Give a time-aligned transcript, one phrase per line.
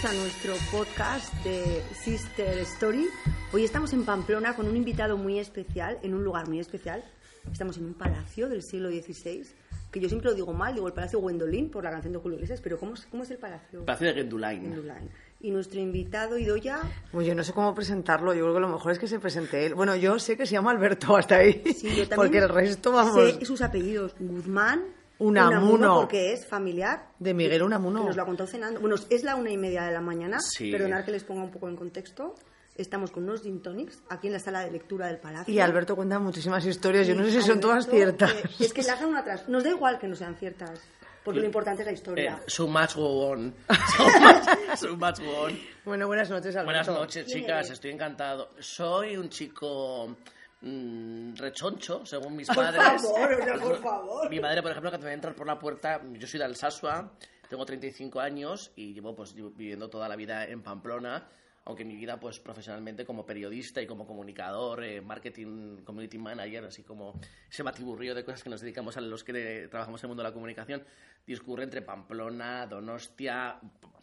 [0.00, 3.08] bienvenidos a nuestro podcast de Sister Story.
[3.52, 7.02] Hoy estamos en Pamplona con un invitado muy especial, en un lugar muy especial.
[7.50, 9.46] Estamos en un palacio del siglo XVI,
[9.90, 12.36] que yo siempre lo digo mal, digo el Palacio Gwendolyn por la canción de Julio
[12.36, 13.84] Iglesias, pero ¿cómo es, cómo es el palacio?
[13.84, 15.10] Palacio de Gendulain.
[15.40, 16.80] Y nuestro invitado, Idoya,
[17.10, 19.66] Pues yo no sé cómo presentarlo, yo creo que lo mejor es que se presente
[19.66, 19.74] él.
[19.74, 22.92] Bueno, yo sé que se llama Alberto hasta ahí, sí, yo también porque el resto,
[22.92, 24.84] vamos, sé sus apellidos, Guzmán,
[25.20, 25.94] Unamuno.
[26.00, 27.06] porque es familiar.
[27.18, 28.04] de Miguel Que Unamuno.
[28.04, 28.80] nos lo ha contado cenando.
[28.80, 30.38] Bueno, es la una y media de la mañana.
[30.40, 30.70] Sí.
[30.72, 32.34] Perdonad que les ponga un poco en contexto.
[32.76, 35.52] Estamos con unos gin tonics aquí en la sala de lectura del palacio.
[35.52, 38.32] Y Alberto cuenta muchísimas historias, yo no sé si son todas ciertas.
[38.32, 39.46] que- es que las una atrás.
[39.48, 40.80] Nos da igual que no sean ciertas,
[41.22, 42.40] porque lo importante es la Eh, historia.
[42.46, 43.52] so much go on.
[43.96, 45.58] So much, so much go on.
[45.84, 46.64] Bueno, buenas noches, Alberto.
[46.64, 47.70] Buenas noches, ¿Quién chicas.
[47.70, 48.50] Estoy encantado.
[48.60, 50.16] Soy un chico
[50.62, 53.02] mm, rechoncho, según mis Por padres.
[53.02, 54.30] favor, o sea, por favor.
[54.30, 57.12] Mi madre, por ejemplo, cuando me entrar por la puerta, yo soy de Alsasua,
[57.48, 61.28] tengo 35 años y llevo pues viviendo toda la vida en Pamplona,
[61.64, 66.82] aunque mi vida pues profesionalmente como periodista y como comunicador, eh, marketing, community manager, así
[66.82, 70.22] como ese batiburrillo de cosas que nos dedicamos a los que trabajamos en el mundo
[70.22, 70.82] de la comunicación,
[71.26, 73.60] discurre entre Pamplona, Donostia,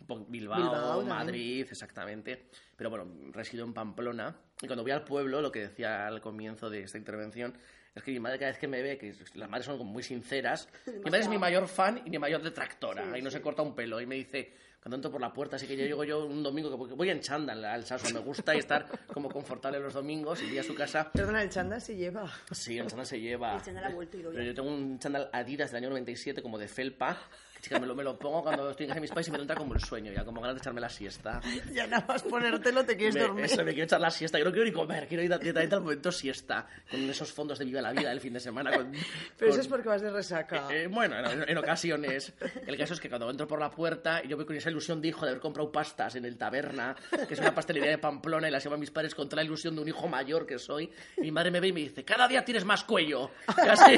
[0.08, 0.28] Bilbao,
[0.58, 1.08] Bilbao también.
[1.10, 2.48] Madrid, exactamente.
[2.76, 6.70] Pero bueno, resido en Pamplona y cuando voy al pueblo, lo que decía al comienzo
[6.70, 7.58] de esta intervención,
[7.94, 10.04] es que mi madre cada vez que me ve, que las madres son como muy
[10.04, 13.38] sinceras, mi madre es mi mayor fan y mi mayor detractora, Sí, y no sí.
[13.38, 15.84] se corta un pelo, y me dice, cuando entro por la puerta, así que yo
[15.86, 18.88] llego yo un domingo, que voy- voy en chándal al Saso, me gusta y estar
[19.08, 22.32] como confortable los domingos, y voy a su casa, Perdona, el chanda se lleva.
[22.52, 23.56] sí, el chándal se lleva...
[23.58, 26.42] El chándal ha vuelto y lo Pero yo tengo un chándal Adidas del año 97
[26.42, 27.18] como de felpa,
[27.62, 29.38] chica, me lo, me lo pongo cuando estoy en casa de mis pais y me
[29.40, 31.42] entra como el sueño, ya como ganas de echarme la siesta.
[31.74, 33.46] Ya nada más ponértelo te quieres Me, dormir.
[33.46, 34.38] eso, me quiero echar la siesta.
[34.40, 36.68] Yo no quiero ni comer, quiero ir directamente al momento siesta.
[36.90, 38.72] Con esos fondos de Viva la Vida del fin de semana.
[38.76, 39.02] Con, Pero
[39.40, 40.68] con- eso es porque vas de resaca.
[40.72, 42.34] eh, eh, bueno, en, en ocasiones.
[42.66, 45.10] El caso es que cuando entro por la puerta, yo voy con esa ilusión de
[45.10, 46.96] hijo de haber comprado pastas en el taberna,
[47.28, 49.76] que es una pastelería de Pamplona, y las llevan mis padres con toda la ilusión
[49.76, 50.92] de un hijo mayor que soy.
[51.18, 53.32] Y mi madre me ve y me dice, cada día tienes más cuello.
[53.66, 53.92] Y, así.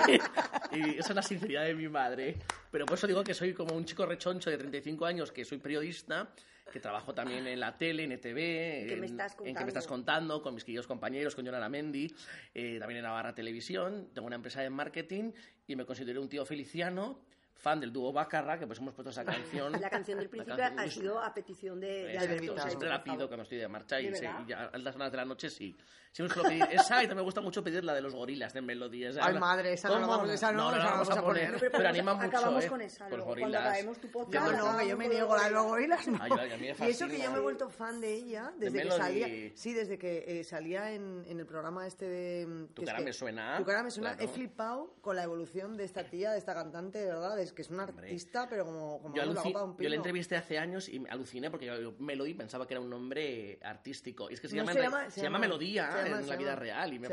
[0.71, 2.37] Y esa es la sinceridad de mi madre.
[2.71, 5.57] Pero por eso digo que soy como un chico rechoncho de 35 años, que soy
[5.57, 6.33] periodista,
[6.71, 9.69] que trabajo también en la tele, en ETV, ¿Qué en, me estás en que me
[9.69, 12.13] estás contando, con mis queridos compañeros, con Jonan Amendi,
[12.53, 14.09] eh, también en Navarra Televisión.
[14.13, 15.31] Tengo una empresa de marketing
[15.67, 17.19] y me considero un tío feliciano,
[17.59, 19.71] fan del dúo Bacarra, que pues hemos puesto esa canción.
[19.81, 22.57] La canción del La principio canción- ha sido a petición de, de Alberto.
[22.59, 24.39] Siempre la pido cuando estoy de marcha ¿De y, se- verdad?
[24.45, 25.75] y ya a altas horas de la noche sí.
[26.11, 28.61] Siempre suelo pedir esa y también me gusta mucho pedir la de los gorilas de
[28.63, 29.15] melodías.
[29.21, 30.17] Ay, madre, esa no la ¿Cómo?
[30.17, 32.27] vamos- esa no, no, esa la no vamos a poner, No, pero, pero anima mucho,
[32.27, 32.67] acabamos ¿eh?
[32.67, 33.61] con esa Los gorilas.
[33.67, 34.33] acabemos tu podcast.
[34.51, 36.07] Yo no, que yo me niego a los gorilas.
[36.07, 36.17] no.
[36.19, 38.51] Ay, ay, a mí me y eso que yo me he vuelto fan de ella
[38.57, 38.99] desde que Melody.
[38.99, 39.51] salía.
[39.53, 42.67] Sí, desde que eh, salía en, en el programa este de.
[42.73, 44.15] Tu cara me suena, Tu cara me suena.
[44.19, 47.37] He flipado con la evolución de esta tía, de esta cantante, de verdad.
[47.49, 48.05] Es que es una Hombre.
[48.07, 49.89] artista, pero como, como Yo, la copa de un yo pino.
[49.89, 53.59] la entrevisté hace años y me aluciné porque yo, Melody pensaba que era un nombre
[53.63, 54.29] artístico.
[54.29, 56.19] Y es que se, No, llama, se llama- se se llama llama- Melodía se llama-
[56.21, 56.93] en la vida real.
[56.93, 57.07] Y, me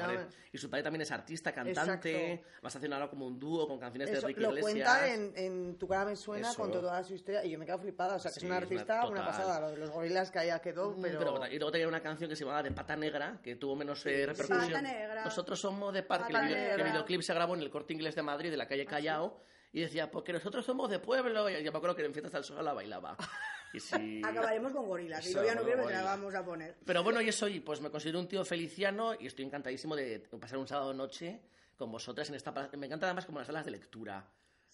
[0.52, 2.32] y su padre también es artista, cantante.
[2.34, 2.48] Exacto.
[2.62, 4.72] Vas haciendo ahora como un dúo con canciones Eso, de Ricky lo Iglesias.
[4.72, 6.60] cuenta en, en Tu cara me suena Eso.
[6.62, 8.16] con toda su historia y yo me quedo flipada.
[8.16, 9.26] O sea, que Sí, es una una artista, una, total.
[9.26, 9.60] pasada.
[9.60, 11.18] Lo de los gorilas que haya quedó, Mm, pero...
[11.18, 14.04] Pero, y luego tenía una canción que se llamaba De Pata Negra, que tuvo menos
[14.06, 14.66] eh, repercusión.
[14.72, 15.24] Pata Negra.
[15.24, 16.32] Nosotros somos de Parque.
[16.32, 16.74] El, video- Negra.
[16.74, 19.40] el videoclip se grabó en el Corte Inglés de Madrid, de la calle Callao.
[19.72, 21.50] Y decía, porque nosotros somos de pueblo.
[21.50, 23.16] Y yo me acuerdo que en Fiestas del Sol la bailaba.
[23.72, 24.22] Y sí.
[24.24, 25.26] Acabaremos con gorilas.
[25.26, 26.76] Y yo ya no quiero que la vamos a poner.
[26.84, 30.20] Pero bueno, y eso, y pues me considero un tío feliciano y estoy encantadísimo de
[30.20, 31.40] pasar un sábado noche
[31.76, 32.52] con vosotras en esta...
[32.76, 34.26] Me encanta además como las salas de lectura.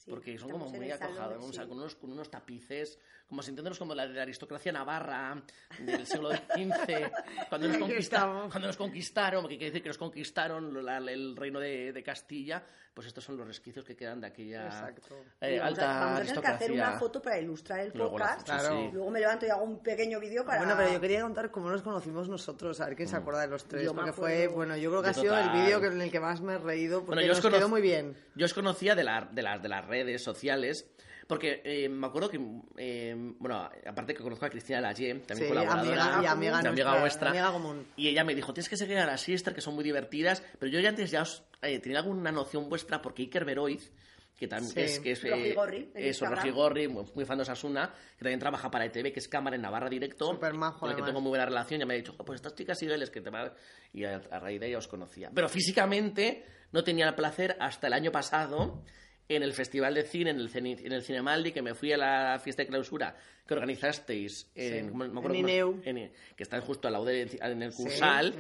[0.04, 1.60] Sí, porque son como muy el acojados, sí.
[1.60, 2.98] con, unos, con unos tapices,
[3.28, 5.40] como sintiéndonos como la de la aristocracia navarra
[5.78, 6.42] del siglo XV,
[7.48, 8.50] cuando nos, Aquí conquista- estamos.
[8.50, 12.62] cuando nos conquistaron, que quiere decir que nos conquistaron la- el reino de, de Castilla,
[12.92, 15.16] pues estos son los resquicios que quedan de aquella Exacto.
[15.40, 16.88] eh, vamos, alta a, vamos a tener que hacer aristocracia.
[16.90, 18.40] una foto para ilustrar el Luego podcast.
[18.40, 18.76] foto, Claro.
[18.76, 18.90] sí.
[18.92, 20.58] Luego me levanto y hago un pequeño vídeo para...
[20.58, 23.46] Bueno, pero yo quería contar cómo nos conocimos nosotros, a ver quién se acuerda de
[23.48, 23.84] los tres.
[23.84, 25.62] Yo porque fue, bueno, yo creo que ha Yo sido el total.
[25.62, 27.68] vídeo que- en el que más me he reído porque Bueno, yo nos os quedó
[27.70, 28.14] muy bien.
[28.34, 30.88] Yo os conocía de, la- de, las de las redes sociales,
[31.26, 32.40] porque eh, me acuerdo que,
[32.78, 36.68] eh, bueno, aparte que conozco a Cristina Lalle, también Sí, colaboradora, amiga, y amiga, una
[36.70, 37.86] amiga nuestra, vuestra, amiga común.
[37.96, 40.70] y ella me dijo, tienes que seguir a las sister, que son muy divertidas, pero
[40.72, 43.92] yo ya antes ya os eh, tenía alguna noción vuestra, porque Iker Beroiz,
[44.36, 44.80] que también Sí.
[44.80, 46.26] es, que es eh, Rojigorri, en eso.
[46.26, 49.62] Rojigorri, muy, muy fan de Osasuna, que también trabaja para ETV, que es cámara en
[49.62, 52.12] Navarra Directo, Súper majo, con el que tengo muy buena relación, ya me ha dicho,
[52.18, 53.52] "Jo, pues estas chicas ideales que te van...
[53.92, 55.30] Y a, a raíz de ella os conocía.
[55.32, 58.82] Pero físicamente no tenía el placer hasta el año pasado
[59.28, 61.96] en el Festival de Cine, en el, Ceni- en el Cinemaldi, que me fui a
[61.96, 63.16] la fiesta de clausura
[63.46, 65.80] que organizasteis en, ¿cómo- me acuerdo En Ineu.
[65.84, 68.32] en- que está justo al lado de, en el Cursal.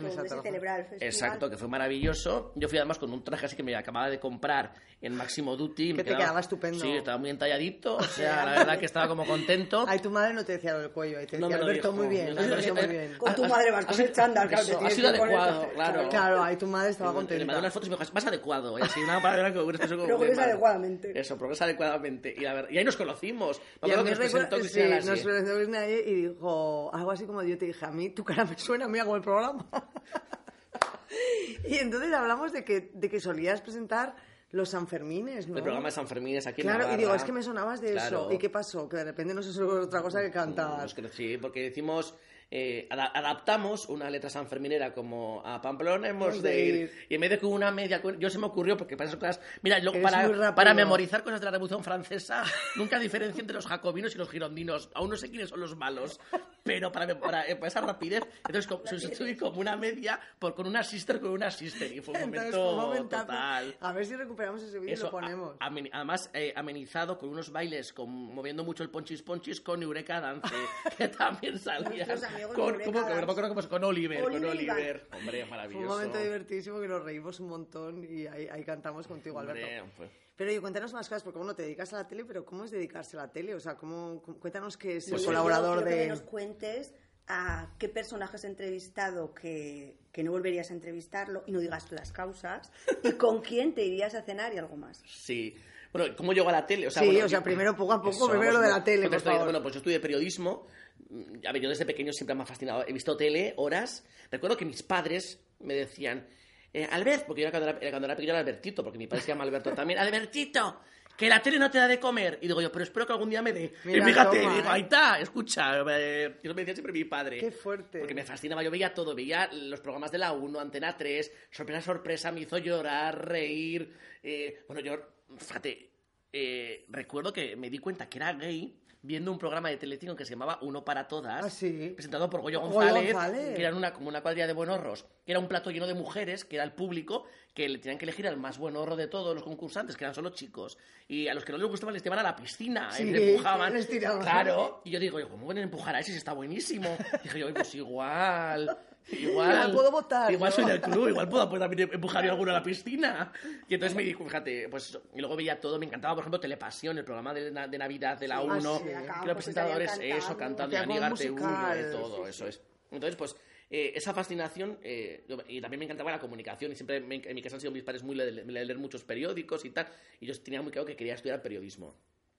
[0.42, 1.02] celebra el festival.
[1.08, 2.52] Exacto, que fue maravilloso.
[2.54, 5.92] Yo fui además con un traje así que me acababa de comprar en Máximo Duty.
[5.94, 6.78] me Que te quedaba estupendo.
[6.78, 7.96] Sí, estaba muy entalladito.
[7.96, 9.84] O sea, la verdad que estaba como contento.
[9.88, 11.70] Ay, tu madre no te decía lo del cuello, ahí te No decía, me lo
[11.70, 12.02] Alberto, dijo.
[12.04, 13.14] muy bien, Alberto, muy bien.
[13.18, 15.18] Con tu madre vas ha con sido- el chándal, claro, eso, te ha sido que
[15.18, 16.08] adecuado, claro.
[16.10, 17.58] Claro, ahí tu madre estaba Le mandé contenta.
[17.58, 18.78] unas fotos y me dijo, vas adecuado.
[18.78, 20.46] Y así, una palabra que como Progresa muy mal.
[20.74, 21.18] Adecuadamente.
[21.20, 22.34] Eso, progresa adecuadamente.
[22.36, 23.60] Y, la verdad- y ahí nos conocimos.
[23.82, 27.10] Me Y a mí que nos presentó sí, nos presentó Cristina ayer y dijo algo
[27.10, 29.66] así como yo te dije, a mí tu cara me suena, mira como el programa.
[31.68, 34.14] y entonces hablamos de que, de que solías presentar
[34.50, 35.56] los Sanfermines, ¿no?
[35.56, 37.80] El programa de San Fermín es aquí en Claro, y digo, es que me sonabas
[37.80, 38.22] de Claro.
[38.24, 38.32] eso.
[38.32, 38.86] ¿Y qué pasó?
[38.88, 40.78] Que de repente no sé solo otra cosa que cantar.
[40.82, 42.14] Nos crecí, porque decimos,
[42.54, 46.92] eh, ada- adaptamos una letra sanferminera como a Pamplona hemos de ir.
[47.08, 49.40] Y en vez de con una media, yo se me ocurrió, porque para esas cosas,
[49.62, 52.44] mira, muy para, para memorizar cosas de la Revolución Francesa,
[52.76, 54.90] nunca diferencio entre los jacobinos y los girondinos.
[54.94, 56.20] Aún no sé quiénes son los malos,
[56.62, 60.66] pero para, para, eh, para esa rapidez, entonces como- sustituí como una media por con
[60.66, 61.90] una sister con una sister.
[61.90, 63.74] Y fue un Entonces, momento total.
[63.80, 65.56] A ver si recuperamos ese vídeo y lo ponemos.
[65.58, 69.82] a- amen- además, eh, amenizado con unos bailes, con, moviendo mucho el ponchis ponchis con
[69.82, 70.52] Eureka Dance,
[70.98, 72.04] que también salía.
[72.48, 75.06] Con, de ¿cómo Eureka que- no me acuerdo cómo es, con Oliver, Oliver con Oliver.
[75.12, 75.82] Hombre, Fue maravilloso.
[75.86, 79.62] un momento divertísimo que nos reímos un montón y ahí, ahí cantamos contigo, Alberto.
[79.66, 82.44] Hombre, pues, Pero oye, cuéntanos más cosas, porque bueno, te dedicas a la tele, pero
[82.44, 83.54] ¿cómo es dedicarse a la tele?
[83.54, 86.08] O sea, ¿cómo, cómo- cuéntanos qué es yo colaborador quiero que de...
[86.08, 86.94] nos cuentes
[87.28, 92.10] a qué personaje has entrevistado que, que no volverías a entrevistarlo y no digas las
[92.12, 92.72] causas
[93.04, 95.02] y con quién te irías a cenar y algo más.
[95.06, 95.54] sí.
[95.92, 96.86] Bueno, ¿cómo llego a la tele?
[96.86, 98.70] O sea, Sí, bueno, o sea, yo- primero poco a poco, Eso, primero lo de
[98.70, 99.44] la tele, por estoy- favor.
[99.48, 100.66] Bueno, pues yo estudié periodismo.
[101.12, 102.84] Mm, A ver, yo desde pequeño siempre me ha fascinado.
[102.86, 104.04] He visto tele horas.
[104.30, 106.26] Recuerdo que mis padres me decían,
[106.72, 109.22] eh, Albert, porque yo era cuando era, cuando era pequeño era Albertito, porque mi padre
[109.22, 110.80] se llama Alberto también, Albertito,
[111.16, 112.38] que la tele no te da de comer.
[112.40, 113.74] Y digo yo, pero espero que algún día me dé.
[113.84, 114.70] Mira, y fíjate, toma, digo, ¿eh?
[114.72, 115.80] ahí está, escucha.
[115.98, 117.38] eh, eso me decía siempre mi padre.
[117.38, 117.98] Qué fuerte.
[117.98, 121.82] Porque me fascinaba, yo veía todo, veía los programas de la 1, Antena 3, sorpresa,
[121.82, 123.92] sorpresa, me hizo llorar, reír.
[124.22, 124.96] eh, bueno, yo,
[125.36, 125.90] fíjate,
[126.32, 130.24] eh, recuerdo que me di cuenta que era gay viendo un programa de Telecinco que
[130.24, 131.90] se llamaba Uno para Todas, Ah, sí.
[131.94, 133.54] presentado por Goyo González, González.
[133.56, 136.44] que era una, como una cuadrilla de buenorros, que era un plato lleno de mujeres,
[136.44, 139.42] que era el público, que le tenían que elegir al más buenorro de todos los
[139.44, 140.78] concursantes, que eran solo chicos.
[141.08, 143.30] Y a los que no les gustaba les llevaban a la piscina, Sí, y les
[143.30, 143.72] empujaban.
[143.74, 144.22] les tiraban.
[144.22, 144.80] Claro.
[144.84, 146.96] Y yo digo, ¿cómo pueden empujar a ese si está buenísimo?
[147.24, 148.78] Dije yo, pues igual.
[149.10, 150.56] Igual, Igual puedo votar, Igual ¿no?
[150.56, 153.32] soy del club, igual puedo pues, también empujar yo a alguno a la piscina.
[153.68, 154.98] Y entonces me dijo, fíjate, pues.
[155.14, 158.28] Y luego veía todo, me encantaba, por ejemplo, Telepasión, el programa de, de Navidad de
[158.28, 158.84] la Sí, 1, sí.
[158.84, 160.36] que Acá, los pues, presentadores, eso, cantando.
[160.38, 162.62] cantando, y Hacía como Anígar TV, musical, todo, sí, eso es.
[162.90, 163.36] Entonces, pues,
[163.70, 167.40] eh, esa fascinación, eh, y también me encantaba la comunicación, y siempre me- en mi
[167.42, 169.88] casa han sido mis padres muy de, de leer muchos periódicos y tal,
[170.20, 171.94] y yo tenía muy claro que quería estudiar periodismo.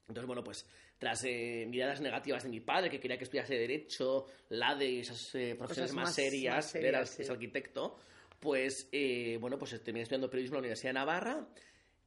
[0.07, 0.65] Entonces, bueno, pues
[0.97, 5.33] tras eh, miradas negativas de mi padre, que quería que estudiase Derecho, LADE y esas
[5.35, 7.21] eh, profesiones más, más- serias, más él era- serias, sí.
[7.23, 7.97] es arquitecto,
[8.39, 11.47] pues, eh, bueno, pues terminé estudiando periodismo en la Universidad de Navarra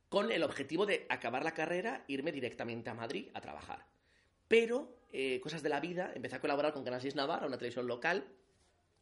[0.08, 3.86] con el objetivo de acabar la carrera, irme directamente a Madrid a trabajar.
[4.46, 7.86] Pero, eh, cosas de la vida, empecé a colaborar con Canal 6 Navarra, una televisión
[7.86, 8.24] local,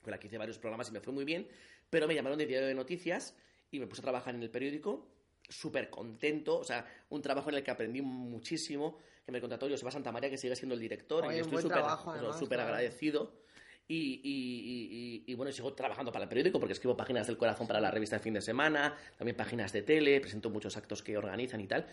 [0.03, 1.49] con la que hice varios programas y me fue muy bien,
[1.91, 3.37] pero me llamaron de Diario de Noticias
[3.71, 5.07] y me puse a trabajar en el periódico,
[5.49, 9.91] súper contento, o sea, un trabajo en el que aprendí muchísimo, que me contrató Joseba
[9.91, 13.45] Santa María, que sigue siendo el director, Oye, y estoy súper agradecido.
[13.87, 17.37] Y, y- y- y- y, bueno, sigo trabajando para el periódico porque escribo páginas del
[17.37, 21.03] corazón para la revista de fin de semana, también páginas de tele, presento muchos actos
[21.03, 21.87] que organizan y tal.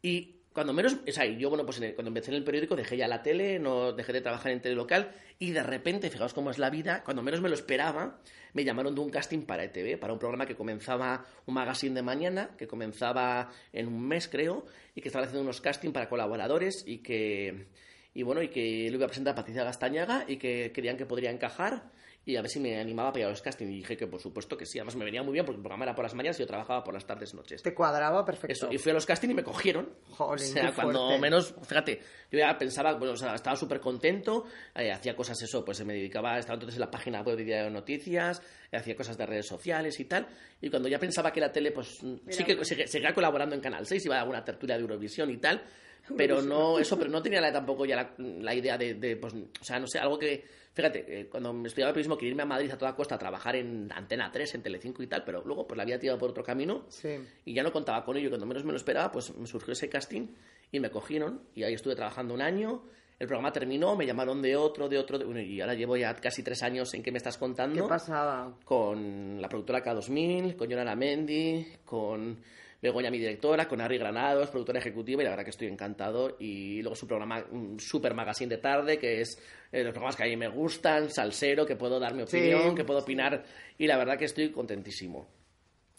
[0.00, 3.08] Y cuando menos, o sea, yo, bueno, pues cuando empecé en el periódico dejé ya
[3.08, 6.58] la tele, no dejé de trabajar en tele local y de repente, fijaos cómo es
[6.58, 8.20] la vida, cuando menos me lo esperaba,
[8.52, 12.02] me llamaron de un casting para ETV, para un programa que comenzaba un magazine de
[12.02, 16.84] mañana, que comenzaba en un mes, creo, y que estaba haciendo unos castings para colaboradores
[16.86, 17.66] y que,
[18.14, 21.32] y bueno, y que lo iba a presentar Patricia Gastañaga y que creían que podría
[21.32, 21.90] encajar
[22.26, 23.70] y a ver si me animaba para ir a los castings.
[23.70, 25.84] Y dije que por supuesto que sí, además me venía muy bien porque el programa
[25.84, 27.62] era por las mañanas y yo trabajaba por las tardes, noches.
[27.62, 28.52] Te cuadraba perfecto.
[28.52, 29.90] Eso, y fui a los castings y me cogieron.
[30.10, 31.20] Jolín, o sea, cuando fuerte.
[31.20, 32.00] menos, fíjate,
[32.30, 35.92] yo ya pensaba, bueno, o sea, estaba súper contento, eh, hacía cosas eso, pues me
[35.94, 38.40] dedicaba, estaba entonces en la página web de Diario Noticias,
[38.72, 40.26] eh, hacía cosas de redes sociales y tal,
[40.60, 43.60] y cuando ya pensaba que la tele, pues mm, sí que seguía, seguía colaborando en
[43.60, 45.62] Canal 6, iba a alguna tertulia de Eurovisión y tal,
[46.16, 49.34] pero no, eso, pero no tenía la- tampoco ya la, la idea de, de, pues,
[49.34, 52.46] o sea, no sé, algo que, fíjate, eh, cuando me estudiaba periodismo quería irme a
[52.46, 55.66] Madrid a toda costa a trabajar en Antena 3, en Telecinco y tal, pero luego
[55.66, 57.16] pues la había tirado por otro camino Sí.
[57.46, 58.28] y ya no contaba con ello.
[58.28, 60.26] Cuando menos me lo esperaba, pues me surgió ese casting
[60.72, 61.40] y me cogieron.
[61.54, 62.82] Y ahí estuve trabajando un año.
[63.20, 65.18] El programa terminó, me llamaron de otro, de otro.
[65.18, 67.86] de- bueno, y ahora llevo ya casi tres años en que me estás ¿Qué contando.
[67.86, 68.52] pasaba?
[68.64, 72.36] Con la productora K2000, con Yolanda Mendy, con
[72.84, 76.36] Begoña, mi directora, con Ari Granados, productora ejecutiva, y la verdad que estoy encantado.
[76.38, 79.38] Y luego su programa, un super magazine de tarde, que es
[79.72, 82.36] eh, los programas que a mí me gustan, salsero, que puedo dar mi Sí.
[82.36, 83.42] opinión, que puedo opinar,
[83.78, 85.26] y la verdad que estoy contentísimo.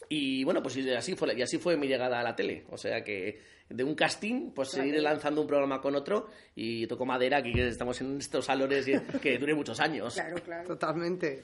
[0.10, 2.66] Y bueno, pues y así fue, y así fue mi llegada a la tele.
[2.70, 7.04] O sea que de un casting, pues seguir lanzando un programa con otro y toco
[7.08, 8.86] madera, aquí que estamos en estos salones
[9.24, 10.14] que dure muchos años.
[10.14, 10.68] Claro, claro.
[10.68, 11.44] Totalmente.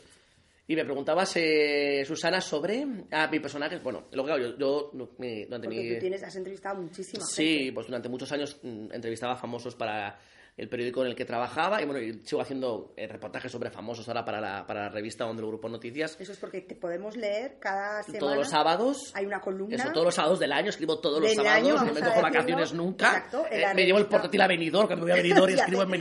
[0.67, 3.79] Y me preguntabas, eh, Susana, sobre a mi personaje.
[3.79, 5.93] Bueno, lo que hago yo, yo mi- durante Porque mi...
[5.95, 7.73] tú tienes, has entrevistado muchísima Sí, gente.
[7.73, 10.17] pues durante muchos años mm, entrevistaba a famosos para
[10.57, 14.07] el periódico en el que trabajaba y bueno, y sigo haciendo eh, reportajes sobre famosos
[14.09, 16.17] ahora para la, para la revista Onda del Grupo Noticias.
[16.19, 18.19] Eso es porque te podemos leer cada semana.
[18.19, 19.11] Todos los sábados.
[19.15, 19.75] Hay una columna.
[19.77, 22.73] Eso, todos los sábados del año, escribo todos los sábados, año, no me cojo vacaciones
[22.73, 23.07] nunca.
[23.17, 25.81] Exacto, Eh, me llevo el portátil a Benidorm, cuando me voy a Benidorm y escribo
[25.83, 25.93] en hace-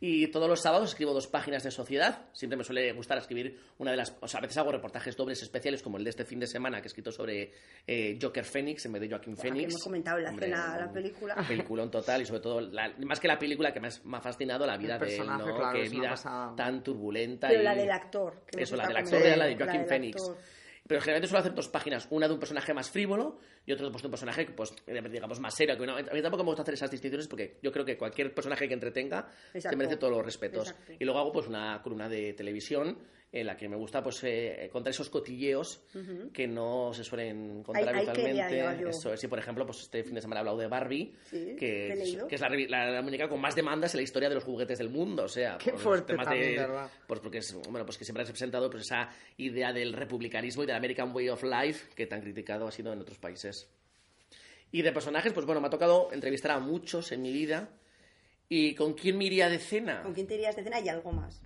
[0.00, 2.26] Y todos los sábados escribo dos páginas de sociedad.
[2.32, 4.14] Siempre me suele gustar escribir una de las.
[4.20, 6.80] O sea, a veces hago reportajes dobles especiales, como el de este fin de semana,
[6.80, 7.52] que he escrito sobre
[7.86, 9.72] eh, Joker Phoenix en vez de Joaquín que Phoenix.
[9.72, 11.34] hemos comentado en la Hombre, cena la un película.
[11.48, 14.20] Peliculón total y sobre todo, la- más que la película que me ha, me ha
[14.20, 15.56] fascinado, la vida de él, ¿no?
[15.56, 16.54] claro, vida pasada.
[16.56, 17.48] tan turbulenta.
[17.48, 17.64] Pero y...
[17.64, 18.42] la del actor.
[18.46, 20.20] que Eso, la del actor era la de Joaquín Phoenix.
[20.20, 20.36] actor.
[20.86, 24.02] Pero generalmente suelo hacer dos páginas, una de un personaje más frívolo y otra pues,
[24.02, 24.74] de un personaje, pues,
[25.10, 25.76] digamos, más serio.
[25.76, 28.68] Que a mí tampoco me gusta hacer esas distinciones porque yo creo que cualquier personaje
[28.68, 29.76] que entretenga se Exacto.
[29.76, 30.70] merece todos los respetos.
[30.70, 30.92] Exacto.
[30.98, 32.98] Y luego hago pues una columna de televisión
[33.40, 35.82] en la que me gusta pues eh, contar esos cotilleos
[36.32, 38.88] que no se suelen contar habitualmente.
[38.88, 41.56] Eso es, y por ejemplo, pues este fin de semana he hablado de Barbie, Sí,
[41.58, 42.26] que, es, leído.
[42.28, 44.78] que es la, la, la muñeca con más demandas en la historia de los juguetes
[44.78, 45.24] del mundo.
[45.24, 46.90] O sea, Qué fuerte temas también, de, ¿verdad?
[47.06, 50.66] pues porque es, bueno, pues que siempre has presentado pues esa idea del republicanismo y
[50.66, 53.68] del American Way of Life que tan criticado ha sido en otros países.
[54.72, 57.70] Y de personajes, pues bueno, me ha tocado entrevistar a muchos en mi vida.
[58.48, 60.02] ¿Y con quién me iría de cena?
[60.02, 61.42] ¿Con quién te irías de cena y algo más?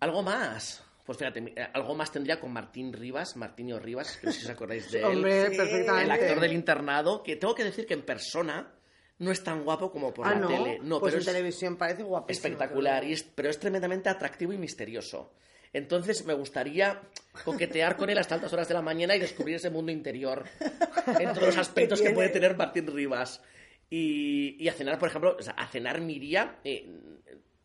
[0.00, 0.82] Algo más.
[1.06, 4.44] Pues fíjate, eh, algo más tendría con Martín Rivas, Martinio Rivas, que no sé si
[4.46, 5.04] os acordáis de él.
[5.04, 6.02] Hombre, perfectamente.
[6.02, 8.72] el actor del internado, que tengo que decir que en persona
[9.18, 10.48] no es tan guapo como por ah, la no.
[10.48, 10.78] tele.
[10.82, 12.46] No, pues pero en es televisión parece guapísimo.
[12.46, 15.32] espectacular, y es- pero es tremendamente atractivo y misterioso.
[15.72, 17.00] Entonces me gustaría
[17.44, 20.44] coquetear con él hasta altas horas de la mañana y descubrir ese mundo interior
[21.20, 23.42] en todos los aspectos que puede tener Martín Rivas.
[23.90, 26.88] Y, y a cenar, por ejemplo, o sea, a cenar me iría eh,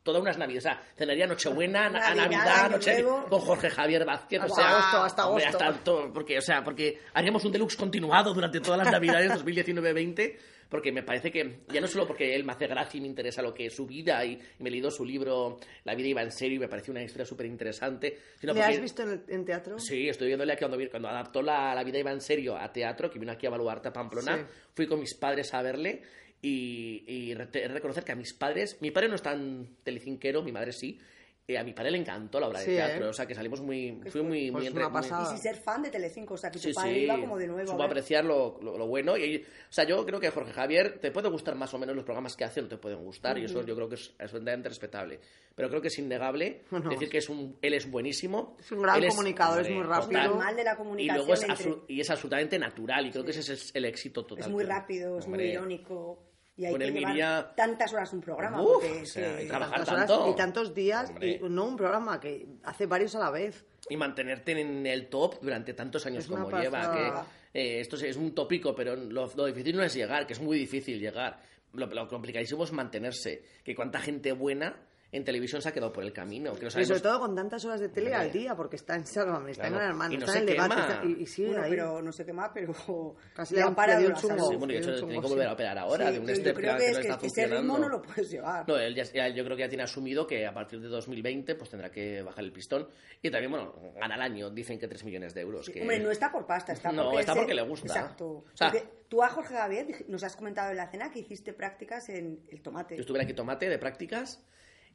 [0.03, 0.65] todas unas navidades.
[0.65, 4.41] O sea, cenaría Nochebuena, Navidad, Navidad, Noche, con Jorge Javier Vázquez.
[4.41, 5.63] Hasta o sea, agosto, hasta hombre, agosto.
[5.65, 10.36] hasta todo, porque, o sea, porque haríamos un deluxe continuado durante todas las navidades 2019-20,
[10.70, 13.41] porque me parece que, ya no solo porque él me hace gracia y me interesa
[13.41, 16.22] lo que es su vida, y, y me he leído su libro La vida iba
[16.22, 18.62] en serio y me pareció una historia súper interesante, ¿Le porque...
[18.63, 19.77] has visto en, el- en teatro?
[19.79, 23.10] Sí, estoy viéndole aquí cuando, cuando adaptó la, la vida iba en serio a teatro,
[23.12, 24.38] que vino aquí a Baluarte a Pamplona.
[24.38, 24.43] Sí.
[24.74, 26.03] Fui con mis padres a verle
[26.42, 30.42] y, y re- de reconocer que a mis padres, mi padre no es tan telecinquero,
[30.42, 31.00] mi madre sí.
[31.48, 33.10] eh, a mi padre le encantó la obra de Sí, teatro, ¿eh?
[33.10, 35.08] o sea que salimos muy, fui muy, muy, Pues entre- una muy-.
[35.24, 37.38] Y sin ser fan de Telecinco, o sea, que tu Sí, padre sí, iba como
[37.38, 37.72] de nuevo.
[37.72, 39.18] supo apreciar lo, lo- lo bueno.
[39.18, 39.44] Y, o
[39.74, 42.44] sea, yo creo que Jorge Javier te puede gustar más o menos los programas que
[42.46, 45.20] hace, no te pueden gustar, y eso yo creo que es absolutamente respetable.
[45.56, 46.90] Pero creo que es innegable Bueno.
[46.92, 48.56] decir que es un, él es buenísimo.
[48.60, 50.10] Es un gran Él comunicador, es muy hombre, rápido.
[50.12, 50.28] total.
[50.30, 53.32] Normal de la Y comunicación luego es, entre- y es absolutamente natural, y creo que
[53.32, 54.46] ese es el éxito total.
[54.46, 56.24] Es muy rápido, es muy Hombre, irónico.
[56.58, 58.62] Y hay Con que él me llevar iría- tantas horas un programa.
[58.62, 60.29] Uf, porque es o sea, que- y trabajar Tantas horas tanto.
[60.31, 61.39] y tantos días Hombre.
[61.41, 63.65] y no un programa que hace varios a la vez.
[63.89, 67.25] y mantenerte en el top durante tantos años Es como lleva.
[67.51, 70.34] Que, eh, esto es, es un tópico, pero lo, lo difícil no es llegar, que
[70.34, 71.41] es muy difícil llegar.
[71.74, 73.43] Lo, lo complicadísimo es mantenerse.
[73.63, 74.75] Que cuánta gente buena
[75.13, 76.53] en televisión se ha quedado por el camino.
[76.56, 78.22] Que Y sobre todo con tantas horas de tele Hombre.
[78.27, 79.75] al día, porque está en Sálvame, está Claro.
[79.77, 80.88] en el hermano, Y no está se en el debate quema.
[80.94, 81.70] está- y, y sigue Bueno, ahí.
[81.72, 82.74] pero no sé qué más, pero
[83.36, 84.50] Casi le le ha han parado el chungo.
[84.50, 85.50] Sí, bueno, y Sí, eso un tiene que volver sí.
[85.50, 87.48] a operar ahora, Sí, de un step creo que, que, no es está que ese
[87.48, 88.68] ritmo no lo puedes llevar.
[88.68, 91.70] No, él ya, yo creo que ya tiene asumido que a partir de 2020 pues
[91.70, 92.88] tendrá que bajar el pistón.
[93.22, 95.70] Y también, bueno, gana al año, dicen que 3 millones de euros.
[95.70, 95.82] que...
[95.82, 97.88] Hombre, no está por pasta, está No, porque está ese- porque le gusta.
[97.88, 98.25] Exacto.
[98.30, 101.51] O sea- Porque tú a Jorge Javier nos has comentado en la cena que hiciste
[101.53, 102.96] prácticas en el tomate.
[102.96, 104.44] Yo estuve en aquí Tomate de prácticas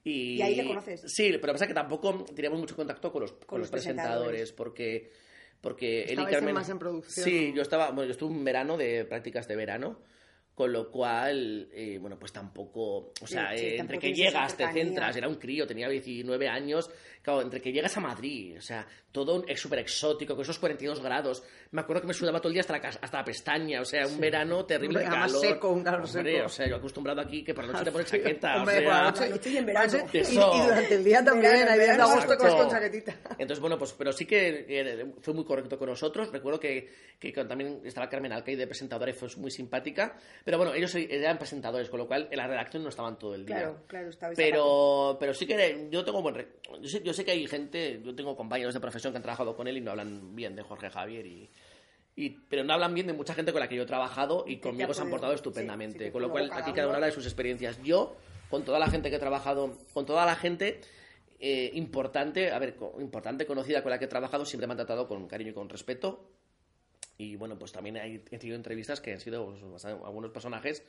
[0.06, 0.36] y...
[0.36, 1.02] Y ahí le conoces.
[1.06, 5.10] Sí, pero pasa que tampoco teníamos mucho contacto con los, con los los presentadores, porque...
[5.60, 6.54] Porque él y Carmen...
[6.54, 7.56] más en producción, Sí, ¿no?
[7.56, 7.90] yo estaba...
[7.90, 10.00] Bueno, yo estuve un verano de prácticas de verano,
[10.54, 13.12] con lo cual, eh, bueno, pues tampoco...
[13.20, 16.48] O sea, Sí, sí, eh, entre que llegas, te centras, era un crío, tenía 19
[16.48, 16.88] años,
[17.26, 21.00] claro, entre que llegas a Madrid, o sea, todo es súper exótico, con esos 42
[21.02, 21.42] grados,
[21.72, 24.06] me acuerdo que me sudaba todo el día hasta la, hasta la pestaña, o sea,
[24.06, 25.46] un verano terrible Además calor.
[25.46, 26.46] seco, un calor Hombre, seco.
[26.46, 28.80] o sea, yo acostumbrado aquí que por la noche te pones Sí, chaqueta, hombre, o
[28.80, 29.12] sea...
[29.12, 29.98] Por la noche y en verano.
[30.12, 33.16] Y, y durante el día también, Verano, hay días de agosto con chaquetita.
[33.30, 36.30] Entonces, bueno, pues, pero sí que eh, fue muy correcto con nosotros.
[36.30, 40.16] Recuerdo que, que también estaba Carmen Alcaide de presentadora y fue muy simpática.
[40.44, 43.44] Pero bueno, ellos eran presentadores, con lo cual en la redacción no estaban todo el
[43.44, 43.56] día.
[43.56, 46.36] Claro, claro, estabais Pero, pero sí que yo tengo buen
[46.80, 49.66] yo, yo sé que hay gente, yo tengo compañeros de profesión que han trabajado con
[49.66, 51.50] él y no hablan bien de Jorge Javier y,
[52.14, 54.56] Y, pero no hablan bien de mucha gente con la que yo he trabajado y
[54.58, 55.98] conmigo se han portado sí, estupendamente.
[55.98, 57.78] sí, que con lo cual, aquí cada uno- habla de sus experiencias.
[57.82, 58.16] Yo,
[58.48, 60.80] con toda la gente que he trabajado, con toda la gente
[61.40, 65.06] eh, importante, a ver, importante, conocida con la que he trabajado, siempre me han tratado
[65.08, 66.30] con cariño y con respeto.
[67.18, 70.82] Y bueno, pues también he tenido entrevistas que han sido pues, algunos personajes.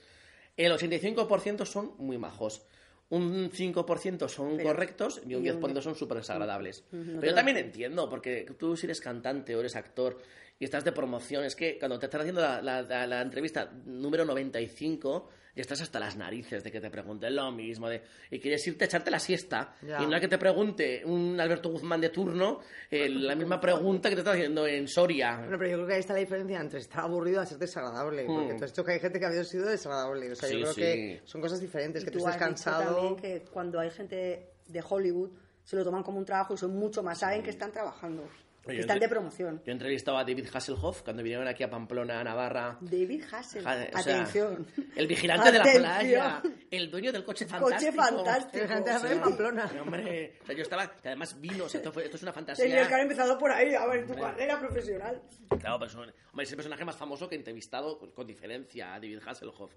[0.55, 2.61] El 85% son muy majos.
[3.09, 6.83] Un 5% son Pero- correctos y un y un- 10% son súper desagradables.
[6.91, 7.19] Ujú.
[7.19, 10.17] Pero yo también entiendo, porque tú si eres cantante o eres actor
[10.59, 13.71] y estás de promoción, es que cuando te están haciendo la, la- la- la entrevista
[13.85, 18.39] número 95, ya estás hasta las narices de que te pregunten lo mismo, de, y
[18.39, 20.01] quieres irte a echarte la siesta, Ya.
[20.01, 22.59] y no hay que te pregunte un Alberto Guzmán de turno
[22.89, 25.37] eh, la misma pregunta que te está haciendo en Soria.
[25.39, 28.23] Bueno, pero yo creo que ahí está la diferencia entre estar aburrido a ser desagradable.
[28.25, 28.57] Porque Hmm.
[28.57, 30.31] tú has dicho que hay gente que ha sido desagradable.
[30.31, 30.81] O sea, Sí, yo creo sí.
[30.81, 32.03] que son cosas diferentes.
[32.03, 32.93] Y Que tú, tú dicho cansado.
[32.95, 35.31] también que cuando hay gente de Hollywood
[35.63, 38.23] se lo toman como un trabajo y son mucho más, saben que están trabajando,
[38.67, 39.61] Oye, están de promoción.
[39.65, 42.77] Yo he entrevistado a David Hasselhoff cuando vinieron aquí a Pamplona, a Navarra.
[42.81, 44.67] David Hassel, Ja- o sea, atención.
[44.95, 45.83] el vigilante de la Atención.
[45.83, 47.93] playa, el dueño del coche fantástico.
[47.95, 48.63] fantástico.
[48.63, 49.67] El gente de Pamplona.
[49.67, 52.23] Sí, hombre, o sea, yo estaba, que además vino, o sea, esto, fue- esto es
[52.23, 52.65] una fantasía.
[52.65, 55.21] Tenías que haber empezado por ahí, a ver, tu carrera profesional.
[55.59, 58.27] Claro, pero es, un- hombre, es el personaje más famoso que he entrevistado con, con
[58.27, 59.71] diferencia, a David Hasselhoff.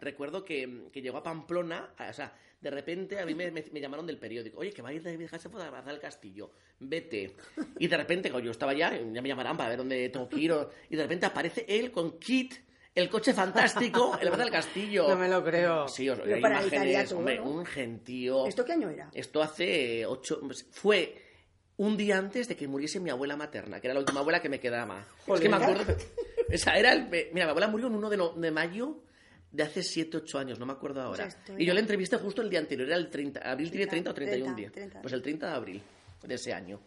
[0.00, 3.80] Recuerdo que, que llegó a Pamplona, o sea, de repente a mí me, me- me
[3.80, 7.36] llamaron del periódico, oye, que va a ir David Hasselhoff a abrazar el castillo, vete.
[7.78, 10.40] Y de repente, cuando yo estaba allá, ya me llamarán para ver dónde tengo que
[10.40, 12.54] ir, o- y de repente aparece él con Kit,
[12.94, 15.08] el coche fantástico, el abrazar el castillo.
[15.08, 15.88] No me lo creo.
[15.88, 17.44] Sí, os, hay imágenes, todo, hombre, ¿no?
[17.50, 18.46] un gentío.
[18.46, 19.10] ¿Esto qué año era?
[19.14, 20.40] Esto hace ocho...
[20.70, 21.20] Fue
[21.76, 24.48] un día antes de que muriese mi abuela materna, que era la última abuela que
[24.48, 25.04] me quedaba.
[25.26, 25.80] Es que me Joder.
[25.80, 25.96] acuerdo...
[26.48, 27.08] Esa era el...
[27.08, 29.02] Mira, mi abuela murió el 1 de, no- de mayo
[29.54, 31.26] de hace 7, 8 años, no me acuerdo ahora.
[31.26, 33.40] O sea, esto Y yo la entrevisté justo el día anterior, era el 30...
[33.40, 34.72] Abril tiene 30 o 31 30, días.
[34.72, 35.00] 30.
[35.02, 35.82] Pues el 30 de abril
[36.24, 36.80] de ese año.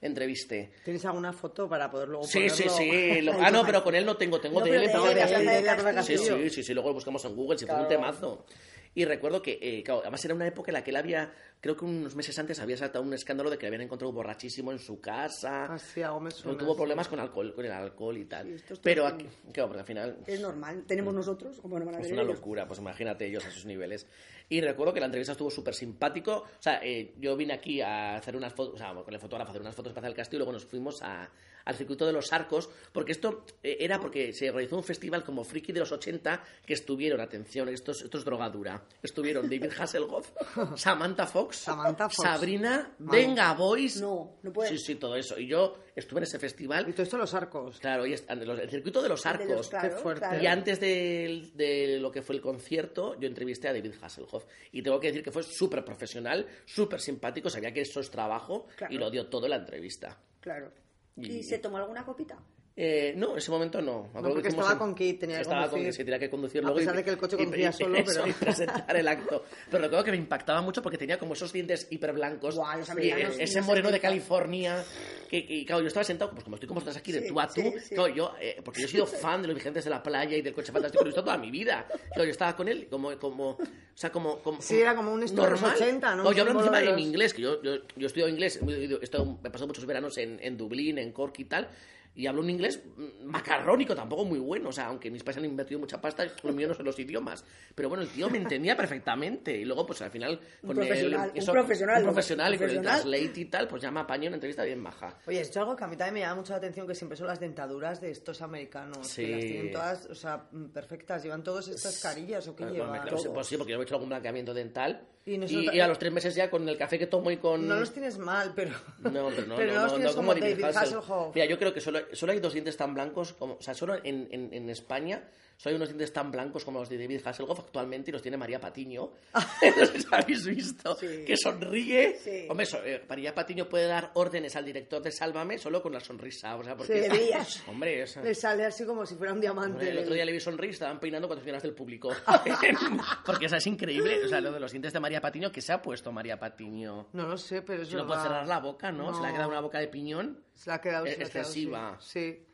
[0.00, 0.72] Entrevisté.
[0.84, 2.76] ¿Tienes alguna foto para poder luego Sí, sí, ponerlo?
[3.16, 3.20] sí.
[3.22, 4.40] lo- Ahí ah, no, pero con él no tengo.
[4.40, 4.82] Tengo No, de él.
[4.82, 7.74] de tengo él, de Sí, sí, sí, sí, luego lo buscamos en Google, si fue
[7.74, 7.94] un Claro.
[8.00, 8.46] temazo.
[8.94, 11.32] Y recuerdo que, eh, claro, además era una época en la que él había,
[11.64, 14.70] creo que unos meses antes había saltado un escándalo de que le habían encontrado borrachísimo
[14.70, 15.64] en su casa.
[15.64, 16.76] Ah, sí, algo me No suena, tuvo sí.
[16.76, 18.46] problemas con alcohol, con el alcohol y tal.
[18.48, 20.84] Sí, esto es Pero aquí, claro, porque al final Es normal.
[20.86, 22.34] Tenemos nosotros, como no van a es una ellos.
[22.36, 24.06] locura, pues imagínate ellos a esos niveles.
[24.50, 26.32] Y recuerdo que la entrevista estuvo súper simpático.
[26.58, 29.48] O sea, eh, yo vine aquí a hacer unas fotos, o sea, con el fotógrafo
[29.48, 31.30] a hacer unas fotos para el castillo y luego nos fuimos a-
[31.66, 35.44] al circuito de los arcos, porque esto eh, era porque se realizó un festival como
[35.44, 40.30] Friki de los 80 que estuvieron, atención, esto es, esto es drogadura, estuvieron David Hasselhoff,
[40.76, 42.28] Samantha Fox, Samantha Fox.
[42.28, 42.94] Sabrina.
[42.98, 44.00] Venga Boys.
[44.00, 44.70] No, no puede.
[44.70, 45.38] Sí, sí, todo eso.
[45.38, 46.92] Y yo estuve en ese Y festival.
[46.92, 47.78] todo esto en los arcos.
[47.80, 49.48] Claro, y es- el circuito de los De arcos.
[49.48, 50.26] los- claro, Qué fuerte.
[50.26, 50.42] claro.
[50.42, 54.44] Y antes de, de lo que fue el concierto, yo entrevisté a David Hasselhoff.
[54.72, 58.66] Y tengo que decir que fue súper profesional, súper simpático, sabía que eso es trabajo
[58.76, 58.92] Claro.
[58.94, 60.18] y lo dio todo en la entrevista.
[60.40, 60.70] Claro.
[61.16, 62.36] Y- ¿Y se tomó alguna copita?
[62.76, 64.06] Eh, no, en ese momento no.
[64.08, 65.86] Acuerdo porque que estaba con Kit, tenía que estaba conducir.
[65.86, 67.72] con se tenía que conducir A luego pesar y- de que el coche conducía y-
[67.84, 69.44] solo, pero- y presentar el acto.
[69.70, 72.56] Pero recuerdo que me impactaba mucho porque tenía como esos dientes hiper blancos.
[72.56, 74.00] Guau, los y ese no se moreno de.
[74.00, 74.84] California.
[75.30, 77.40] Que, que, claro, yo estaba sentado, pues como estoy como estás aquí, de Sí, tú
[77.40, 77.54] a tú.
[77.60, 77.94] sí, sí.
[77.94, 80.42] Claro, yo, eh, porque yo he sido fan de los vigentes de la playa y
[80.42, 81.86] del coche fantástico, lo he visto toda mi vida.
[82.12, 83.58] Claro, yo estaba con él como, como, o
[83.94, 86.24] sea, como, como Sí, era como un de los 80, ¿no?
[86.32, 88.28] yo hablando Un símbolo encima de en los- inglés, que yo, yo, yo he estudiado
[88.30, 91.68] inglés, he, estado- he pasado muchos veranos en, en Dublín, en Cork y tal,
[92.14, 92.82] y hablo un inglés
[93.24, 96.68] macarrónico, tampoco muy bueno, o sea, aunque mis padres han invertido mucha pasta, lo mío
[96.68, 100.10] no son los idiomas, pero bueno, el tío me entendía perfectamente, y luego pues al
[100.10, 103.44] final Un con el, profesional, un eso- profesional, un profesional y con el translate y
[103.46, 105.18] tal, pues ya me apañó una entrevista bien maja.
[105.26, 107.16] Oye, esto es algo que a mí también me llama mucho la atención, que siempre
[107.16, 109.06] son las dentaduras de estos americanos.
[109.06, 109.24] Sí.
[109.26, 111.22] Que las tienen todas, o sea, mm, perfectas.
[111.22, 113.00] ¿Llevan todas estas carillas o qué Bueno, llevan?
[113.02, 115.98] claro, sí, pues sí, porque yo he hecho algún blanqueamiento dental Y no a los
[115.98, 117.66] tres meses ya con el café que tomo y con...
[117.66, 118.72] No los tienes mal, pero...
[118.98, 120.76] No, pero no, pero no, los no, tienes no como David Hasselhoff.
[120.76, 121.34] Hasselhoff.
[121.34, 123.94] Mira, yo creo que solo, solo hay dos dientes tan blancos, como, o sea, solo
[124.04, 125.22] en, en, en España
[125.64, 128.60] hay unos dientes tan blancos como los de David Hasselhoff actualmente y los tiene María
[128.60, 129.12] Patiño.
[129.34, 131.24] no sé si habéis visto, Sí.
[131.26, 132.18] que sonríe.
[132.18, 132.46] Sí.
[132.50, 136.00] Hombre, so- eh, María Patiño puede dar órdenes al director de Sálvame solo con la
[136.00, 137.08] sonrisa, o sea, porque...
[137.44, 137.60] Sí.
[137.68, 139.72] Hombre, esa- Le sale así como si fuera un diamante.
[139.72, 142.10] Hombre, el otro día le vi sonreír, estaban peinando patrocinadas del público.
[143.24, 144.24] Porque esa es increíble.
[144.24, 147.08] O sea, lo de los dientes de María Patiño, que se ha puesto María Patiño.
[147.12, 148.30] No lo sé, pero es Si no puede verdad.
[148.30, 149.14] cerrar la boca, ¿no?
[149.14, 150.42] Se le ha quedado una boca de piñón.
[150.54, 151.50] Se la ha quedado, Es se la ha quedado, sí.
[151.62, 151.98] excesiva.
[152.00, 152.46] Sí.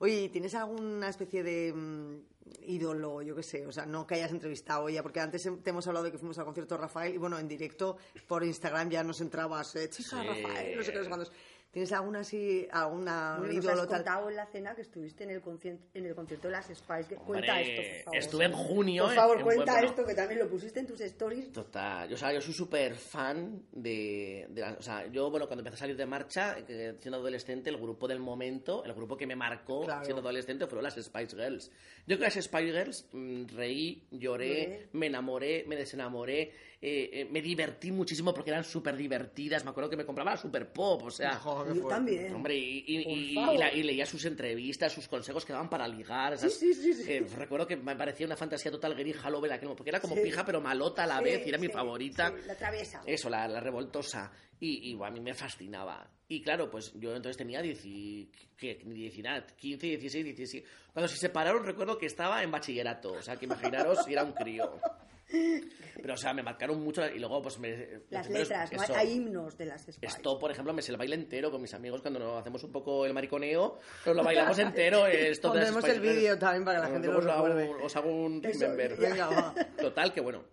[0.00, 2.20] Oye, ¿y ¿tienes alguna especie de mm,
[2.66, 3.66] ídolo, yo qué sé?
[3.66, 6.38] O sea, no que hayas entrevistado ya, porque antes te hemos hablado de que fuimos
[6.38, 10.20] al concierto de Rafael y bueno, en directo por Instagram ya nos entrabas, eh, chica,
[10.22, 10.26] Sí.
[10.42, 11.32] Rafael, no sé qué, no sé cuántos.
[11.70, 13.96] ¿Tienes alguna así, alguna Bueno, nos ídolo has tal?
[13.98, 17.08] contado en la cena que estuviste en el, concierto, en el concierto de las Spice
[17.10, 17.22] Girls.
[17.24, 18.18] Cuenta esto, por favor.
[18.18, 19.04] Estuve en junio.
[19.04, 19.88] Por favor, en cuenta Puebla.
[19.90, 21.52] esto, que también lo pusiste en tus stories.
[21.52, 25.46] Total, yo, o sea, yo soy súper fan de, de la- o sea, yo, bueno,
[25.46, 29.18] cuando empecé a salir de marcha, eh, siendo adolescente, el grupo del momento, el grupo
[29.18, 30.04] que me marcó Claro.
[30.06, 31.70] siendo adolescente fueron las Spice Girls.
[32.06, 34.88] Yo con las Spice Girls mm, reí, lloré, Lloré.
[34.92, 36.50] me enamoré, me desenamoré,
[36.80, 40.36] eh, eh, me divertí muchísimo porque eran súper divertidas, me acuerdo que me compraba la
[40.36, 41.34] Super Pop, o sea...
[41.40, 42.32] Joder, Yo también.
[42.34, 46.34] Hombre, y, y- y- la- y leía sus entrevistas, sus consejos que daban para ligar.
[46.34, 47.04] esas- sí, sí, sí.
[47.12, 50.22] eh, recuerdo que me parecía una fantasía total Gary Halloween, aquel- porque era como Sí.
[50.22, 52.28] pija pero malota a la Sí, vez y era mi favorita.
[52.30, 53.02] sí, la traviesa.
[53.06, 54.30] Eso, la, la revoltosa.
[54.60, 56.08] Y, y, bueno, a mí me fascinaba.
[56.28, 58.80] Y claro, pues yo entonces tenía 10 y- ¿qué?
[58.84, 60.66] 19, 15, 16, 17.
[60.92, 63.12] Cuando se separaron recuerdo que estaba en bachillerato.
[63.12, 64.78] O sea, que imaginaros si era un crío.
[66.00, 68.02] Pero, o sea, me marcaron mucho y luego pues me...
[68.10, 68.82] Las letras, ¿no?
[68.82, 68.94] eso.
[68.94, 69.98] hay himnos de las Spice.
[70.06, 72.70] Esto, por ejemplo, me sé el baile entero con mis amigos cuando nos hacemos un
[72.70, 75.06] poco el mariconeo, nos lo bailamos entero.
[75.08, 77.70] Esto Pondremos el vídeo también para que la gente lo os hago recuerde.
[77.70, 78.96] un- Os hago un Eso, remember.
[78.96, 79.54] Venga, va.
[79.80, 80.44] Total, que bueno,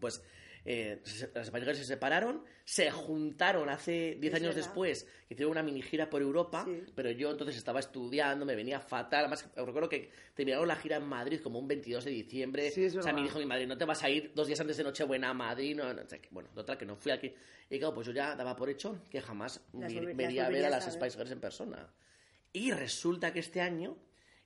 [0.00, 0.22] pues
[0.64, 1.00] eh,
[1.34, 4.68] las Spice Girls se separaron, se juntaron hace 10 Es años verdad.
[4.68, 6.82] después, hicieron una mini gira por Europa, Sí.
[6.94, 9.20] pero yo entonces estaba estudiando, me venía fatal.
[9.20, 12.70] Además, recuerdo que terminaron la gira en Madrid como un 22 de diciembre.
[12.70, 14.76] Sí, o sea, me dijo mi madre, no te vas a ir dos días antes
[14.76, 15.76] de Nochebuena a Madrid.
[15.76, 17.32] No, no, o sea, que, bueno, total, que no fui aquí.
[17.70, 20.84] Y claro, pues yo ya daba por hecho que jamás vería a ver a las.
[20.92, 21.88] Spice Girls en persona.
[22.52, 23.96] Y resulta que este año,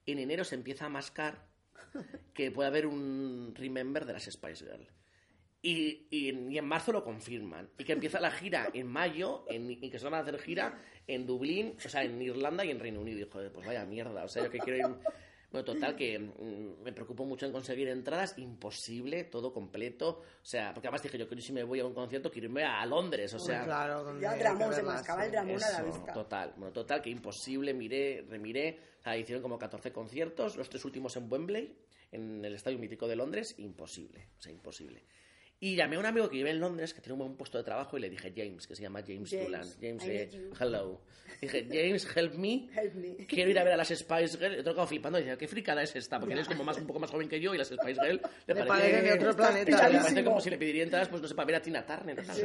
[0.06, 1.46] en enero, se empieza a mascar
[2.34, 4.88] que puede haber un remember de las Spice Girls.
[5.66, 7.70] Y, y en, y en marzo lo confirman.
[7.78, 10.78] Y que empieza la gira en mayo, en, y que se van a hacer gira
[11.06, 13.20] en Dublín, o sea, en Irlanda y en Reino Unido.
[13.20, 14.24] Y joder, pues vaya mierda.
[14.24, 14.94] O sea, yo que quiero ir.
[15.50, 18.36] Bueno, total, que mm, me preocupo mucho en conseguir entradas.
[18.36, 20.20] Imposible, todo completo.
[20.20, 22.64] O sea, porque además dije yo que si me voy a un concierto, quiero irme
[22.64, 23.32] a Londres.
[23.32, 25.26] O sea, claro, Ya Dramón, se mascaba sí.
[25.26, 26.12] el Dramón a la vista.
[26.12, 28.80] Total, bueno, total, que imposible, miré, remiré.
[28.98, 31.74] O sea, hicieron como 14 conciertos, los tres últimos en Wembley,
[32.12, 35.04] en el Estadio Mítico de Londres, imposible, o sea, imposible.
[35.60, 37.64] Y llamé a un amigo que vive en Londres, que tiene un buen puesto de
[37.64, 39.68] trabajo, y le dije, James, que se llama James, James, Dulan.
[39.80, 41.00] James, eh, hello.
[41.40, 42.68] Dije, James, help me.
[42.74, 43.26] Help me.
[43.26, 44.56] Quiero ir a ver a las Spice Girls.
[44.56, 46.18] Yo tocado flipando y decía, ¿qué fricada es esta?
[46.18, 48.20] Porque él es como más, un poco más joven que yo y las Spice Girls
[48.46, 51.28] le, Le parecen de otro planeta, le parece como si le pediría entradas, pues no
[51.28, 52.24] sé, para ver a Tina Turner.
[52.26, 52.42] Sí.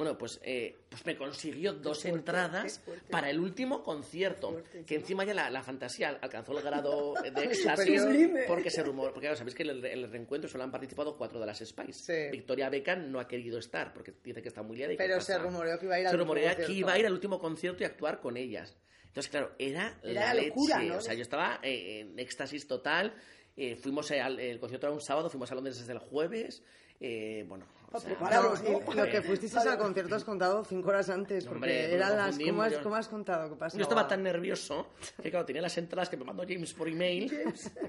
[0.00, 4.52] Bueno, pues, eh, pues me consiguió dos fuerte, entradas para el último concierto.
[4.52, 8.02] fuerte, que encima ya la, la fantasía alcanzó el grado de éxtasis.
[8.48, 11.16] Porque se rumor, porque claro, sabéis que en el, en el reencuentro solo han participado
[11.18, 11.92] cuatro de las Spice.
[11.92, 12.30] Sí.
[12.32, 14.94] Victoria Beckham no ha querido estar porque dice que está muy liada.
[14.94, 16.80] y Pero se rumoreó que iba a ir al Se último rumorea que concierto.
[16.80, 18.76] iba a ir al último concierto y actuar con ellas.
[19.06, 20.90] Entonces, claro, era, Era la, la locura, leche.
[20.92, 20.96] ¿no?
[20.98, 23.12] O sea, yo estaba eh, en éxtasis total.
[23.56, 26.62] Eh, fuimos al el concierto era un sábado, fuimos a Londres desde el jueves.
[27.00, 31.56] Eh, bueno, o sea, lo que fuisteis al concierto has contado cinco horas antes, porque
[31.56, 32.38] Hombre, eran las...
[32.38, 33.50] ¿Cómo has, cómo has contado?
[33.50, 33.76] ¿Qué pasó?
[33.76, 34.88] Yo estaba tan nervioso
[35.22, 37.32] que, claro, tenía las entradas que me mandó James por email,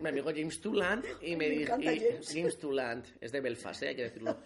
[0.01, 1.73] mi amigo James Tuland, y me Me dijo...
[1.81, 2.31] James.
[2.33, 3.89] James Tuland, es de Belfast, ¿eh?
[3.89, 4.37] hay que decirlo.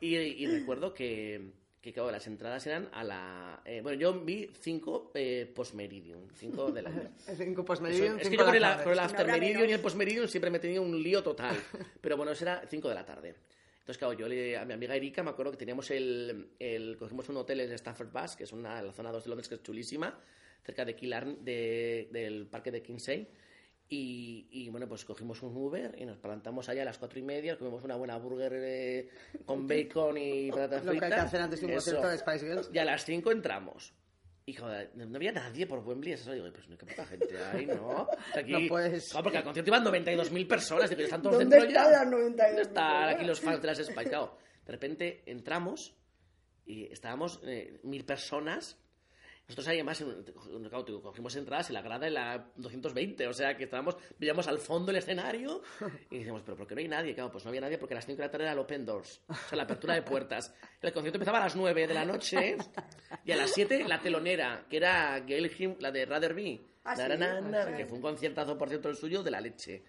[0.00, 3.60] Y, y recuerdo que, que, claro, las entradas eran a la...
[3.64, 6.90] eh, bueno, yo vi cinco eh, post-meridium, cinco de la...
[7.36, 9.32] Cinco post Eso- meridium, es que cinco yo con el, con el Una after hora
[9.34, 9.70] meridium menos.
[9.70, 11.56] y el post meridium siempre me he tenido un lío total.
[12.00, 13.34] Pero bueno, eso era 5 de la tarde.
[13.90, 17.28] Entonces, claro, yo le, a mi amiga Erika me acuerdo que teníamos el, el cogimos
[17.28, 19.62] un hotel en Stafford Bus, que es una, la zona 2 de Londres que es
[19.64, 20.16] chulísima,
[20.64, 23.28] cerca de Killarn, de- del parque de Kinsey.
[23.88, 27.22] Y, y, bueno, pues cogimos un Uber y nos plantamos allá a las cuatro y
[27.22, 29.08] media, comimos una buena burger eh,
[29.44, 31.14] con bacon y patatas Lo que hay fritas.
[31.22, 32.70] que hacer antes de un concierto de Spice Girls.
[32.72, 33.92] Y a las 5 entramos.
[34.50, 36.12] Y no había nadie por Wembley.
[36.14, 38.08] Eso digo, pues no qué poca gente hay, ¿no?
[38.34, 39.10] Aquí, No puedes.
[39.10, 40.90] Claro, porque al concierto iban 92.000 personas.
[40.90, 41.82] Digo, están todos ¿Dónde dentro ya.
[41.84, 44.08] están las 92.000 ¿Dónde están aquí los fans de las Spice?
[44.08, 45.94] Claro, de repente entramos
[46.66, 48.76] y estábamos eh, mil personas.
[49.50, 50.22] Nosotros ahí además, en-
[50.68, 54.58] claro, cogimos entradas y la grada en la 220, o sea que estábamos, veíamos al
[54.60, 55.60] fondo el escenario
[56.08, 57.14] y decíamos, pero ¿por qué no hay nadie?
[57.14, 58.86] Claro, pues no había nadie porque a las 5 de la tarde era el open
[58.86, 60.54] doors, o sea, la apertura de puertas.
[60.80, 62.56] El concierto empezaba a las 9 de la noche
[63.24, 66.94] y a las 7 la telonera, que era Gail Him, la de Rather Be, Ah,
[66.96, 67.02] sí.
[67.02, 69.82] Na, na, na, Ah, que fue un conciertazo, por cierto, el suyo, de la leche.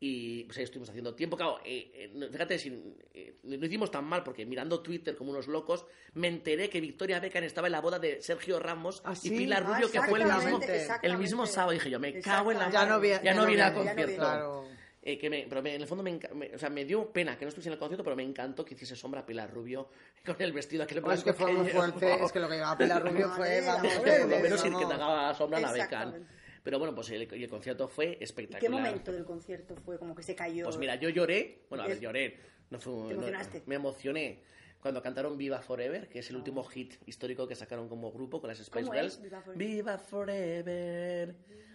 [0.00, 1.36] Y pues ahí estuvimos haciendo tiempo.
[1.36, 5.30] Claro, eh, eh, no- fíjate, sin- eh, no hicimos tan mal porque mirando Twitter como
[5.30, 9.14] unos locos, me enteré que Victoria Beckham estaba en la boda de Sergio Ramos ¿Ah,
[9.22, 9.30] y?
[9.30, 10.60] Pilar Ah, Rubio, que fue el mismo,
[11.02, 11.72] el mismo sábado.
[11.72, 12.70] Y dije yo, me cago en la.
[12.70, 14.16] Ya no vi- ya, ya no vine vi- al no concierto.
[14.16, 14.64] Claro.
[15.06, 17.36] Eh, que me, pero me- en el fondo me, me- o sea, me dio pena
[17.38, 19.88] que no estuviese en el concierto, pero me encantó que hiciese sombra a Pilar Rubio
[20.24, 22.78] con el vestido aquel Oh, es que fue muy fuerte, es que lo que llevaba
[22.78, 26.26] Pilar Rubio fue, vamos, lo menos ir que te haga sombra la becan.
[26.64, 28.60] Pero bueno, pues el, y el concierto fue ¿Y espectacular.
[28.60, 30.64] qué momento del concierto fue como que se cayó?
[30.64, 33.62] Pues mira, yo lloré, bueno, a ver, lloré, no fue, ¿Te no- emocionaste?
[33.66, 34.42] me emocioné
[34.80, 38.48] cuando cantaron Viva Forever, que es el último hit histórico que sacaron como grupo con
[38.48, 39.14] las Spice ¿Cómo Girls.
[39.14, 39.22] es?
[39.22, 39.66] Viva Forever.
[39.68, 41.34] Viva Forever,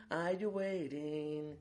[0.10, 1.56] are you waiting?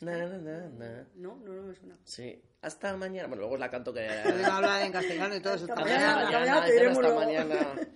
[0.00, 1.06] Na, na, na, na.
[1.16, 1.98] No, no, no me suena.
[2.04, 3.28] Sí, hasta mañana.
[3.28, 4.08] Bueno, luego la canto que...
[4.08, 5.64] Habla en castellano y todo eso.
[5.66, 7.90] Hasta mañana, mañana, hasta mañana, diremos hasta mañana.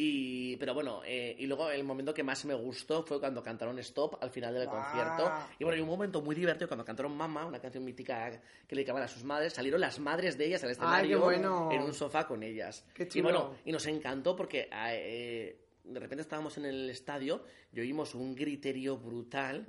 [0.00, 3.76] Y, pero bueno, eh, y luego el momento que más me gustó fue cuando cantaron
[3.80, 5.28] Stop al final del concierto.
[5.58, 8.82] Y bueno, y un momento muy divertido cuando cantaron Mama, una canción mítica que le
[8.82, 9.54] dedicaban a sus madres.
[9.54, 11.68] Salieron las madres de ellas al escenario bueno.
[11.72, 12.84] en un sofá con ellas.
[12.94, 13.24] Qué Y chulo.
[13.24, 15.56] bueno, y nos encantó porque eh,
[15.88, 19.66] de repente estábamos en el estadio y oímos un griterío brutal.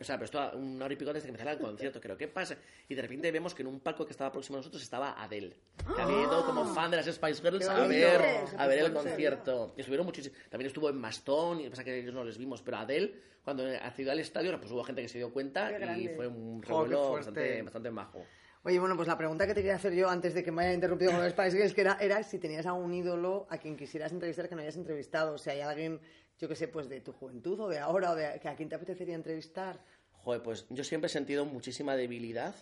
[0.00, 2.16] O sea, pero esto una hora y pico antes de que empezara el concierto, creo,
[2.16, 2.56] ¿qué pasa?
[2.88, 5.54] Y de repente vemos que en un palco que estaba próximo a nosotros estaba Adele,
[5.94, 8.20] que había ido como fan de las Spice Girls a ver,
[8.56, 9.74] a ver el concierto.
[9.76, 10.34] Y estuvieron muchísimo.
[10.48, 14.12] También estuvo en Mastón, y pasa que ellos no les vimos, pero Adele, cuando accedió
[14.12, 17.62] al estadio, pues hubo gente que se dio cuenta y fue un Oh, revuelo bastante,
[17.62, 18.24] bastante majo.
[18.64, 20.74] Oye, bueno, pues la pregunta que te quería hacer yo antes de que me haya
[20.74, 24.12] interrumpido con los Spice Girls que era, era si tenías algún ídolo a quien quisieras
[24.12, 25.34] entrevistar que no hayas entrevistado.
[25.34, 26.00] O sea, hay alguien,
[26.38, 28.68] yo que sé, pues de tu juventud o de ahora o de que a quién
[28.68, 29.80] te apetecería entrevistar.
[30.12, 32.54] Joder, pues yo siempre he sentido muchísima debilidad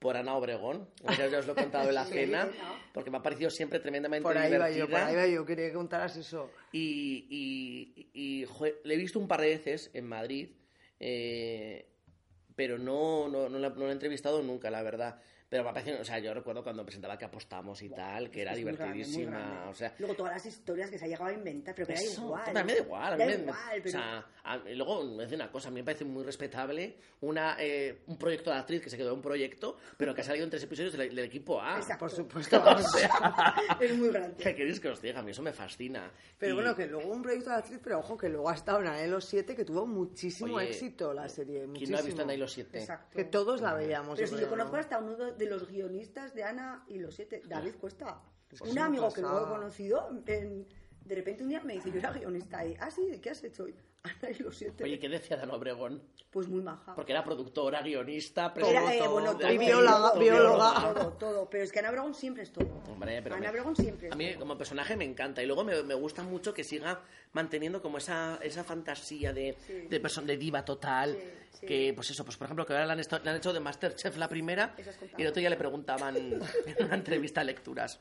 [0.00, 0.86] por Ana Obregón.
[1.16, 2.50] Ya os lo he contado en la cena,
[2.92, 4.78] porque me ha parecido siempre tremendamente Por ahí va divertida.
[4.78, 5.46] yo, por ahí va yo.
[5.46, 6.50] Quería que contaras eso.
[6.72, 10.50] Y, y, y, joder, le he visto un par de veces en Madrid,
[11.00, 11.86] eh,
[12.54, 15.20] pero no, no, no, la, no la he entrevistado nunca, la verdad.
[15.48, 18.42] Pero me ha parecido, o sea, yo recuerdo cuando presentaba que apostamos y tal, que
[18.42, 19.38] era Es muy grande, muy divertidísima.
[19.38, 19.68] grande.
[19.70, 22.22] o sea, Luego todas las historias que se ha llegado a inventar, pero que eso,
[22.22, 22.42] igual.
[22.56, 23.12] a mí me da igual.
[23.12, 23.90] a mí Da me- igual, o pero...
[23.90, 27.56] sea, a- y luego, me decir una cosa, a mí me parece muy respetable una,
[27.60, 30.44] eh, un proyecto de actriz que se quedó en un proyecto, pero que ha salido
[30.44, 31.76] en tres episodios del, del equipo A.
[31.76, 32.00] Exacto.
[32.00, 32.62] Por supuesto.
[32.74, 34.36] O sea, es muy grande.
[34.42, 35.20] ¿qué queréis que os diga?
[35.20, 36.10] A mí eso me fascina.
[36.38, 38.80] Pero Y- bueno, que luego un proyecto de actriz, pero ojo, que luego ha estado
[38.80, 41.58] en Anhelo 7, que tuvo muchísimo Oye, éxito la serie.
[41.60, 41.96] ¿Quién Muchísimo.
[41.96, 42.78] no ha visto en los 7?
[42.80, 43.16] Exacto.
[43.16, 44.16] Que todos la veíamos.
[44.18, 44.80] Pero si yo conozco ¿no?
[44.80, 48.20] hasta uno de los guionistas de Ana y los siete, David Cuesta.
[48.48, 50.66] Pues un amigo que no he conocido, en-
[51.04, 53.42] de repente un día me dice, yo era guionista y, ah, sí, ¿de qué has
[53.44, 53.68] hecho?
[53.68, 54.84] Y, Ana y los siete.
[54.84, 56.02] Oye, ¿qué decía Dan Obregón?
[56.30, 56.94] Pues muy maja.
[56.94, 59.12] Porque era productora, guionista, Todo, Era, eh, todo.
[59.12, 60.94] bueno, Y todo, bióloga, todo, bióloga.
[60.94, 61.48] Todo, todo.
[61.50, 62.66] Pero es que Ana Obregón siempre es todo.
[62.90, 64.40] Hombre, pero Ana me- Obregón siempre es A mí todo.
[64.40, 67.00] como personaje me encanta y luego me, me gusta mucho que siga
[67.32, 69.72] manteniendo como esa, esa fantasía de, Sí.
[69.88, 71.16] de, person- de diva total.
[71.16, 71.66] Sí, sí.
[71.66, 73.60] Que, pues eso, pues por ejemplo, que ahora le han, esto- le han hecho de
[73.60, 74.74] Masterchef la primera
[75.16, 76.40] y el otro día le preguntaban en
[76.84, 77.98] una entrevista a lecturas.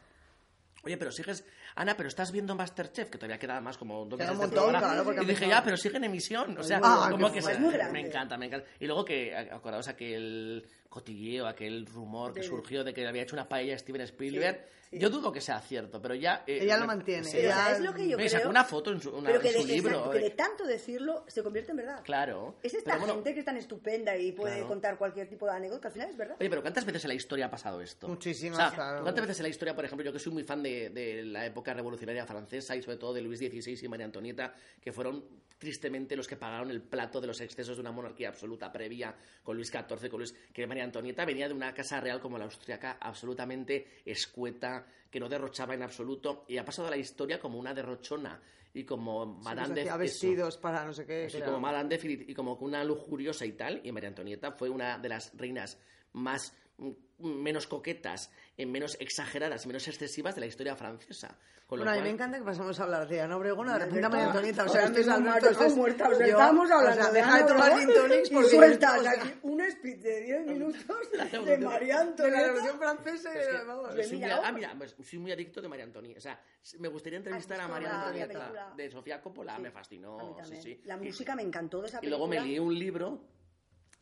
[0.85, 4.33] Oye, pero sigues, Ana, pero estás viendo Masterchef, que todavía queda más como dos meses
[4.33, 4.85] un de montón, programa.
[4.87, 6.57] claro, porque y dije, ya, pero sigue en emisión.
[6.57, 8.67] O sea, Ah, como que se- me encanta, me encanta.
[8.81, 13.35] Y luego que, acordaos aquel cotilleo, aquel rumor que De- surgió de que había hecho
[13.35, 14.57] una paella Steven Spielberg.
[14.57, 14.99] Sí, sí.
[14.99, 16.43] Yo dudo que sea cierto, pero ya...
[16.45, 17.37] eh, Ella lo mantiene, sí.
[17.39, 18.37] Ella- ¿sabes lo que yo Me creo?
[18.37, 19.89] sacó una foto en su, una- pero que en de, su libro.
[19.89, 20.29] exacto, que de eh.
[20.31, 22.01] tanto decirlo se convierte en verdad.
[22.03, 22.57] Claro.
[22.61, 24.67] Es esta Pero bueno, gente que es tan estupenda y puede Claro.
[24.67, 26.35] contar cualquier tipo de anécdota, que al final es verdad.
[26.39, 28.07] Oye, pero ¿cuántas veces en la historia ha pasado esto?
[28.07, 29.01] Muchísimas, O sea, claro.
[29.01, 31.43] ¿Cuántas veces en la historia, por ejemplo, yo que soy muy fan de, de la
[31.47, 35.25] época revolucionaria francesa y sobre todo de Luis XVI y María Antonieta, que fueron
[35.57, 39.55] tristemente los que pagaron el plato de los excesos de una monarquía absoluta previa con
[39.55, 42.97] Luis XIV, con Luis, que María Antonieta venía de una casa real como la austriaca
[42.99, 47.73] absolutamente escueta, que no derrochaba en absoluto y ha pasado a la historia como una
[47.73, 48.41] derrochona
[48.73, 49.99] y como que Madame de hacía eso.
[49.99, 51.25] vestidos para no sé qué.
[51.25, 54.97] Así como Madame de y como una lujuriosa y tal, y María Antonieta fue una
[54.97, 55.77] de las reinas
[56.13, 56.89] más mm,
[57.23, 61.37] menos coquetas, eh, menos exageradas, menos excesivas de la historia francesa.
[61.65, 63.79] Con lo Bueno, a mí me encanta que pasemos a hablar de Ana Obregón, de
[63.79, 64.65] repente a María Antonieta.
[64.65, 65.49] O sea, esto es Alberto.
[65.65, 68.29] es- muerta, o sea, yo- estábamos o hablando sea, de deja de tomar gin tonics
[68.29, 71.99] y porque sueltas o sea, aquí un speech de 10 minutos de María de la
[72.01, 72.41] Antonieta.
[72.43, 73.95] Revolución Francesa y Es que de- vamos.
[73.95, 76.17] yo soy muy, mira, ah, mira, pues soy muy adicto de María Antonieta.
[76.19, 76.41] O sea,
[76.79, 79.55] me gustaría entrevistar a María la- la Antonieta de Sofía Coppola.
[79.55, 80.37] Sí, Me fascinó.
[80.43, 80.81] sí, sí.
[80.83, 83.19] La Y- música me encantó de esa Y luego me leí un libro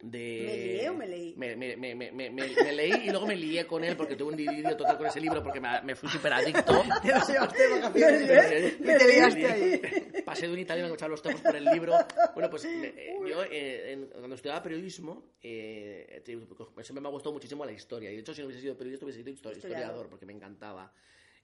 [0.02, 0.44] de...
[0.46, 1.34] ¿Me lié o me leí?
[1.38, 4.76] Me, me- me- me- leí y luego me lié con él porque tuve un dilirio
[4.76, 6.84] total con ese libro porque me, fui súper adicto.
[7.02, 8.78] Te lo llevaste vacaciones.
[8.78, 9.82] Te liaste ahí.
[10.26, 11.94] Pasé de un italiano a echar los topos por el libro.
[12.34, 16.38] Bueno, pues eh, yo eh, en- cuando estudiaba periodismo eh, te-
[16.84, 18.10] siempre me ha gustado muchísimo la historia.
[18.12, 19.56] Y de hecho, si no hubiese sido periodista, hubiese sido histo- Historiador.
[19.72, 20.92] historiador porque me encantaba.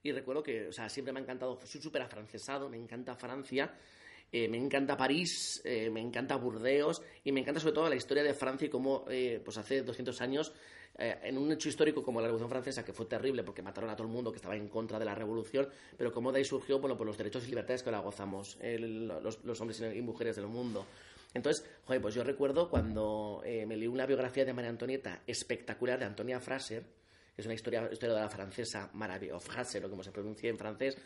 [0.02, 3.74] Y recuerdo que, o sea, siempre me ha encantado, soy súper afrancesado, me encanta Francia.
[4.30, 8.22] Eh, me encanta París, eh, me encanta Burdeos y me encanta sobre todo la historia
[8.22, 10.52] de Francia y cómo, eh, pues hace 200 años,
[11.00, 14.08] en un hecho histórico como la Revolución Francesa, que fue terrible porque mataron a todo
[14.08, 16.96] el mundo que estaba en contra de la revolución, pero cómo de ahí surgió, bueno,
[16.96, 20.86] pues los derechos y libertades que ahora gozamos los, hombres y mujeres del mundo.
[21.34, 26.06] Entonces, joder, pues yo recuerdo cuando me leí una biografía de María Antonieta espectacular de
[26.06, 30.02] Antonia Fraser, que es una historia, historia de la francesa maravillosa, o Fraser, o como
[30.02, 30.98] se pronuncia en francés,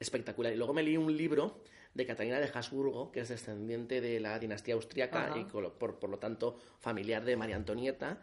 [0.00, 0.54] espectacular.
[0.54, 1.60] Y luego me leí un libro
[1.94, 5.38] de Catalina de Habsburgo, que es descendiente de la dinastía austriaca Ajá.
[5.38, 8.20] y por, por lo tanto familiar de María Antonieta.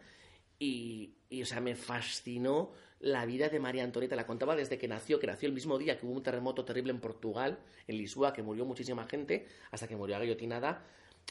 [0.58, 4.14] Y, y, o sea, me fascinó la vida de María Antonieta.
[4.14, 6.92] La contaba desde que nació, que nació el mismo día que hubo un terremoto terrible
[6.92, 7.58] en Portugal,
[7.88, 10.84] en Lisboa, que murió muchísima gente, hasta que murió guillotinada.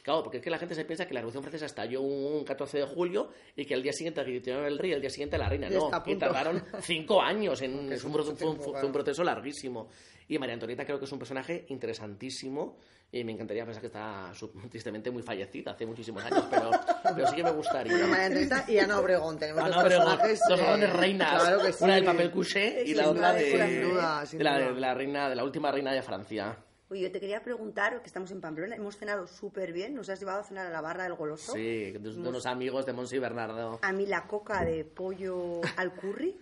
[0.03, 2.79] Claro, porque es que la gente se piensa que la Revolución Francesa estalló un 14
[2.79, 5.47] de julio y que el día siguiente guillotinaron el rey y el día siguiente la
[5.47, 5.69] reina.
[5.69, 7.61] No, que tardaron cinco años.
[7.61, 9.89] En, es un, fue un- fue un proceso larguísimo.
[10.27, 12.77] Y María Antonieta creo que es un personaje interesantísimo
[13.11, 14.31] y me encantaría pensar que está
[14.71, 16.71] tristemente muy fallecida hace muchísimos años, pero,
[17.15, 17.91] pero sí que me gustaría.
[17.93, 19.37] Bueno, María Antonieta y Ana Obregón.
[19.37, 20.17] Tenemos Ana dos Obregón,
[20.49, 21.41] dos eh, grandes reinas.
[21.43, 21.83] Claro que sí.
[21.83, 24.57] Una del papel couché y Sin la otra duda, de, sin duda, sin de la,
[24.59, 26.57] de la reina, de la última reina de Francia.
[26.91, 30.19] Oye, yo te quería preguntar, que estamos en Pamplona, hemos cenado súper bien, nos has
[30.19, 31.53] llevado a cenar a la barra del goloso.
[31.53, 33.79] Sí, de, unos amigos de Monse y Bernardo.
[33.81, 36.37] A mí la coca de pollo al curry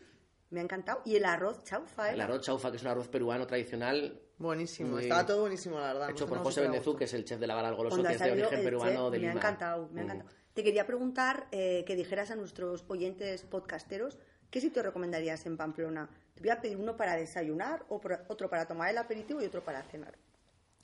[0.50, 1.04] me ha encantado.
[1.06, 2.14] Y el arroz chaufa, ¿eh?
[2.16, 5.88] El arroz chaufa, que es un arroz peruano tradicional, Buenísimo, Muy- estaba todo buenísimo, la
[5.94, 6.10] verdad.
[6.12, 6.96] hecho por José gusto.
[6.96, 8.92] que es el chef de la Vara del Goloso, Cuando que es de origen peruano
[9.04, 9.40] chef, de me ha Lima.
[9.42, 10.08] encantado, me ha Mm.
[10.08, 10.30] encantado.
[10.56, 14.18] Te quería preguntar eh, que dijeras a nuestros oyentes podcasteros
[14.50, 16.10] qué sitio recomendarías en Pamplona.
[16.34, 19.84] Te voy a pedir uno para desayunar, otro para tomar el aperitivo y otro para
[19.84, 20.18] cenar.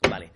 [0.02, 0.32] Vale.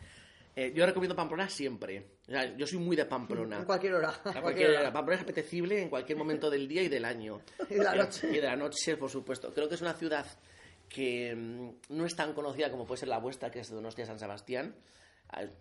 [0.55, 2.05] Eh, yo recomiendo Pamplona siempre.
[2.27, 3.59] O sea, yo soy muy de Pamplona.
[3.59, 4.09] En cualquier hora.
[4.25, 4.91] A cualquier hora.
[4.91, 7.41] Pamplona es apetecible en cualquier momento del día y del año.
[7.69, 8.27] Y de la noche.
[8.29, 9.53] Y de la noche, por supuesto.
[9.53, 10.25] Creo que es una ciudad
[10.89, 14.19] que mm, no es tan conocida como puede ser la vuestra, que es Donostia San
[14.19, 14.75] Sebastián.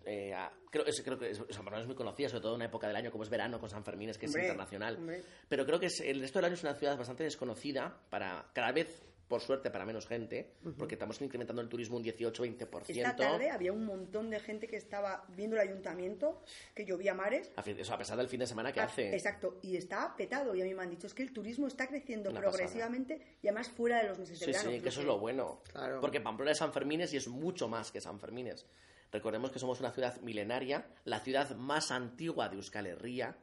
[0.05, 0.33] Eh,
[0.71, 2.95] creo, es- creo que es, Pamplona es muy conocida, sobre todo en una época del
[2.95, 4.95] año como es verano, con San Fermín, es que Hombre, es internacional.
[4.97, 5.23] hombre.
[5.47, 8.71] Pero creo que es- el resto del año es una ciudad bastante desconocida para cada
[8.71, 12.83] vez, por suerte, para menos gente, porque estamos incrementando el turismo un 18-20%.
[12.89, 16.41] Esta tarde había un montón de gente que estaba viendo el ayuntamiento,
[16.75, 17.51] que llovía mares.
[17.55, 19.13] A, fin- eso, a pesar del fin de semana que Ah, hace.
[19.13, 20.55] Exacto, y está petado.
[20.55, 23.47] Y a mí me han dicho, es que el turismo está creciendo Una progresivamente y
[23.47, 24.71] además fuera de los meses de Sí, verano.
[24.71, 25.61] sí, que eso es lo bueno.
[25.71, 26.01] Claro.
[26.01, 28.65] Porque Pamplona es San Fermines y es mucho más que San Fermines.
[29.11, 33.37] Recordemos que somos una ciudad milenaria, la ciudad más antigua de Euskal Herria,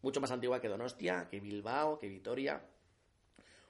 [0.00, 2.62] mucho más antigua que Donostia, que Bilbao, que Vitoria.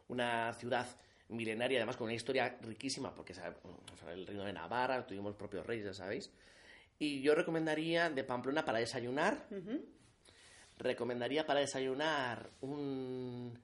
[0.08, 0.86] Una ciudad
[1.28, 3.54] milenaria, además con una historia riquísima, porque o sea,
[4.12, 6.30] el reino de Navarra, tuvimos propios reyes, ya sabéis.
[6.98, 9.46] Y yo recomendaría de Pamplona para desayunar,
[10.78, 13.58] recomendaría para desayunar un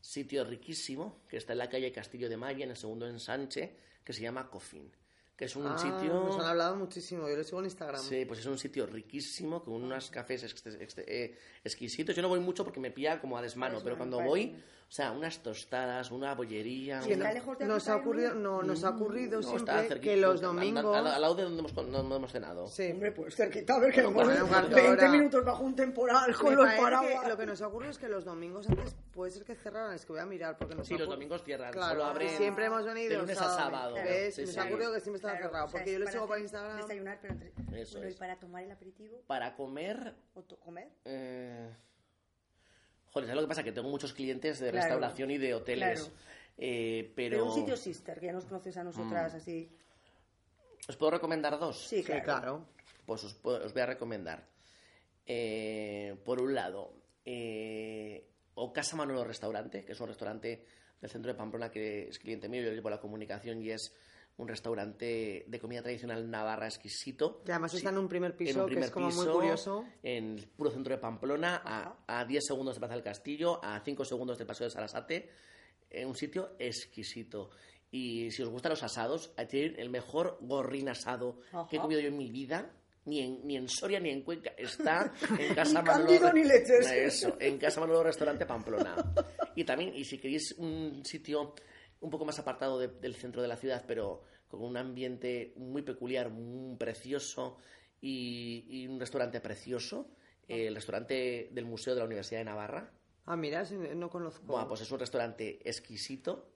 [0.00, 4.12] sitio riquísimo que está en la calle Castillo de Maya, en el segundo ensanche, que
[4.12, 4.90] se llama Cofín.
[5.36, 6.14] Que es un Ah, sitio.
[6.14, 8.00] Nos han hablado muchísimo, yo lo sigo en Instagram.
[8.00, 12.16] Sí, pues es un sitio riquísimo, con unos cafés ex- ex- eh, exquisitos.
[12.16, 14.56] Yo no voy mucho porque me pilla como a desmano, A pero cuando voy,
[14.88, 17.02] o sea, unas tostadas, una bollería.
[17.02, 18.58] Sí, una- está lejos de Nos ha ocurrido, ¿no?
[18.58, 20.96] no, nos ha ocurrido No, está siempre cerquita, que los al- domingos...
[20.96, 22.68] Al, al lado de donde hemos, donde hemos cenado.
[22.68, 22.92] Sí.
[22.92, 25.10] Hombre, pues cerquita, a ver que Bueno, hemos un cuarto de 20 hora.
[25.12, 27.28] minutos bajo un temporal con los que paraguas.
[27.28, 30.06] lo que nos ha ocurrido es que los domingos antes puede ser que cerraran, es
[30.06, 32.36] que voy a mirar porque nos Sí, los ocurrido- domingos cierran, Claro, solo abren y
[32.36, 33.94] siempre hemos venido de lunes a sábado.
[33.96, 34.34] ¿Ves?
[34.36, 34.60] Sí, nos sí.
[34.60, 36.34] ha ocurrido que siempre estaba Claro, cerrado, o sea, porque yo lo para sigo por
[36.36, 36.76] hacer- Instagram.
[36.76, 37.52] Desayunar, pero entre...
[37.82, 38.18] Eso bueno, y es.
[38.18, 40.88] para tomar el aperitivo Para comer, o comer.
[41.04, 41.70] Eh...
[43.12, 43.62] Joder, ¿sabes lo que pasa?
[43.62, 44.84] Que tengo muchos clientes de Claro.
[44.84, 46.00] restauración y de hoteles.
[46.00, 46.14] Claro.
[46.58, 47.36] eh, pero...
[47.36, 49.36] Pero un sitio sister, que ya nos conoces a nosotras Mm.
[49.36, 49.70] así.
[50.88, 51.86] ¿Os puedo recomendar dos?
[51.88, 52.24] Sí, Sí, claro.
[52.24, 52.66] claro.
[53.04, 54.46] Pues os, puedo- os voy a recomendar.
[55.26, 56.92] Eh, por un lado,
[57.24, 60.64] eh, o Casa Manolo Restaurante, que es un restaurante
[61.00, 63.94] del centro de Pamplona que es cliente mío, yo llevo la comunicación y es
[64.38, 67.42] un restaurante de comida tradicional navarra exquisito.
[67.46, 69.14] Y además Sí, está en un primer piso, en un que primer es como muy
[69.24, 69.84] piso, curioso.
[70.02, 73.80] En el puro centro de Pamplona, a, a 10 segundos de Plaza del Castillo, a
[73.84, 75.30] 5 segundos del Paseo de Sarasate.
[75.88, 77.50] En un sitio exquisito.
[77.90, 81.38] Y si os gustan los asados, ahí tienen el mejor gorrín asado
[81.70, 81.82] que he Ajá.
[81.82, 82.70] comido yo en mi vida.
[83.06, 84.50] Ni en, ni en Soria ni en Cuenca.
[84.58, 86.06] Está en Casa Ni Manolo.
[86.06, 86.90] Cándido ni leches.
[86.90, 88.96] Eso, en Casa Manolo Restaurante Pamplona.
[89.54, 91.54] Y también, y si queréis un sitio
[92.00, 95.82] un poco más apartado de- del centro de la ciudad, pero con un ambiente muy
[95.82, 97.56] peculiar, muy precioso
[98.00, 100.08] y, y un restaurante precioso,
[100.48, 102.90] eh, el restaurante del Museo de la Universidad de Navarra.
[103.24, 104.44] Ah, mira, no conozco.
[104.46, 106.48] Bueno, pues es un restaurante exquisito.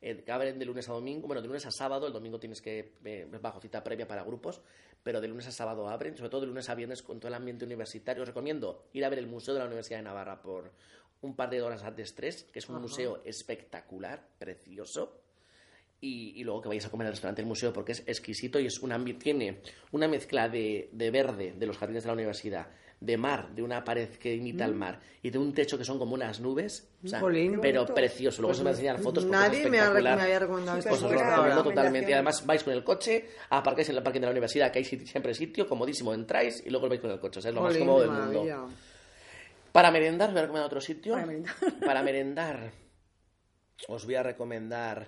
[0.00, 1.26] eh, abren de lunes a domingo.
[1.28, 2.06] Bueno, de lunes a sábado.
[2.08, 2.94] El domingo tienes que.
[3.04, 4.60] eh, bajo cita previa para grupos.
[5.04, 6.16] Pero de lunes a sábado abren.
[6.16, 8.22] Sobre todo de lunes a viernes con todo el ambiente universitario.
[8.24, 10.72] Os recomiendo ir a ver el Museo de la Universidad de Navarra por
[11.22, 12.44] un par de horas antes tres.
[12.52, 12.82] Que es un Ajá.
[12.82, 15.20] museo espectacular, precioso.
[16.00, 18.66] Y, y luego que vayáis a comer al restaurante del museo porque es exquisito y
[18.66, 22.68] es un ambi- tiene una mezcla de, de verde de los jardines de la universidad,
[23.00, 25.98] de mar, de una pared que imita el mar y de un techo que son
[25.98, 27.22] como unas nubes, o sea, Mm.
[27.22, 27.58] Jolín.
[27.60, 27.94] pero bonito.
[27.94, 28.40] precioso.
[28.42, 31.10] Luego Pues os voy a enseñar fotos nadie es me había recomendado Súper Pues os
[31.12, 32.10] lo recomiendo totalmente.
[32.10, 34.84] Y además vais con el coche, aparcáis en el parking de la universidad, que hay
[34.84, 37.40] siempre sitio, comodísimo, entráis y luego vais con el coche.
[37.40, 38.44] o sea, es lo más Jolín, cómodo del mundo.
[38.44, 38.76] maravilla.
[39.78, 41.12] Para merendar, os voy a recomendar otro sitio.
[41.14, 41.54] Para merendar.
[41.86, 42.72] Para merendar,
[43.86, 45.06] os voy a recomendar.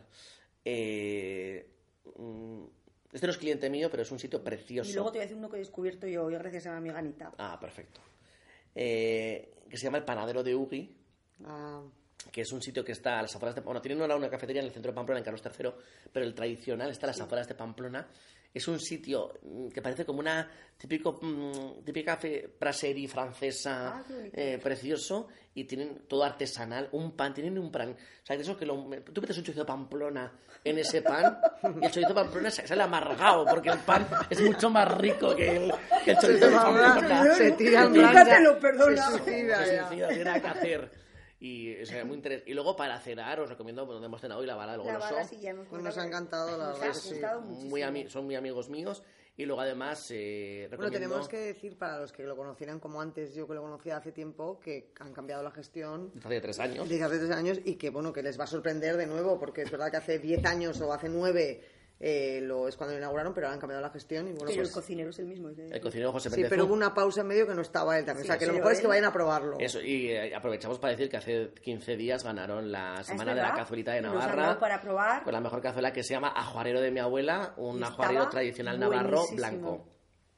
[0.64, 1.68] eh,
[2.14, 2.62] mm,
[3.12, 4.88] este no es cliente mío, pero es un sitio precioso.
[4.88, 6.76] Y luego te voy a decir uno que he descubierto yo hoy gracias a mi
[6.76, 7.32] amiga Anita.
[7.38, 8.00] Ah, perfecto.
[8.72, 10.96] Eh, que se llama El Panadero de Ugi.
[11.44, 11.82] Ah,
[12.30, 14.62] que es un sitio que está a las afueras de Bueno, tienen ahora una cafetería
[14.62, 15.70] en el centro de Pamplona, en Carlos III,
[16.12, 18.06] pero el tradicional está a las afueras de Pamplona.
[18.52, 22.18] Es un sitio mm, que parece como una típico, mm, típica
[22.58, 28.26] brasserie francesa, Ah, eh, precioso, y tienen todo artesanal, un pan, tienen un pan, o
[28.26, 28.74] sea, de eso que lo,
[29.12, 30.32] tú metes un chorizo de Pamplona
[30.64, 31.38] en ese pan,
[31.80, 35.34] y el chorizo de Pamplona se sale amargado, porque el pan es mucho más rico
[35.36, 35.72] que el,
[36.04, 37.34] que el chorizo de Pamplona.
[37.34, 40.90] se tira en se suicida sí, no tiene que hacer.
[41.42, 44.46] Y, o sea, muy interes- y luego para cenar os recomiendo donde hemos cenado hoy
[44.46, 45.14] la bala del La goloso.
[45.14, 47.18] bala sí ya hemos Pues nos ha encantado, la ha sí.
[47.66, 49.02] muy son muy amigos míos
[49.38, 53.00] y luego además eh, Bueno, recomiendo tenemos que decir para los que lo conocieran como
[53.00, 56.86] antes, yo que lo conocía hace tiempo, que han cambiado la gestión hace tres años.
[56.86, 59.62] desde hace tres años y que bueno que les va a sorprender de nuevo porque
[59.62, 61.62] es verdad que hace 10 años o hace 9
[62.02, 64.52] eh, lo es cuando lo inauguraron pero ahora han cambiado la gestión y bueno Pero
[64.62, 65.50] el pues cocinero es el mismo.
[65.50, 68.24] el cocinero José sí pero hubo una pausa en medio que no estaba él también
[68.24, 70.78] o sea que lo mejor es él- que vayan a probarlo Eso, y eh, aprovechamos
[70.78, 74.58] para decir que hace 15 días ganaron la Ah, semana de la cazuelita de Navarra
[74.58, 75.22] para probar.
[75.24, 79.10] con la mejor cazuela que se llama ajuarero de mi abuela, un ajuarero tradicional navarro
[79.26, 79.36] buenísimo.
[79.36, 79.86] blanco.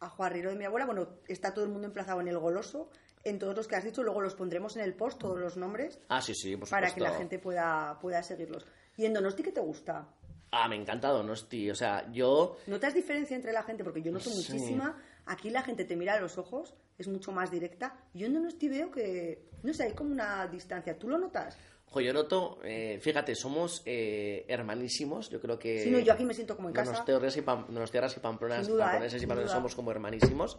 [0.01, 2.91] Ajuarrero de mi abuela, bueno, está todo el mundo emplazado en el goloso,
[3.23, 6.01] en todos los que has dicho, luego los pondremos en el post, todos los nombres,
[6.09, 8.67] Ah, sí, sí, por para que la gente pueda, pueda seguirlos.
[8.97, 10.09] ¿Y en Donosti qué te gusta?
[10.55, 13.83] Ah, me encanta Donosti, o sea, yo ¿Notas diferencia entre la gente?
[13.83, 14.37] Porque yo noto Sí.
[14.37, 14.99] muchísima.
[15.25, 17.97] Aquí la gente te mira a los ojos, es mucho más directa.
[18.13, 20.99] Yo en Donosti veo que, no sé, hay como una distancia.
[20.99, 21.57] ¿Tú lo notas?
[21.95, 25.85] Yo noto, eh, fíjate, somos eh, hermanísimos, yo creo que...
[25.85, 26.91] Sí, no, yo aquí me siento como en casa.
[26.93, 28.87] Donostiarras y, Pam- donostiarras y pamplonas, duda, ¿eh?
[28.89, 29.59] pamponeses y Sin pamploneses duda.
[29.59, 30.59] somos como hermanísimos.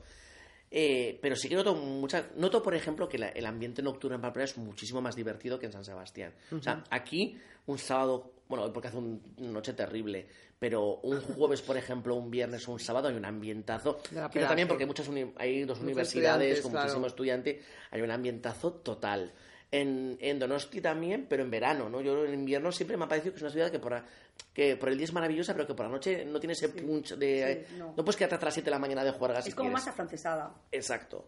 [0.76, 4.22] Eh, pero sí que noto mucha, noto por ejemplo que la- el ambiente nocturno en
[4.22, 6.34] Pamplona es muchísimo más divertido que en San Sebastián.
[6.52, 10.26] O sea, aquí un sábado, bueno, porque hace un- una noche terrible,
[10.58, 14.00] pero un jueves, por ejemplo, un viernes o un sábado hay un ambientazo.
[14.34, 16.86] Pero también porque muchas uni- hay dos Muchos universidades con claro.
[16.88, 17.62] muchísimo estudiante,
[17.92, 19.32] hay un ambientazo total.
[19.76, 22.00] En, en Donosti también, pero en verano, ¿no?
[22.00, 24.06] Yo en invierno siempre me ha parecido que es una ciudad que por, la-
[24.54, 27.16] que por el día es maravillosa, pero que por la noche no tiene ese punch
[27.16, 27.66] de...
[27.68, 27.88] sí, no.
[27.88, 27.96] no.
[27.96, 29.84] puedes quedarte hasta las 7 de la mañana de juerga si es como quieres.
[29.86, 30.54] más afrancesada.
[30.72, 31.26] Exacto.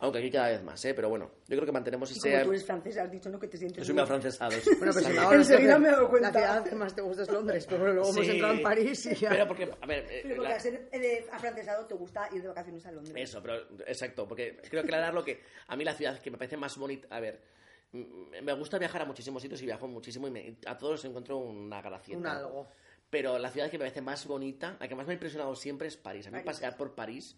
[0.00, 0.92] Aunque aquí cada vez más, ¿eh?
[0.92, 2.32] Pero bueno, yo creo que mantenemos Y ese...
[2.32, 3.38] como tú eres francesa, has dicho, ¿no?
[3.38, 3.78] Que te sientes...
[3.78, 4.50] Yo soy muy- afrancesado.
[4.78, 5.16] bueno pero si Sí.
[5.16, 6.32] ahora Enseguida me he dado cuenta.
[6.32, 9.14] la ciudad que más te gusta es Londres pero luego hemos entrado en París y
[9.14, 10.04] ya Pero porque, a ver...
[10.10, 13.14] eh, Pero porque la- al ser eh, afrancesado te gusta ir de vacaciones a Londres.
[13.16, 13.54] Eso, pero
[13.86, 16.76] exacto, porque creo que aclarar lo que a mí la ciudad que me parece más
[16.76, 17.40] bonita, a ver,
[18.42, 21.38] me gusta viajar a muchísimos sitios y viajo muchísimo y me- a todos les encuentro
[21.38, 22.18] una gracieta.
[22.18, 22.66] un algo
[23.10, 25.86] Pero la ciudad que me parece más bonita, la que más me ha impresionado siempre
[25.88, 26.26] es París.
[26.26, 26.46] A mí París.
[26.46, 27.36] pasear por París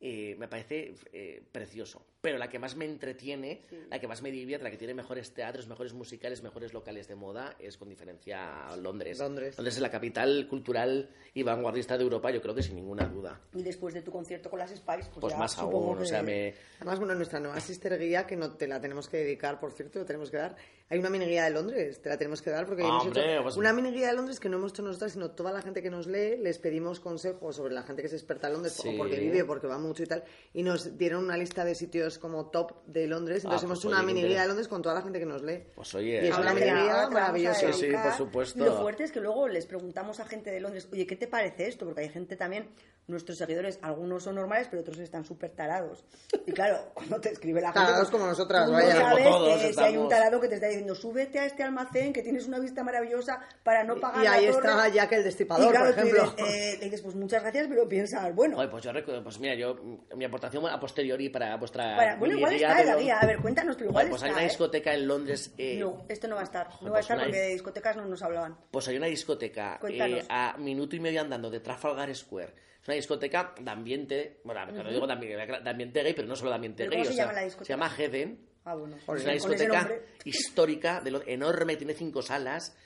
[0.00, 2.04] eh, me parece eh, precioso.
[2.26, 5.32] Pero la que más me entretiene, la que más me divierte, la que tiene mejores
[5.32, 9.20] teatros, mejores musicales, mejores locales de moda, es con diferencia Londres.
[9.20, 9.56] Londres.
[9.56, 13.40] es la capital cultural y vanguardista de Europa, yo creo que sin ninguna duda.
[13.54, 16.00] Y después de tu concierto con las Spice, pues, Pues ya más supongo aún, o
[16.00, 16.52] que- sea, me...
[16.80, 20.00] Además, bueno, nuestra nueva sister guía, que no te la tenemos que dedicar, por cierto,
[20.00, 20.56] la tenemos que dar.
[20.88, 23.34] Hay una mini guía de Londres, te la tenemos que dar porque Ah, hemos hombre,
[23.34, 25.62] hecho pues- una mini guía de Londres que no hemos hecho nosotras, sino toda la
[25.62, 28.74] gente que nos lee, les pedimos consejos sobre la gente que es experta en Londres,
[28.74, 28.88] Sí.
[28.94, 30.24] o porque vive, porque va mucho y tal,
[30.54, 33.44] y nos dieron una lista de sitios como top de Londres.
[33.44, 35.26] Entonces Ah, hemos pues hecho una mini guía de Londres con toda la gente que
[35.26, 35.64] nos lee.
[35.74, 37.72] Pues oye, Y es una mini Ahora guía te vamos a maravillosa.
[37.72, 38.58] Sí, sí, por supuesto.
[38.58, 41.26] Y lo fuerte es que luego les preguntamos a gente de Londres, oye, ¿qué te
[41.26, 41.84] parece esto?
[41.84, 42.68] Porque hay gente también,
[43.06, 46.04] nuestros seguidores, algunos son normales, pero otros están súper tarados.
[46.46, 47.80] Y claro, cuando te escribe la gente...
[47.86, 48.94] Tarados pues, como nosotras, vaya.
[48.96, 51.62] Sabes Como todos que si hay un tarado que te está diciendo, súbete a este
[51.62, 54.68] almacén que tienes una vista maravillosa para no pagar Y la ahí torre".
[54.68, 56.22] está Jack el Y destripador, claro, por ejemplo.
[56.36, 59.38] dices, eh, le dices, pues muchas gracias, pero piensas, bueno, Oye, pues yo recuerdo, pues
[59.38, 59.76] mira, yo,
[60.16, 63.18] mi aportación a posteriori para vuestra para- bueno, mini igual está en la guía.
[63.18, 64.48] A ver, cuéntanos, pero igual Oye, pues hay está, una ¿eh?
[64.48, 65.54] discoteca en Londres.
[65.58, 66.68] eh, No, esto no va a estar.
[66.68, 68.56] No va a pues estar porque de discotecas no nos hablaban.
[68.70, 72.54] Pues hay una discoteca eh, a minuto y medio andando de Trafalgar Square.
[72.82, 76.36] Es una discoteca de ambiente, bueno, no digo de ambiente, de ambiente gay, pero no
[76.36, 76.98] solo de ambiente ¿Pero gay.
[77.00, 77.64] cómo o se sea, llama la discoteca?
[77.66, 78.46] Se llama Heaven.
[78.64, 78.96] Ah, bueno.
[78.96, 79.90] Es una ese discoteca
[80.24, 82.76] histórica, de lo- enorme, tiene cinco salas,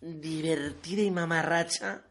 [0.00, 2.02] divertida y mamarracha,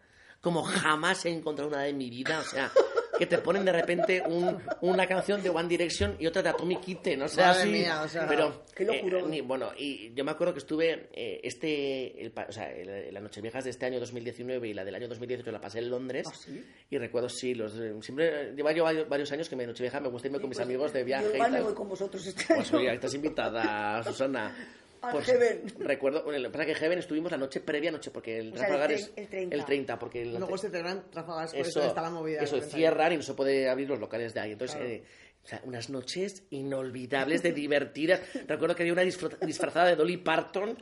[0.41, 2.39] como jamás he encontrado una de mi vida.
[2.39, 2.71] O sea,
[3.17, 6.81] que te ponen de repente un- una canción de One Direction y otra de Atomic
[6.81, 7.71] Kitten, o sea, Madre así.
[7.71, 9.19] mía, o sea, pero, qué locura.
[9.19, 12.71] eh, ni- bueno, y yo me acuerdo que estuve eh, este, el pa- o sea,
[12.71, 15.89] el- las Nocheviejas de este año 2019 y la del año 2018 la pasé en
[15.89, 16.27] Londres.
[16.29, 16.63] ¿Ah, sí?
[16.89, 20.09] Y recuerdo, sí, los, eh, siempre, llevo yo varios, varios años que me Nochevieja me
[20.09, 22.25] gusta irme con mis amigos de viaje Pues, Yo y igual me voy con vosotros
[22.25, 24.53] este Pues oye, estás invitada, Susana.
[25.11, 25.61] Pues, Heaven.
[25.79, 28.53] Recuerdo, bueno, lo que pasa es que Heaven estuvimos la noche previa noche, porque el
[28.53, 29.55] O sea, Trafalgar es el 30.
[29.55, 32.41] el 30, porque el, Luego se celebran Trafalgar Square, eso, donde está la movida.
[32.41, 32.77] eso del 31.
[32.77, 34.51] cierran y no se puede abrir los locales de ahí.
[34.53, 35.03] Entonces, eh,
[35.43, 38.19] o sea, unas noches inolvidables de divertidas.
[38.47, 40.75] Recuerdo que había una disfra- disfrazada de Dolly Parton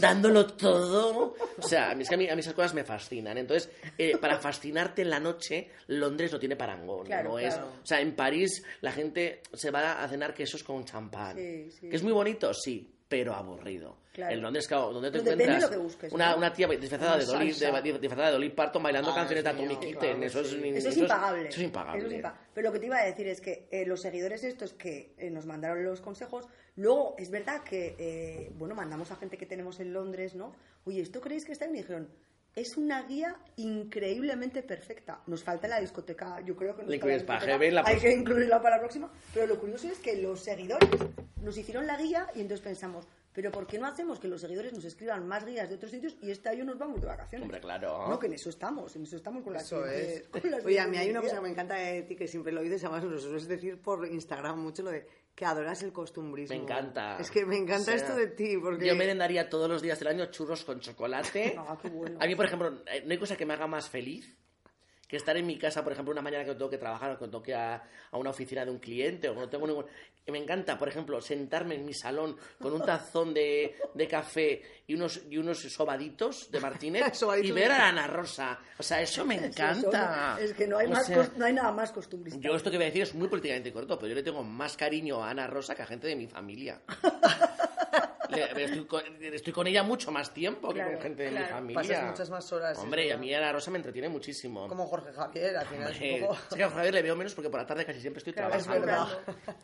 [0.00, 1.34] dándolo todo.
[1.58, 3.36] O sea, a mí, es que a mí, a mí esas cosas me fascinan.
[3.36, 7.04] Entonces, eh, para fascinarte en la noche, Londres no tiene parangón.
[7.04, 7.70] Claro, no es, claro.
[7.82, 11.36] o sea, en París la gente se va a cenar quesos con champán.
[11.36, 11.88] Sí, sí.
[11.90, 12.54] ¿Que es muy bonito?
[12.54, 12.90] Sí.
[13.08, 13.96] Pero aburrido.
[14.12, 14.34] Claro.
[14.34, 16.38] En Londres, claro, donde te depende encuentras de lo que busques, una, ¿no?
[16.38, 19.80] una tía disfrazada de, Dolly, de, disfrazada de Dolly Parton bailando Ah, canciones de mío,
[19.80, 20.22] Kitten.
[20.24, 21.48] eso, es, Eso impagable.
[21.48, 22.22] Eso es impagable.
[22.52, 25.30] Pero lo que te iba a decir es que eh, los seguidores estos que eh,
[25.30, 29.78] nos mandaron los consejos, luego es verdad que, eh, bueno, mandamos a gente que tenemos
[29.80, 30.52] en Londres, ¿no?
[30.84, 31.76] Oye, ¿esto creéis que está bien?
[31.76, 32.08] Y dijeron,
[32.60, 35.20] es una guía increíblemente perfecta.
[35.26, 37.58] Nos falta la discoteca, yo creo que nos falta la incluyes para discoteca.
[37.58, 38.10] Heaven, la Hay próxima.
[38.12, 39.12] que incluirla para la próxima.
[39.32, 40.88] Pero lo curioso es que los seguidores
[41.42, 44.72] nos hicieron la guía y entonces pensamos, pero ¿por qué no hacemos que los seguidores
[44.72, 47.44] nos escriban más guías de otros sitios y este año nos vamos de vacaciones?
[47.44, 48.08] Hombre, claro.
[48.08, 50.22] No, que en eso estamos, en eso estamos con las Eso es.
[50.28, 52.52] con las Oye, a mí hay una cosa que me encanta de ti, que siempre
[52.52, 55.06] lo dices, además lo sueles decir por Instagram mucho, lo de
[55.38, 56.56] que adoras el costumbrismo.
[56.56, 57.16] Me encanta.
[57.16, 58.88] Es que me encanta O sea, esto de ti, porque...
[58.88, 61.54] Yo merendaría todos los días del año churros con chocolate.
[61.56, 62.18] Ah, bueno.
[62.20, 64.36] A mí, por ejemplo, eh, no hay cosa que me haga más feliz
[65.08, 67.24] que estar en mi casa, por ejemplo, una mañana que tengo que trabajar o que
[67.24, 69.86] tengo que ir a, a una oficina de un cliente o que no tengo ningún...
[70.26, 74.94] Me encanta, por ejemplo, sentarme en mi salón con un tazón de, de café y
[74.94, 78.58] unos, y unos sobaditos de Martínez Sobaditos y ver a Ana Rosa.
[78.78, 80.34] O sea, eso me Eso, encanta.
[80.34, 82.38] no, es que no hay, más sea, cos- no hay nada más costumbrista.
[82.40, 84.76] yo esto que voy a decir es muy políticamente correcto, pero yo le tengo más
[84.76, 86.82] cariño a Ana Rosa que a gente de mi familia.
[88.30, 91.46] Le- estoy, con, estoy con ella mucho más tiempo que Claro, con gente de claro.
[91.46, 91.94] mi familia.
[91.96, 94.68] Pasas muchas más horas, es Hombre, y a mí Ana Rosa me entretiene muchísimo.
[94.68, 96.38] Como Jorge Javier, al final es Hombre, un poco...
[96.50, 98.50] sí que a Javier le veo menos porque por la tarde casi siempre estoy Claro,
[98.50, 98.86] trabajando.
[98.86, 99.08] verdad.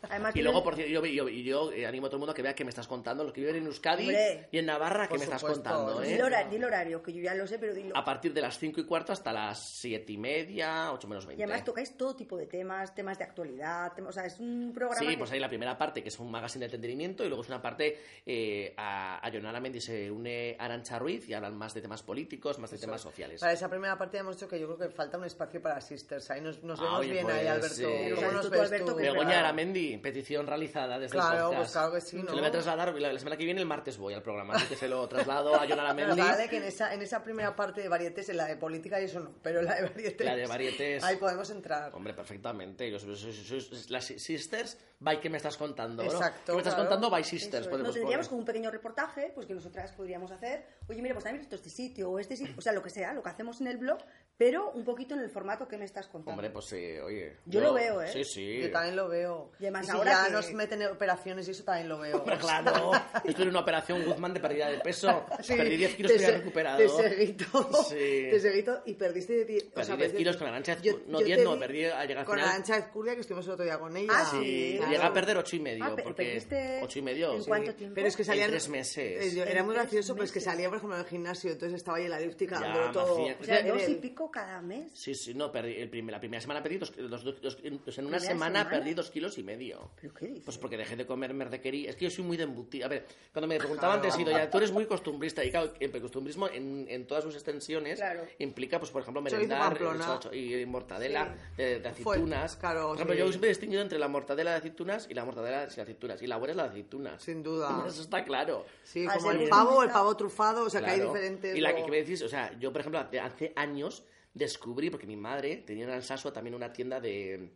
[0.09, 2.35] Además, Y luego, por cierto, yo, yo, yo, eh, animo a todo el mundo a
[2.35, 4.47] que vea que me estás contando, los que viven en Euskadi Hombre.
[4.51, 6.09] y en Navarra, que me estás supuesto, contando, sí.
[6.09, 6.11] ¿eh?
[6.13, 7.95] Dilo, hora- dilo horario, que yo ya lo sé, pero dilo.
[7.95, 11.41] A partir de las 5 y cuarto hasta las 7 y media, 8 menos 20.
[11.41, 14.71] Y además tocáis todo tipo de temas, temas de actualidad, tem- o sea, es un
[14.73, 17.27] programa Sí, que- pues hay la primera parte que es un magazine de entretenimiento y
[17.27, 21.55] luego es una parte eh, a, a Jonara Mendy se une Arancha Ruiz y hablan
[21.57, 23.39] más de temas políticos, más de temas sociales.
[23.41, 25.79] Para esa primera parte ya hemos dicho que yo creo que falta un espacio para
[25.81, 26.29] Sisters.
[26.31, 27.75] Ahí nos, nos Ah, vemos bien pues, ahí, Alberto.
[27.75, 27.83] sí.
[27.83, 28.95] ¿Cómo Sabes nos ves Alberto, tú?
[28.95, 29.39] Begoña.
[29.39, 31.57] Aramendi, petición realizada desde Claro, el podcast.
[31.61, 32.33] pues claro que sí, Se ¿no?
[32.33, 34.67] le voy a trasladar, la la semana que viene el martes voy al programa, así
[34.67, 36.21] que se lo traslado a Jonah Pero Aramendi.
[36.21, 39.05] vale que en esa, en esa primera parte de varietes, en la de política y
[39.05, 40.25] eso no, pero en la de varietes...
[40.25, 41.03] La de varietes.
[41.03, 41.93] Ahí podemos entrar.
[41.95, 42.97] Hombre, perfectamente.
[42.99, 46.11] Soy- las sisters, by que me estás contando, ¿no?
[46.11, 46.89] Exacto, ¿Qué me estás claro.
[46.89, 47.09] contando?
[47.09, 47.63] By sisters.
[47.65, 47.67] es.
[47.67, 48.39] podemos No tendríamos poner.
[48.45, 50.63] Un pequeño reportaje, pues que nosotras podríamos hacer.
[50.87, 53.11] Oye, mira, pues también visto este sitio o este sitio, o sea, lo que sea,
[53.13, 53.97] lo que hacemos en el blog,
[54.37, 56.31] pero un poquito en el formato que me estás contando.
[56.31, 57.37] Hombre, pues sí, oye.
[57.45, 58.09] Yo lo veo, ¿eh?
[58.11, 58.59] Sí, sí.
[58.61, 59.51] Yo también lo veo.
[59.59, 62.17] Y además si ahora ya que- nos meten en operaciones y eso también lo veo.
[62.17, 62.91] Hombre, claro.
[63.23, 65.25] Estoy en una operación Guzmán de pérdida de peso.
[65.41, 66.77] Sí, Perdí 10 kilos que se- recuperado.
[66.77, 67.45] Te seguito.
[67.89, 68.27] Sí.
[68.29, 71.37] Te seguito y perdiste 10 Perdí 10 kilos con Arantxa Yo- Ezcur- no, yo 10
[71.39, 72.49] te no, perdí a llegar al Con final.
[72.49, 74.11] Arancha Ezcurdia, que estuvimos el otro día con ella.
[74.13, 74.37] Ah, Sí,
[74.73, 75.03] llegué claro.
[75.07, 75.83] a perder 8 y medio.
[75.85, 77.33] Ah, porque perdiste- 8 y medio.
[77.35, 77.95] ¿En cuánto tiempo?
[77.95, 78.49] Pero es que salían...
[78.51, 79.33] tres meses.
[79.33, 80.51] eh, yo- Era muy gracioso, pues que meses.
[80.51, 83.13] salía, por ejemplo, del gimnasio, entonces estaba ahí en la elíptica Ya, dándolo me todo.
[83.21, 84.91] hacía- O sea, dos y el- pico cada mes.
[84.93, 87.73] Sí, sí, no, perdí el primer- la primera semana perdí dos, dos- dos- dos- en
[87.73, 88.69] una ¿Primera semana, semana?
[88.69, 89.91] perdí dos kilos y medio.
[89.99, 90.43] ¿Pero qué dices?
[90.45, 91.89] Pues porque dejé de comer merdequería.
[91.89, 92.83] Es que yo soy muy de embutir.
[92.83, 95.43] A ver, cuando me preguntaban antes, Ido, ya tú eres muy costumbrista.
[95.43, 98.25] Y claro, el costumbrismo en, en todas sus extensiones Claro.
[98.39, 100.15] implica, pues por ejemplo, Chorizo merendar pamplona.
[100.15, 102.55] eh, cho- y mortadela de, de Fue- aceitunas.
[102.57, 103.19] claro, por ejemplo, sí.
[103.19, 106.21] yo siempre he distinguido entre la mortadela de aceitunas y la mortadela sin aceitunas.
[106.21, 107.21] Y la buena es la de aceitunas.
[107.23, 107.85] Sin duda.
[107.87, 108.65] Eso está claro.
[108.83, 111.55] Sí, como el pavo, el pavo trufado, o sea que hay diferentes...
[111.55, 114.03] Y la que me decís, o sea, yo por ejemplo hace- años
[114.33, 117.51] descubrí, porque mi madre tenía en Alsasua también una tienda de,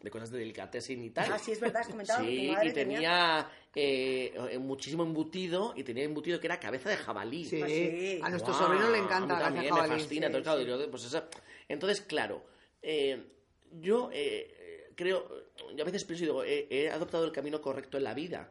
[0.00, 1.32] de cosas de delicatessen y tal.
[1.32, 5.04] Ah, sí, es verdad, has comentado que Sí, tu madre y tenía eh, eh, muchísimo
[5.04, 7.44] embutido y tenía embutido que era cabeza de jabalí.
[7.44, 8.20] Sí, Ah, sí.
[8.22, 9.92] a nuestro sobrino le a encanta mí la también jabalí.
[9.92, 10.26] me fascina.
[10.26, 10.66] Sí, entonces, claro, sí.
[10.84, 11.28] yo, pues esa-
[11.68, 12.42] entonces, claro,
[12.82, 13.24] eh,
[13.80, 15.28] yo eh, creo,
[15.76, 18.50] yo a veces pienso y digo, he adoptado el camino correcto en la vida.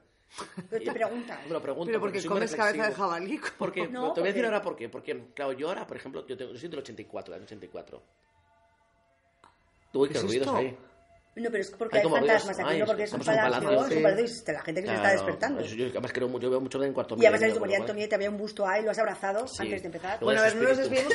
[0.69, 1.39] Pero te preguntas.
[1.45, 1.85] Me lo pregunto.
[1.87, 3.39] Pero porque comes cabeza de jabalí.
[3.57, 4.89] Porque, No, te voy a decir ahora por qué.
[4.89, 8.03] Porque, claro, yo ahora, por ejemplo, yo, tengo, yo soy del 84, del 84.
[9.93, 10.57] Uy, ¿Qué qué es ruidos esto?
[10.57, 10.77] hay.
[11.37, 14.53] No, pero es porque Hay fantasmas aquí, no porque es un palacio, es un palacio
[14.53, 15.61] la gente que se está despertando.
[15.61, 18.29] yo, además creo mucho, yo veo mucho en cuarto Y además milenio, María Antonieta, había
[18.31, 19.61] un busto ahí, lo has abrazado Sí.
[19.61, 20.17] antes de empezar.
[20.19, 21.13] Luego Bueno, a ver, no nos desviemos,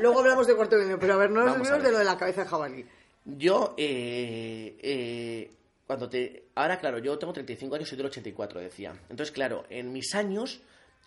[0.00, 2.18] luego- hablamos de cuarto milenio, pero a ver, no nos desviemos de lo de la
[2.18, 2.86] cabeza de jabalí.
[3.24, 5.50] Yo, eh, eh,
[5.86, 6.48] cuando te...
[6.54, 8.92] Ahora, claro, yo tengo 35 años, soy del 84, decía.
[9.08, 10.60] Entonces, claro, en mis años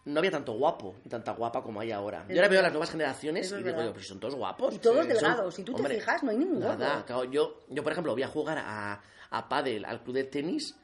[0.06, 2.26] no había tanto guapo, ni tanta guapa como hay ahora.
[2.28, 4.20] Es Yo ahora veo a las nuevas generaciones Eso y es digo, pero si son
[4.20, 4.74] todos guapos.
[4.74, 5.08] Y todos Sí.
[5.14, 6.60] delgados, Son- si tú te hombre, fijas, no hay ningún.
[6.60, 10.24] Nada, claro, yo, yo, por ejemplo, voy a jugar a, a pádel, al club de
[10.24, 10.76] tenis,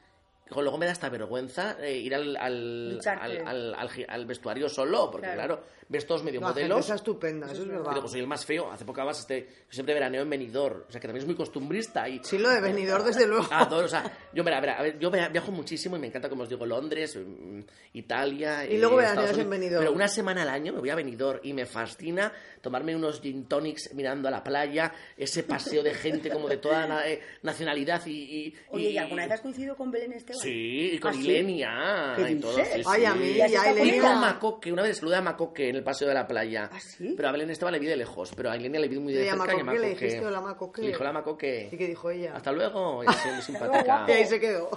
[0.50, 4.68] luego me da hasta vergüenza eh, ir al, al, al, al- al gi- al vestuario
[4.68, 5.56] solo, porque Claro.
[5.56, 6.80] claro, ves todos medio gente modelos.
[6.80, 7.92] está estupenda, eso es verdad.
[8.00, 8.70] Pues soy el más feo.
[8.70, 11.34] Hace poco además este, yo siempre veraneo en Benidorm, o sea que también es muy
[11.36, 13.46] costumbrista y Sí, lo de venidor, desde luego.
[13.50, 16.06] Adoro, o sea, yo, mira, a ver, a ver, yo via- viajo muchísimo y me
[16.06, 17.60] encanta, como os digo, Londres, mm,
[17.94, 18.64] Italia.
[18.66, 19.50] Y luego eh, veraneas Estados en.
[19.50, 19.80] Benidorm.
[19.84, 23.46] Pero una semana al año me voy a Benidorm y me fascina tomarme unos gin
[23.48, 28.10] tonics mirando a la playa, ese paseo de gente como de toda eh, nacionalidad y...
[28.46, 30.35] y- Oye, ¿y y- alguna vez has coincidido con Belén Esteban?
[30.40, 31.16] Sí, y con ¿Ah?
[31.16, 32.52] Ilenia ¿Qué y todo.
[32.56, 35.76] sí, Ay, a mí, Ya está Y con Macoque, una vez saludé a Macoque en
[35.76, 36.70] el paseo de la playa.
[36.72, 37.14] ¿Ah, sí?
[37.16, 39.28] Pero a Belén Esteban le vi de lejos, pero a Ilenia le vi muy de
[39.28, 40.82] a cerca y a Macoque le dijiste, "Hola, Macoque".
[40.82, 41.68] Le dijo hola Macoque.
[41.72, 42.32] ¿Y qué dijo ella?
[42.36, 44.04] Hasta luego, y así, muy simpática.
[44.08, 44.70] Y ahí se quedó.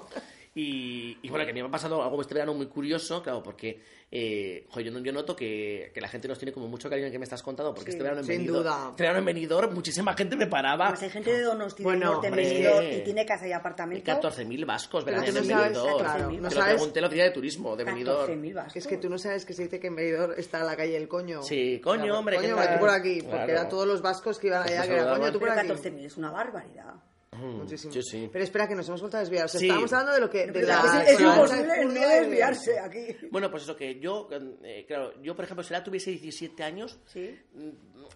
[0.61, 3.41] Y, y bueno, que a mí me ha pasado algo este verano muy curioso, claro,
[3.41, 3.79] porque
[4.11, 7.13] eh, jo, yo, yo noto que, que la gente nos tiene como mucho cariño en
[7.13, 8.87] que me estás contando, porque Sí, este verano en sin Benidorm, duda.
[8.89, 10.89] este verano en Benidorm muchísima gente me paraba.
[10.89, 12.49] Pues hay gente de Donosti, Bueno, del norte, en hombre.
[12.49, 14.11] Benidorm, y tiene casa y apartamento.
[14.11, 15.97] 14.000 vascos en no sabes, Benidorm.
[15.99, 18.31] claro, Te no lo sabes- pregunté la día de turismo de Benidorm.
[18.33, 18.75] 14.000 vascos.
[18.75, 21.07] Es que tú no sabes que se dice que en Benidorm está la calle El
[21.07, 21.41] Coño.
[21.43, 22.73] Sí, coño, Claro, hombre, Coño, ¿qué tal?
[22.73, 23.51] tú por aquí, porque Claro.
[23.51, 25.67] eran todos los vascos que iban allá, Pues que era coño, tú por aquí.
[25.67, 26.95] 14.000 es una barbaridad.
[27.37, 27.93] Muchísimo.
[27.93, 28.29] Sí, sí.
[28.31, 29.45] Pero espera, que nos hemos vuelto a desviar.
[29.45, 29.67] O sea, Sí.
[29.67, 30.47] estábamos hablando de lo que...
[30.47, 33.15] De Pero la es, imposible no desviarse aquí.
[33.31, 34.27] Bueno, pues eso que yo,
[34.63, 37.37] eh, claro, yo por ejemplo, si la tuviese 17 años, Sí.
[37.53, 37.69] mm,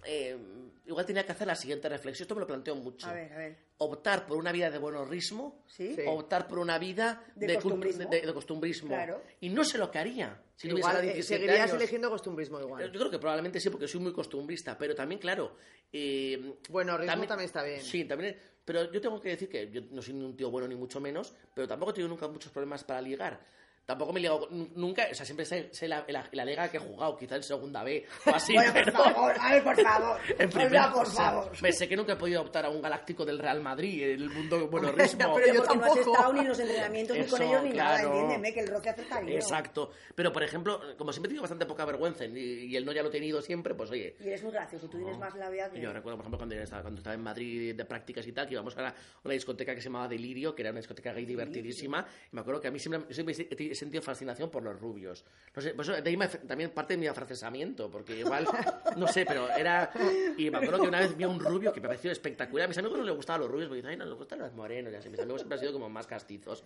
[0.05, 0.37] eh,
[0.85, 2.23] igual tenía que hacer la siguiente reflexión.
[2.25, 3.07] Esto me lo planteo mucho.
[3.07, 3.57] A ver, a ver.
[3.77, 5.93] Optar por una vida de buenismo ¿Sí?
[5.95, 6.01] Sí.
[6.07, 8.09] optar por una vida De costumbrismo.
[8.09, 8.89] de- de costumbrismo.
[8.89, 9.21] Claro.
[9.41, 11.81] Y no sé lo que haría si tuviese Igual, ahora eh, 17 seguirías años.
[11.81, 12.83] eligiendo costumbrismo igual.
[12.91, 15.55] Yo creo que probablemente sí, porque soy muy costumbrista, pero también, claro...
[15.91, 17.81] eh, Bueno, ritmo también está bien.
[17.81, 18.37] Sí, también...
[18.65, 21.33] Pero yo tengo que decir que yo no soy un tío bueno ni mucho menos,
[21.53, 23.45] pero tampoco he tenido nunca muchos problemas para ligar.
[23.85, 26.69] Tampoco me he ligado nu- nunca, o sea, siempre sé, sé la, la, la liga
[26.71, 28.93] que he jugado, quizá en segunda B o así, Bueno, pero...
[28.93, 30.19] por favor, a ver, por favor.
[30.39, 31.51] En primera, por o sea, favor.
[31.61, 34.29] me sé que nunca he podido optar a un galáctico del Real Madrid en el
[34.29, 35.35] mundo buenismo.
[35.35, 35.99] pero yo porque no has tampoco.
[36.13, 38.09] estado ni en los entrenamientos ni con Eso, ellos ni nada, claro.
[38.13, 39.33] entiéndeme, que el roce hace cariño.
[39.33, 39.91] Exacto.
[40.15, 43.01] Pero, por ejemplo, como siempre he tenido bastante poca vergüenza y, y el no ya
[43.03, 44.15] lo he tenido siempre, pues oye.
[44.21, 45.81] Y eres muy gracioso, tú tienes más labia que...
[45.81, 48.53] Yo recuerdo, por ejemplo, cuando estaba, cuando estaba en Madrid de prácticas y tal, que
[48.53, 52.05] íbamos a una discoteca que se llamaba Delirio, que era una discoteca gay divertidísima.
[52.31, 55.23] Y me acuerdo que a mí siempre, siempre he sentido fascinación por los rubios.
[55.55, 58.45] No sé, por eso de ahí me- también parte de mi afrancesamiento, porque igual,
[58.97, 59.91] no sé, pero era.
[60.37, 62.65] Y me acuerdo que una vez vi a un rubio que me pareció espectacular.
[62.65, 64.53] A mis amigos no les gustaban los rubios, porque dicen, ay, no les gustan los
[64.53, 64.91] morenos.
[64.93, 66.63] Y así, mis amigos siempre han sido como más castizos.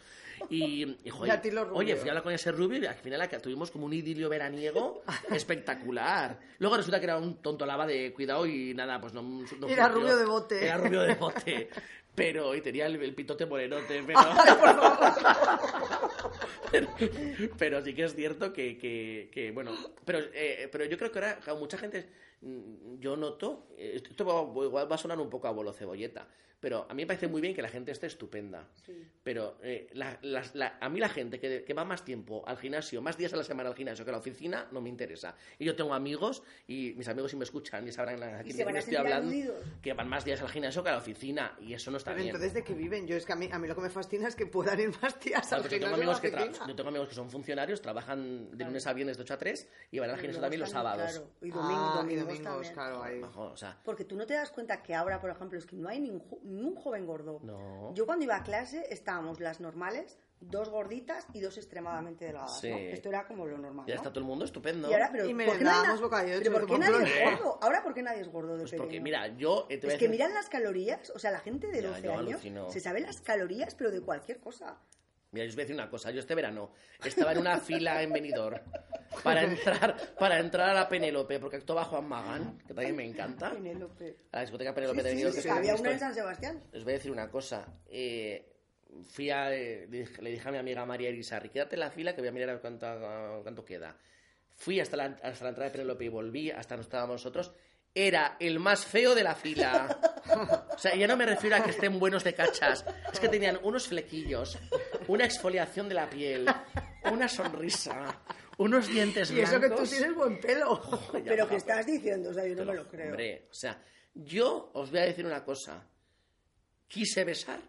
[0.50, 2.86] Y, y, joder, Y a ti los oye, fui a hablar con ese rubio y
[2.86, 6.40] al final tuvimos como un idilio veraniego espectacular.
[6.60, 9.22] Luego resulta que era un tonto lava de cuidado y nada, pues no.
[9.22, 10.64] no Era rubio de bote.
[10.66, 11.70] Era rubio de bote.
[12.18, 14.20] Pero, y tenía el, el pitote morenote, pero...
[16.72, 16.90] pero,
[17.60, 19.72] pero sí que es cierto que, que, que, bueno,
[20.04, 22.08] pero, eh, pero yo creo que ahora mucha gente,
[23.00, 26.28] yo noto, eh, esto va, igual va a sonar un poco a bolo cebolleta,
[26.60, 28.68] pero a mí me parece muy bien que la gente esté estupenda.
[29.24, 32.58] Pero eh, la- las- la- a mí la gente que, que va más tiempo al
[32.58, 35.36] gimnasio, más días a la semana al gimnasio que a la oficina, no me interesa.
[35.60, 38.58] Y yo tengo amigos, y mis amigos si me escuchan y sabrán aquí ¿Y de
[38.58, 39.58] se quién a estoy hablando, aludidos?
[39.84, 42.24] que van más días al gimnasio que a la oficina, y eso no está Pero
[42.24, 42.36] bien.
[42.36, 43.06] entonces, ¿de qué viven?
[43.06, 44.90] Yo es que a mí, a mí lo que me fascina es que puedan ir
[45.00, 47.30] más días Claro, al yo, tengo gimnasio amigos a que yo tengo amigos que son
[47.30, 50.62] funcionarios, trabajan de lunes a viernes de 8 a 3 y van al gimnasio también
[50.62, 51.12] los sábados.
[51.12, 52.74] claro, y domingo- Ah, y domingos domingos, también.
[52.74, 53.22] claro, ahí.
[53.24, 55.76] Ojo, o sea, Porque tú no te das cuenta que ahora, por ejemplo, es que
[55.76, 57.40] no hay ningún, jo- ningún joven gordo.
[57.44, 57.94] No.
[57.94, 62.60] Yo cuando iba a clase estábamos las normales, dos gorditas y dos extremadamente delgadas.
[62.60, 62.70] Sí.
[62.70, 62.78] ¿no?
[62.78, 63.86] Esto era como lo normal.
[63.88, 64.00] ya ¿no?
[64.02, 64.90] está todo el mundo estupendo.
[64.90, 67.60] Y ahora, pero Y ¿por qué no de ¿por qué nadie es gordo?
[67.62, 70.00] Ahora, ¿por qué nadie es gordo de Pues porque, mira, yo eh, te Es que
[70.08, 72.70] decir- miran las calorías, o sea, la gente de Ya, 12 yo años alucino.
[72.70, 74.78] se sabe las calorías, pero de cualquier cosa.
[75.32, 76.12] Mira, yo os voy a decir una cosa.
[76.12, 76.72] Yo este verano
[77.04, 78.60] estaba en una fila en Benidorm
[79.24, 83.52] para entrar, para entrar a la Penélope, porque actuaba Juan Magán, que también me encanta.
[83.52, 84.16] Penélope.
[84.32, 85.36] A la discoteca Penélope de Benidorm.
[85.36, 86.64] sí, sí, había una en San Sebastián.
[86.74, 87.68] Os voy a decir una cosa.
[87.88, 88.54] Eh,
[89.12, 89.86] fui a, eh,
[90.22, 92.60] le dije- a mi amiga María Irisarri, quédate en la fila que voy a mirar
[92.62, 92.88] cuánto,
[93.44, 93.98] cuánto queda.
[94.56, 97.52] Fui hasta la, hasta la entrada de Penélope y volví hasta donde estábamos nosotros.
[97.94, 100.00] Era el más feo de la fila.
[100.78, 102.86] O sea, ya no me refiero a que estén buenos de cachas.
[103.12, 104.60] Es que tenían unos flequillos,
[105.08, 106.46] una exfoliación de la piel,
[107.12, 108.22] una sonrisa,
[108.58, 109.90] unos dientes Y eso que tú blancos.
[109.90, 110.82] tienes buen pelo.
[111.14, 113.10] Ya, Pero que estás diciendo, o sea, yo no me lo creo.
[113.12, 113.82] Hombre, o sea,
[114.14, 115.84] yo os voy a decir una cosa.
[116.88, 117.60] Quise besar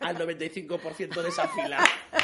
[0.00, 1.84] al 95% de esa fila.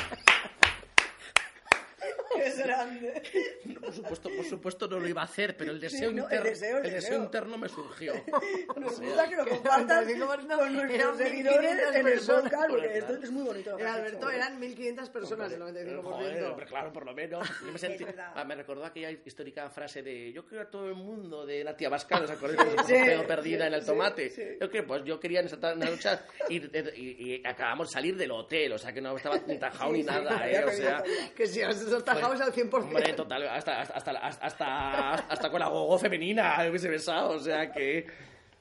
[2.59, 3.23] Es grande.
[3.65, 6.23] No, por, supuesto, por supuesto no lo iba a hacer, pero el deseo, no, el
[6.25, 8.13] interno, deseo, el el deseo interno me surgió.
[8.77, 12.43] Nos gusta que lo compartas con no, nuestros eran seguidores 1500 en el personas.
[12.45, 13.77] podcast, porque esto es muy bonito.
[13.77, 14.31] que has Alberto, hecho.
[14.31, 16.03] eran 1.500 personas, el 95%.
[16.03, 17.49] Joder, hombre, claro, por lo menos.
[17.67, 20.95] Yo me, sentí- ah, me recordó aquella histórica frase de yo quiero a todo el
[20.95, 22.71] mundo de Natia Bascal, ¿os acordáis?
[22.87, 24.31] Sí, pelo perdida en el sí, tomate.
[24.31, 24.43] sí.
[24.61, 26.09] Yo qué, pues yo quería en esa noche
[26.49, 29.93] y, y- y acabamos de salir del hotel, o sea que no estaba ni tajado
[29.93, 30.65] ni Sí, sí, nada, ¿eh?
[30.65, 31.03] O que sea,
[31.37, 32.74] Que si os os tajabas al 100%.
[32.74, 34.11] Hombre, total, hasta, hasta, hasta,
[34.47, 38.07] hasta, hasta con la gogo femenina hubiese besado, o sea que...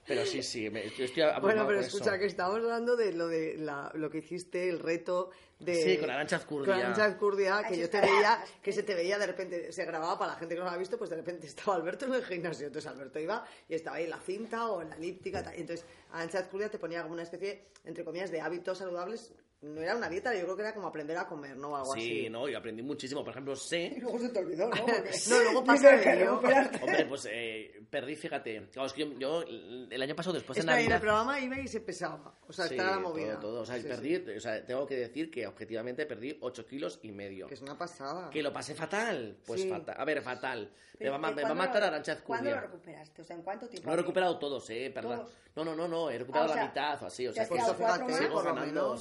[0.06, 2.20] Pero sí, sí, me, yo estoy Bueno, pero escucha, eso.
[2.20, 5.30] que estábamos hablando de lo de la- lo que hiciste, el reto
[5.60, 5.76] de...
[5.76, 6.74] Sí, con Arantxa Azcurdia.
[6.74, 9.72] Con Arantxa Azcurdia, que Ay, yo te está- veía, que se te veía de repente,
[9.72, 12.04] se grababa para la gente que no lo ha visto, pues de repente estaba Alberto
[12.06, 12.68] en el gimnasio.
[12.68, 15.42] Entonces Alberto iba y estaba ahí en la cinta o en la elíptica.
[15.42, 15.54] tal.
[15.56, 19.32] Entonces Arantxa Azcurdia te ponía como una especie, entre comillas, de hábitos saludables
[19.64, 21.70] no era una dieta, yo creo que era como aprender a comer, ¿no?
[21.72, 22.30] O algo Sí, así.
[22.30, 23.24] no, yo aprendí muchísimo.
[23.24, 24.76] Por ejemplo, sé Y luego se te olvidó, ¿no?
[24.86, 26.32] Porque- No, luego ello.
[26.42, 26.84] recuperaste.
[26.84, 28.68] Hombre, pues eh, perdí, fíjate.
[28.72, 31.02] Claro, es que yo, yo el año pasado, después de Espera, y en el Navidad...
[31.02, 32.36] programa iba y se pesaba.
[32.48, 33.40] O sea, Sí, estaba la movida.
[33.40, 33.62] Todo, todo.
[33.62, 34.32] O sea, Sí, perdí, sí.
[34.38, 37.48] o sea, tengo que decir que objetivamente perdí 8 kilos y medio.
[37.48, 38.30] Que es una pasada.
[38.30, 39.38] Que lo pasé fatal.
[39.46, 39.70] Pues Sí.
[39.70, 39.96] fatal.
[39.98, 40.70] A ver, fatal.
[40.94, 43.22] Me Pero, va, a ma- ¿y me va a matar lo- Arancha ¿Cuándo lo recuperaste?
[43.22, 43.88] O sea, ¿en cuánto tiempo?
[43.88, 45.26] No he recuperado todos, eh, perdón.
[45.56, 47.28] No, no, no, no, he recuperado Ah, o sea, la mitad o así.
[47.28, 48.98] O sea, quedado eso, fíjate, sigo por ganando.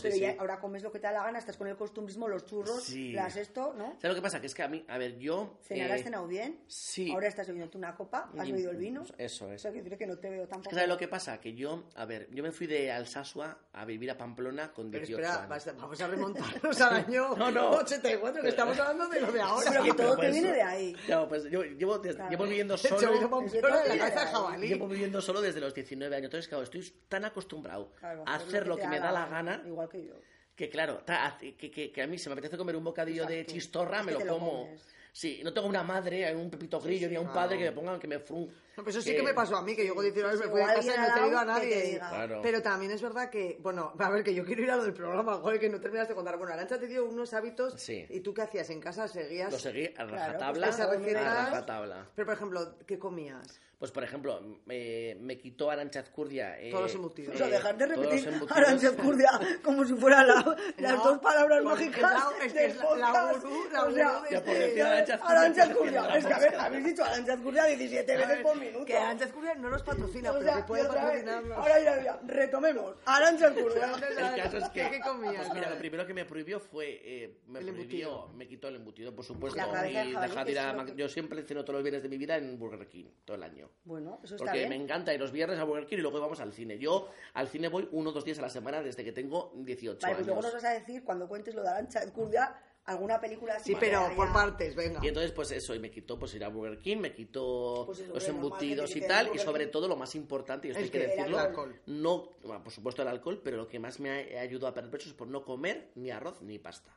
[0.52, 2.84] Pero ahora comes lo que te da la gana, estás con el costumbrismo, los churros,
[2.84, 3.12] Sí.
[3.12, 3.92] las esto, ¿no?
[4.00, 4.40] ¿Sabes lo que pasa?
[4.40, 5.58] Que es que a mí, a ver, yo...
[5.62, 6.60] Cenar eh, cenado bien.
[6.66, 7.10] sí.
[7.12, 9.02] Ahora estás bebiendo una copa, has Y- bebido el vino.
[9.18, 9.60] Eso es.
[9.62, 10.70] Eso quiere decir que no te veo Es tampoco.
[10.70, 11.40] que ¿sabes lo que pasa?
[11.40, 15.06] Que yo, a ver, yo me fui de Alsasua a vivir a Pamplona con Pero
[15.06, 15.76] 18 espera, años.
[15.80, 17.70] vamos a remontarnos al año No, no.
[17.70, 19.70] 84, que estamos hablando de lo de ahora.
[19.70, 20.92] Pero que todo pero te pues- viene de ahí.
[21.06, 22.30] Claro, pues yo llevo, des- Claro.
[22.30, 23.12] llevo viviendo solo...
[23.12, 24.68] vino Pamplona de la cabeza de jabalí.
[24.68, 26.24] Llevo viviendo solo desde los 19 años.
[26.26, 29.88] Entonces, claro, estoy tan acostumbrado Claro, a hacer lo que me da la gana Igual
[29.88, 30.14] que yo.
[30.54, 33.46] Que, claro, ta- que, que- que a mí se me apetece comer un bocadillo de
[33.46, 34.68] chistorra, Es me que lo como.
[35.14, 38.00] Sí, no tengo una madre, un pepito grillo, ni a un padre que me pongan,
[38.00, 38.50] que me frun...
[38.76, 40.46] No, pues eso sí que me pasó a mí, que yo con 19 años sí,
[40.46, 41.98] me fui de o casa y no he ido a nadie.
[41.98, 42.40] Claro.
[42.42, 44.94] Pero también es verdad que, bueno, a ver, que yo quiero ir a lo del
[44.94, 46.38] programa, joder, que no terminaste de contar.
[46.38, 48.06] Bueno, Arancha te dio unos hábitos Sí.
[48.08, 49.52] y tú qué hacías en casa, seguías...
[49.52, 52.06] Lo seguí a Claro, rajatabla, pues esas a rajatabla.
[52.14, 53.60] Pero, por ejemplo, ¿qué comías?
[53.78, 56.56] Pues, por ejemplo, me, me quitó Arancha Azcurdia...
[56.60, 57.34] eh, Todos los embutidos.
[57.34, 58.32] O sea, dejar de repetir.
[58.48, 59.28] Arancha Azcurdia
[59.60, 62.12] como si fueran la- las No, dos palabras mágicas.
[62.44, 64.82] es que es la- la gurú, la O sea, gurú de Ya, por este- decir
[64.84, 68.84] Arancha Azcurdia, Es que a ver, habéis dicho Arancha Azcurdia 17 veces por minuto.
[68.86, 71.58] Que Arancha Escurria no nos patrocina, O pero sea, que puede patrocinarnos.
[71.58, 72.96] Ahora ya, ya, retomemos.
[73.04, 73.92] Arancha Azcurdia.
[74.36, 74.90] El caso es que...
[74.90, 75.34] ¿Qué comías?
[75.36, 77.00] Pues mira, lo primero que me prohibió fue...
[77.04, 78.28] eh, me El prohibió, embutido.
[78.34, 79.56] me quitó el embutido, por supuesto.
[79.58, 82.36] La y dejar de ir a Yo siempre ceno todos los viernes de mi vida
[82.36, 83.70] en Burger King, todo el año.
[83.84, 84.68] Bueno, eso está Porque bien.
[84.70, 86.78] me encanta ir los viernes a Burger King y luego vamos al cine.
[86.78, 89.98] Yo al cine voy uno o dos días a la semana desde que tengo 18
[90.00, 90.26] Vale, pues años.
[90.26, 92.54] luego nos vas a decir, cuando cuentes lo de Arancha Azcurdia,
[92.84, 93.72] alguna película así.
[93.72, 95.00] Sí, pero por partes, venga.
[95.02, 98.00] Y entonces, pues eso, y me quitó pues ir a Burger King, me quitó Pues
[98.00, 99.72] eso, los embutidos y tal, y sobre King.
[99.72, 101.80] todo lo más importante, y esto El hay que que- el decirlo, alcohol.
[101.86, 104.90] no, bueno, por supuesto el alcohol, pero lo que más me ha ayudado a perder
[104.90, 106.90] peso es por no comer ni arroz ni pasta.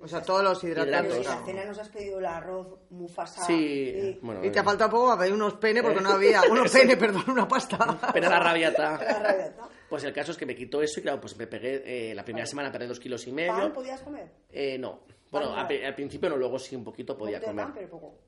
[0.00, 1.16] O sea, todos los hidratos.
[1.16, 3.44] en la cena nos has pedido el arroz mufasa.
[3.44, 6.42] Sí, bueno, Y te ha faltado poco para pedir unos pene porque no había.
[6.48, 7.98] Unos pene, perdón, una pasta.
[8.12, 8.96] Pero la La rabiata.
[9.22, 9.68] rabiata.
[9.88, 12.24] Pues el caso es que me quitó eso y claro, pues me pegué, eh, la
[12.24, 13.72] primera semana perdí dos kilos y ¿Pan medio.
[13.72, 14.30] podías comer?
[14.52, 15.00] Eh, no.
[15.30, 17.66] Bueno, al, al principio no, luego sí un poquito podía comer.
[17.66, 18.18] pan, pero poco.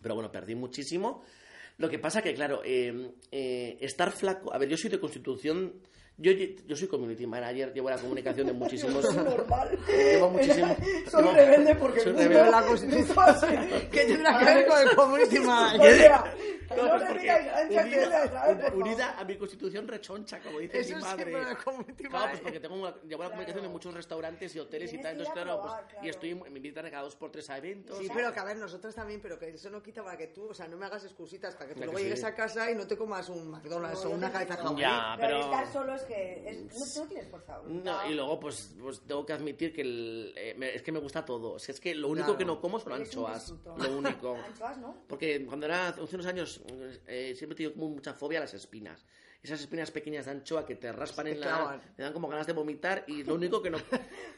[0.00, 1.22] Pero bueno, perdí muchísimo.
[1.78, 4.52] Lo que pasa que, claro, eh, eh, estar flaco...
[4.52, 5.80] A ver, yo soy de constitución...
[6.16, 9.04] Yo, yo soy community manager, llevo la comunicación de muchísimos...
[9.04, 9.78] Es normal.
[9.88, 10.76] Llevo muchísimo...
[11.10, 12.50] Soy rebelde porque soy el rebelde.
[12.50, 13.68] La constitución.
[13.90, 16.22] ¿Qué tendrá que ver con el community manager?
[16.68, 21.02] que No, no pues porque unida, unida a mi constitución rechoncha, como dice Eso mi
[21.02, 21.08] sí,
[21.64, 24.96] community Claro, pues porque tengo una, llevo la comunicación en muchos restaurantes y hoteles y
[24.96, 25.16] tal.
[25.16, 26.06] que Entonces, a claro, pues, probar, claro.
[26.06, 27.98] y estoy, me invitan cada dos por tres a eventos.
[27.98, 30.48] Sí, pero que a ver, nosotros también, pero que eso no quita para que tú,
[30.48, 32.04] o sea, no me hagas excusitas para que tú Ya que luego sí.
[32.04, 34.80] llegues a casa y no te comas un McDonald's No, o una cabeza jabalí.
[34.80, 35.40] Ya, Pero pero...
[35.44, 37.60] estar solo es que es- no, no tienes fuerza.
[37.66, 40.98] No, y luego, pues, pues tengo que admitir que el- eh, me- es que me
[40.98, 41.56] gusta todo.
[41.56, 42.38] Es que, es que lo único Claro.
[42.38, 43.40] que no como son Eres un anchoas.
[43.50, 43.82] disfrutón.
[43.82, 44.34] Lo único.
[44.46, 44.96] Anchoas, ¿no?
[45.08, 46.60] Porque cuando era hace unos años
[47.06, 49.04] eh, siempre he tenido como mucha fobia a las espinas.
[49.44, 51.78] Esas espinas pequeñas de anchoa que te raspan Te en la...
[51.98, 53.76] Me dan como ganas de vomitar y lo único que no...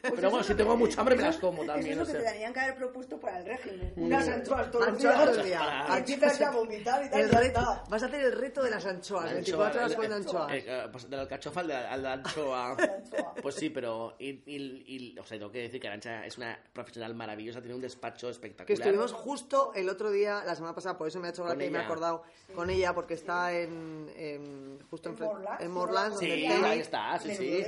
[0.01, 1.93] Pero bueno, si tengo mucha hambre me las como también.
[1.93, 3.93] Eso es lo que te tenían que haber propuesto para el régimen.
[3.95, 5.63] Unas anchoas todos los Anchoas todo el días.
[5.97, 7.83] empiezas a vomitar y tal.
[7.89, 10.51] Vas a hacer el reto de las anchoas, La 24 anchoa, horas comiendo anchoas.
[10.53, 12.77] eh, eh, pues, de la alcachofa al de anchoa.
[13.41, 14.17] Pues sí, pero...
[14.19, 18.29] Y, o sea, tengo que decir que Arancha es una profesional maravillosa, tiene un despacho
[18.29, 18.67] espectacular.
[18.67, 21.51] Que estuvimos justo el otro día, la semana pasada, por eso me ha hecho Con
[21.51, 25.61] gracia y me he acordado con ella, porque está en, en- justo En enfrente- Morlands,
[25.63, 27.63] en Morlands, Sí, ahí está, sí, sí.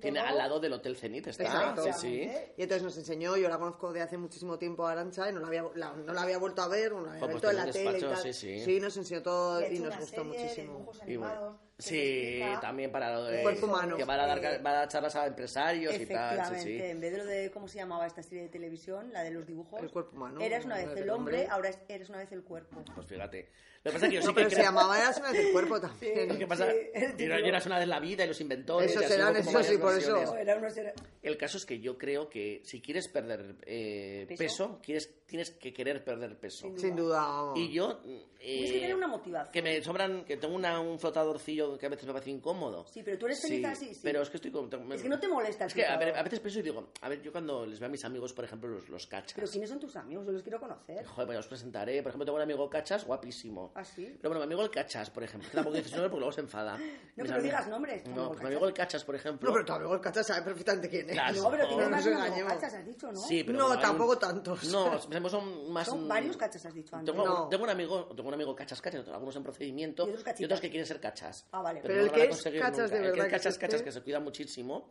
[0.00, 1.44] Tiene al lado del Hotel Zenit, está.
[1.44, 1.82] Exacto.
[1.84, 2.30] Sí, sí.
[2.56, 5.40] Y entonces nos enseñó, yo la conozco de hace muchísimo tiempo a Arancha y no
[5.40, 7.56] la había, la- no la había vuelto a ver, no la había Pues visto en
[7.56, 8.32] la tele y despacho, tal.
[8.34, 8.80] sí, sí.
[8.80, 10.90] nos enseñó todo Y nos gustó muchísimo.
[11.06, 13.36] Y bueno, Sí, también para lo de...
[13.38, 13.96] El cuerpo humano.
[13.96, 16.78] Que van a dar, Eh, van a dar charlas a empresarios y tal, sí, sí.
[16.82, 19.46] en vez de lo de cómo se llamaba esta serie de televisión, la de los
[19.46, 19.82] dibujos.
[19.82, 21.48] El cuerpo humano, Eras una vez el el hombre, hombre.
[21.50, 22.82] ahora es- eres una vez el cuerpo.
[22.94, 23.50] Pues fíjate.
[23.84, 25.32] Lo que pasa es que yo sí No, que pero se creo- llamaba Eras una
[25.32, 26.28] del cuerpo también.
[26.28, 28.90] Lo que pasa Sí, el y no- eras una vez la vida y los inventores.
[28.90, 30.14] Eso serán, eso sí, por eso.
[30.14, 30.30] versiones.
[30.30, 34.24] No, era una serie- El caso es que yo creo que si quieres perder eh,
[34.28, 34.38] ¿Peso?
[34.38, 36.66] peso, quieres, tienes que querer perder peso.
[36.68, 37.52] Sin Sin duda.
[37.54, 37.98] Y yo...
[37.98, 39.52] Tienes que eh, tener una motivación.
[39.52, 42.86] que me sobran, que tengo una- un flotadorcillo yo que a veces me parece incómodo.
[42.86, 44.00] Sí, pero tú eres feliz así, sí.
[44.02, 44.70] Pero es que estoy con...
[44.92, 46.20] Es que no te molesta el Es que, a, ver, picado.
[46.20, 48.44] a veces pienso y digo, a ver, yo cuando les veo a mis amigos, por
[48.44, 49.32] ejemplo, los, los cachas.
[49.34, 50.26] Pero ¿quiénes son tus amigos?
[50.26, 51.04] Yo los quiero conocer.
[51.04, 52.02] Joder, pues os presentaré.
[52.02, 53.72] Por ejemplo, tengo un amigo cachas guapísimo.
[53.74, 54.16] ¿Ah, sí?
[54.20, 55.48] Pero bueno, mi amigo el cachas, por ejemplo.
[55.52, 56.76] Tampoco dices nombre porque luego se enfada.
[56.76, 58.46] Mis pero amigos- digas nombres, No, amigo pues mi Cachas.
[58.52, 59.48] amigo el cachas, por ejemplo.
[59.48, 61.12] No, pero tu amigo el cacha sabe perfectamente quién es.
[61.12, 61.42] Claro.
[61.42, 62.52] No, pero tienes no más engañemos.
[62.54, 63.20] cachas, has dicho, ¿no?
[63.20, 64.64] Sí, pero No, bueno, hay un- tampoco tantos.
[64.70, 65.86] No, tenemos son más...
[65.86, 67.12] Son varios cachas, has dicho antes.
[67.14, 67.48] Tengo, No.
[67.48, 70.40] tengo un amigo, tengo un amigo cachas cachas, algunos en procedimiento Y otros cachitas.
[70.40, 71.46] y otros que quieren ser cachas.
[71.58, 71.80] Ah, vale.
[71.82, 72.96] Pero no el que van a es conseguir cachas de nunca.
[72.96, 74.90] El que verdad es cachas cachas que se cuida muchísimo.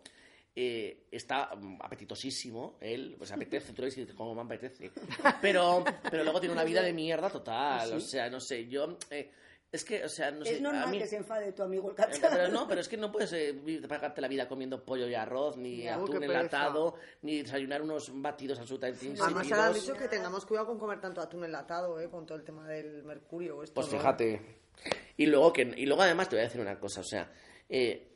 [0.58, 4.90] eh, está mm, apetitosísimo, él, pues apetece, tú y dices, ¿cómo me apetece?
[5.42, 9.30] Pero, pero luego tiene una vida de mierda total, o sea, no sé, yo, eh,
[9.70, 11.90] es que, o sea, no sé, es a normal mí- que se enfade tu amigo
[11.90, 12.20] el eh, cachas.
[12.32, 13.54] Pero no, pero es que no puedes eh,
[13.90, 19.06] pagarte la vida comiendo pollo y arroz, ni atún enlatado, ni desayunar unos batidos absolutamente
[19.06, 19.98] Además, ahora han insípidos.
[19.98, 22.10] dicho que tengamos cuidado con comer tanto atún enlatado, ¿eh?
[22.10, 23.62] Con todo el tema del mercurio.
[23.62, 23.98] Esto, Pues ¿no?
[24.00, 24.42] fíjate.
[25.18, 27.32] Y luego, que, y luego además te voy a decir una cosa, o sea,
[27.70, 28.08] eh,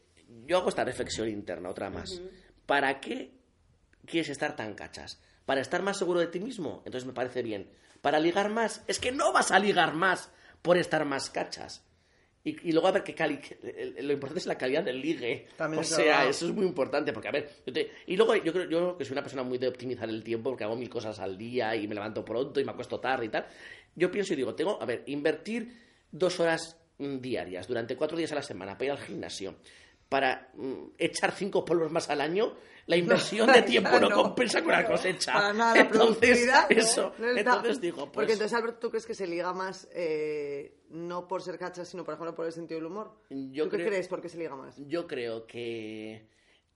[0.46, 2.22] yo hago esta reflexión interna, otra más.
[2.66, 3.32] ¿Para qué
[4.06, 5.22] quieres estar tan cachas?
[5.46, 6.84] ¿Para estar más seguro de ti mismo?
[6.86, 7.72] Entonces me parece bien.
[8.02, 8.84] ¿Para ligar más?
[8.88, 10.32] Es que no vas a ligar más
[10.62, 11.86] por estar más cachas.
[12.44, 13.40] Y, y luego a ver qué cali...
[14.02, 15.48] Lo importante es la calidad del ligue.
[15.58, 16.30] También o sea, verdad.
[16.30, 19.04] eso es muy importante, porque a ver, yo te- y luego yo creo yo que
[19.04, 21.88] soy una persona muy de optimizar el tiempo, porque hago mil cosas al día y
[21.88, 23.46] me levanto pronto y me acuesto tarde y tal.
[23.96, 28.32] Yo pienso y digo, tengo, a ver, invertir dos horas mm, diarias durante cuatro días
[28.32, 29.56] a la semana para ir al gimnasio,
[30.08, 32.56] para mm, echar cinco polvos más al año,
[32.88, 34.24] la inversión de tiempo no, no.
[34.24, 35.34] compensa con la cosecha.
[35.34, 38.14] Para nada, la entonces, eso, no entonces digo, pues...
[38.14, 42.04] Porque entonces, Alberto, ¿tú crees que se liga más eh, no por ser cachas, sino,
[42.04, 43.14] por ejemplo, por el sentido del humor?
[43.30, 44.76] Yo ¿Tú qué crees por qué se liga más?
[44.88, 46.28] Yo creo que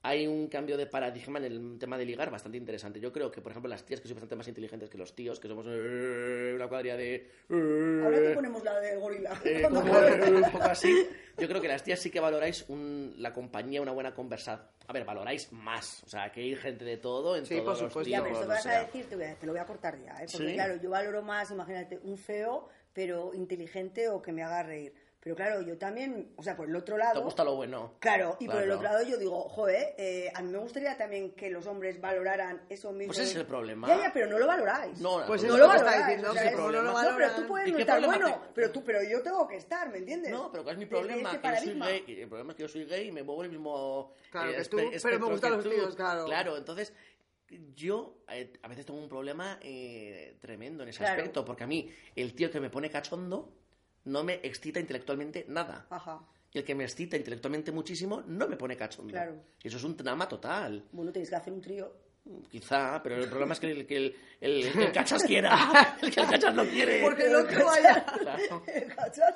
[0.05, 2.99] hay un cambio de paradigma en el tema de ligar bastante interesante.
[2.99, 5.39] Yo creo que, por ejemplo, las tías que son bastante más inteligentes que los tíos,
[5.39, 7.29] que somos eh, una cuadrilla de...
[7.49, 9.31] Ahora te ponemos la del gorila.
[9.45, 11.07] eh, como, un poco así.
[11.37, 14.67] Yo creo que las tías sí que valoráis un- la compañía, una buena conversación.
[14.85, 16.03] A ver, valoráis más.
[16.03, 18.11] O sea, que hay gente de todo en Sí, todos por los supuesto.
[18.11, 18.81] Ya, pero esto o vas sea.
[18.81, 20.25] a decir, te, voy a- te lo voy a cortar ya, ¿eh?
[20.29, 20.53] Porque Sí.
[20.53, 24.93] claro, yo valoro más, imagínate, un feo, pero inteligente o que me haga reír.
[25.23, 27.23] Pero claro, yo también, o sea, por el otro Te lado...
[27.23, 27.93] gusta lo bueno.
[27.99, 31.31] Claro, y por el otro lado yo digo, joder, eh, a mí me gustaría también
[31.31, 33.07] que los hombres valoraran eso mismo.
[33.13, 33.87] Pues ese es el problema.
[33.87, 34.99] Ya, ya, pero no lo valoráis.
[34.99, 36.21] No, Pues no, lo valoráis.
[36.21, 36.33] no
[36.69, 39.47] lo no, pero tú puedes ¿Y no estar bueno, te- pero, tú, pero yo tengo
[39.47, 40.29] que estar, ¿me entiendes?
[40.29, 41.39] No, pero ¿cuál es mi problema?
[41.39, 42.03] Que yo soy gay.
[42.21, 44.11] El problema es que yo soy gay y me muevo en el mismo.
[44.29, 46.25] Claro eh, que tú, espe- pero me gustan los tíos, claro.
[46.25, 46.93] Claro, entonces
[47.75, 51.15] yo eh, a veces tengo un problema eh, tremendo en ese Claro.
[51.21, 53.53] aspecto, porque a mí el tío que me pone cachondo
[54.05, 55.85] no me excita intelectualmente nada.
[55.89, 56.19] Ajá.
[56.51, 59.11] Y el que me excita intelectualmente muchísimo no me pone cachondo.
[59.11, 59.35] Claro.
[59.63, 60.83] Y eso es un drama total.
[60.91, 61.91] Bueno, tenéis que hacer un trío.
[62.49, 65.97] Quizá, pero el problema es que el, que el, el- el cachas quiera.
[66.01, 67.01] El que el cachas no quiere.
[67.01, 68.05] Porque el otro vaya...
[68.21, 68.63] Claro.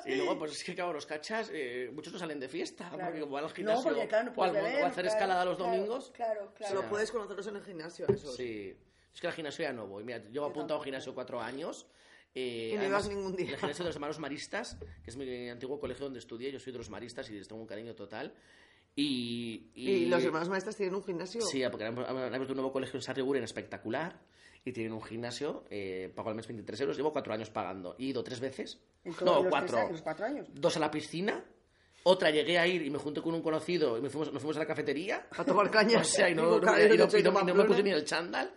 [0.06, 3.04] Y luego, pues es que, claro, los cachas, eh, muchos no salen de fiesta, Claro.
[3.12, 5.44] porque van al No, gimnasio porque claro, no o, al- beber, o hacer claro, escalada
[5.44, 6.10] los claro, domingos.
[6.14, 6.76] Claro, claro.
[6.76, 8.32] Solo puedes conocerlos en el gimnasio, eso.
[8.32, 8.74] Sí.
[9.12, 10.04] Es que al gimnasio ya no voy.
[10.04, 11.86] Mira, yo he apuntado al gimnasio cuatro años.
[12.34, 13.50] Eh, Y no además, ibas ningún día.
[13.50, 16.52] El gimnasio de los hermanos maristas, que es mi antiguo colegio donde estudié.
[16.52, 18.34] Yo soy de los maristas y les tengo un cariño total.
[18.94, 21.40] Y, Y los hermanos maestras tienen un gimnasio.
[21.42, 24.18] Sí, porque han abierto un nuevo colegio en Sarriguren espectacular.
[24.64, 26.96] Y tienen un gimnasio, eh, pago al mes 23 euros.
[26.96, 27.94] Llevo cuatro años pagando.
[27.98, 28.78] He ido tres veces.
[29.24, 29.76] No, los cuatro.
[29.78, 30.48] tres los cuatro años.
[30.52, 31.42] Dos a la piscina.
[32.02, 34.56] Otra llegué a ir y me junté con un conocido y me fuimos, nos fuimos
[34.56, 35.26] a la cafetería.
[35.30, 36.00] A tomar caña.
[36.00, 36.88] O sea, y no, no, y no- y
[37.22, 38.52] de no- y me puse ni el chándal.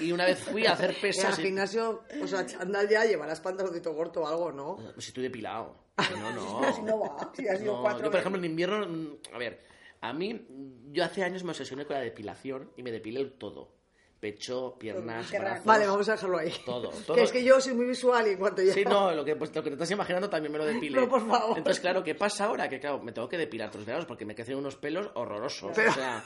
[0.00, 1.36] Y una vez fui a hacer En el pesas.
[1.38, 4.76] gimnasio, o sea, chandal ya llevarás pantaloncito corto o algo, ¿no?
[4.98, 5.82] Si estoy depilado.
[6.18, 6.72] No, no.
[6.74, 9.38] Si no va, si has ido No, cuatro yo, por ejemplo, en invierno, mm, a
[9.38, 9.60] ver,
[10.00, 10.46] a mí,
[10.90, 13.72] yo hace años me obsesioné con la depilación y me depilé todo.
[14.18, 15.64] Pecho, piernas, brazos.
[15.66, 16.52] Vale, vamos a dejarlo ahí.
[16.64, 17.16] Todo, Que todo.
[17.18, 18.72] es que yo soy muy visual y en cuanto ya...
[18.72, 20.98] Sí, no, lo que, pues, lo que te estás imaginando también me lo depilé.
[20.98, 21.58] No, por favor.
[21.58, 22.68] Entonces, claro, ¿qué pasa ahora?
[22.68, 25.72] Que, claro, me tengo que depilar todos los veranos porque me crecen unos pelos horrorosos.
[25.76, 26.24] Pero- O sea,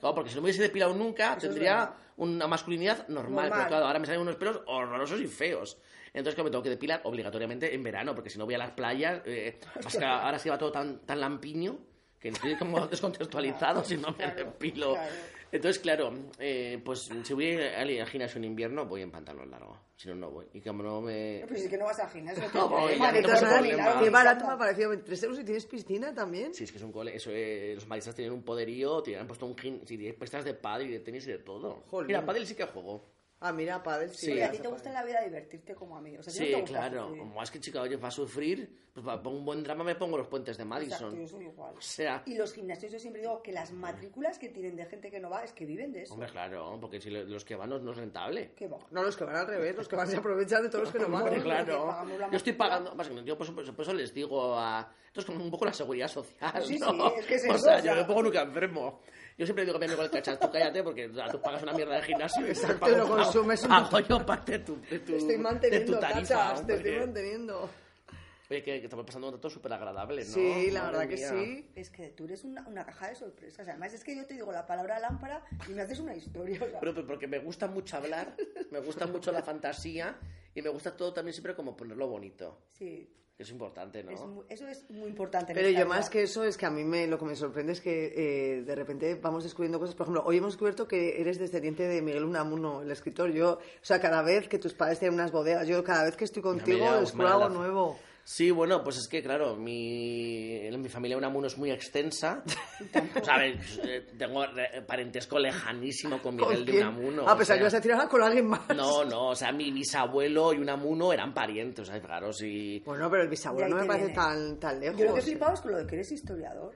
[0.00, 3.44] claro, porque si no me hubiese depilado nunca, tendría una masculinidad normal.
[3.44, 3.52] Normal.
[3.54, 5.78] Pero claro, ahora me salen unos pelos horrorosos y feos.
[6.14, 8.70] Entonces, claro, me tengo que depilar obligatoriamente en verano, porque si no voy a las
[8.70, 9.58] playas, eh,
[9.98, 11.78] que ahora se va todo tan, tan lampiño
[12.18, 14.92] que estoy como descontextualizado si no me Claro, depilo.
[14.94, 15.12] claro.
[15.56, 19.78] Entonces, claro, eh, pues si voy al, al gimnasio en invierno, voy en pantalón largo.
[19.96, 20.46] Si no, no voy.
[20.52, 21.40] Y como no me...
[21.42, 22.44] Pero si es que no vas al gimnasio.
[22.54, 26.54] No, voy, no a Qué barato me ha parecido 23 euros y tienes piscina también.
[26.54, 27.16] Sí, es que es un cole.
[27.16, 30.54] Eso, eh, los maristas tienen un poderío, tienen, han puesto un gin, sí, pistas de
[30.54, 31.84] pádel y de tenis y de todo.
[31.88, 32.08] Jolín.
[32.08, 33.15] Mira, pádel sí que juego.
[33.38, 34.32] Ah, mira, padre, sí.
[34.32, 34.40] Sí.
[34.40, 36.16] A ti te gusta en la vida divertirte como a mí.
[36.16, 37.02] O sea, a ti no Sí, claro.
[37.04, 37.18] sufrir.
[37.20, 39.94] Como es que chica, oye, va a sufrir, pues para pongo un buen drama me
[39.94, 40.94] pongo los puentes de Madison.
[41.14, 41.74] Exacto, yo soy igual.
[41.76, 45.10] O sea, Y los gimnasios, yo siempre digo que las matrículas que tienen de gente
[45.10, 46.14] que no va es que viven de eso.
[46.14, 48.52] hombre, claro, porque si lo- los que van no, no es rentable.
[48.56, 48.78] ¿Qué va?
[48.90, 50.98] No, los que van al revés, los que van se aprovechan de todos los que
[50.98, 51.40] no van.
[51.42, 51.94] Claro.
[52.30, 54.90] Yo estoy pagando, yo por eso, por eso les digo a...
[55.08, 56.90] Esto es como un poco la seguridad social, Sí, ¿no?
[57.10, 57.94] sí, es que es o eso, sea, o sea.
[57.94, 59.00] yo me pongo nunca enfermo.
[59.38, 61.62] Yo siempre digo a mi amigo el cachas, tú cállate porque o sea, tú pagas
[61.62, 64.98] una mierda de gimnasio y Exacto, lo consumes un- pago yo parte de tu, de
[65.00, 66.34] tu, Te estoy de tu manteniendo, tarifa.
[66.34, 67.70] cachas, te estoy manteniendo.
[68.48, 70.30] Oye, que, que estamos pasando un rato súper agradable, ¿no?
[70.32, 71.68] Sí, la Madre verdad que sí.
[71.74, 73.66] Es que tú eres una, una caja de sorpresas.
[73.68, 76.60] Además, es que yo te digo la palabra lámpara y me haces una historia.
[76.62, 78.36] o sea, Pero, pero porque me gusta mucho hablar,
[78.70, 80.16] me gusta mucho la fantasía
[80.54, 82.62] y me gusta todo también siempre como ponerlo bonito.
[82.72, 84.10] sí, que Es importante, ¿no?
[84.12, 84.20] es
[84.60, 85.52] eso es muy importante.
[85.52, 87.82] Pero yo más que eso es que a mí me, lo que me sorprende es
[87.82, 89.94] que eh, de repente vamos descubriendo cosas.
[89.94, 93.30] Por ejemplo, hoy hemos descubierto que eres descendiente de Miguel Unamuno, el escritor.
[93.32, 96.24] Yo, o sea, cada vez que tus padres tienen unas bodegas, yo cada vez que
[96.24, 97.98] estoy contigo descubro algo la- nuevo.
[98.28, 102.42] Sí, bueno, pues es que, claro, mi, mi familia Unamuno es muy extensa.
[103.22, 103.78] ¿Sabes?
[103.84, 106.88] Eh, Tengo re- parentesco lejanísimo con ¿Con Miguel de quién?
[106.88, 107.22] Unamuno.
[107.28, 108.68] Ah, o pensaba que sea, ibas a tirar con alguien más.
[108.74, 112.82] No, no, o sea, mi bisabuelo y Unamuno eran parientes, o sea, claro, sí.
[112.84, 114.98] Bueno, pero el De bisabuelo no me parece tan, tan lejos.
[114.98, 116.74] Yo lo que he flipado es con lo de que eres historiador.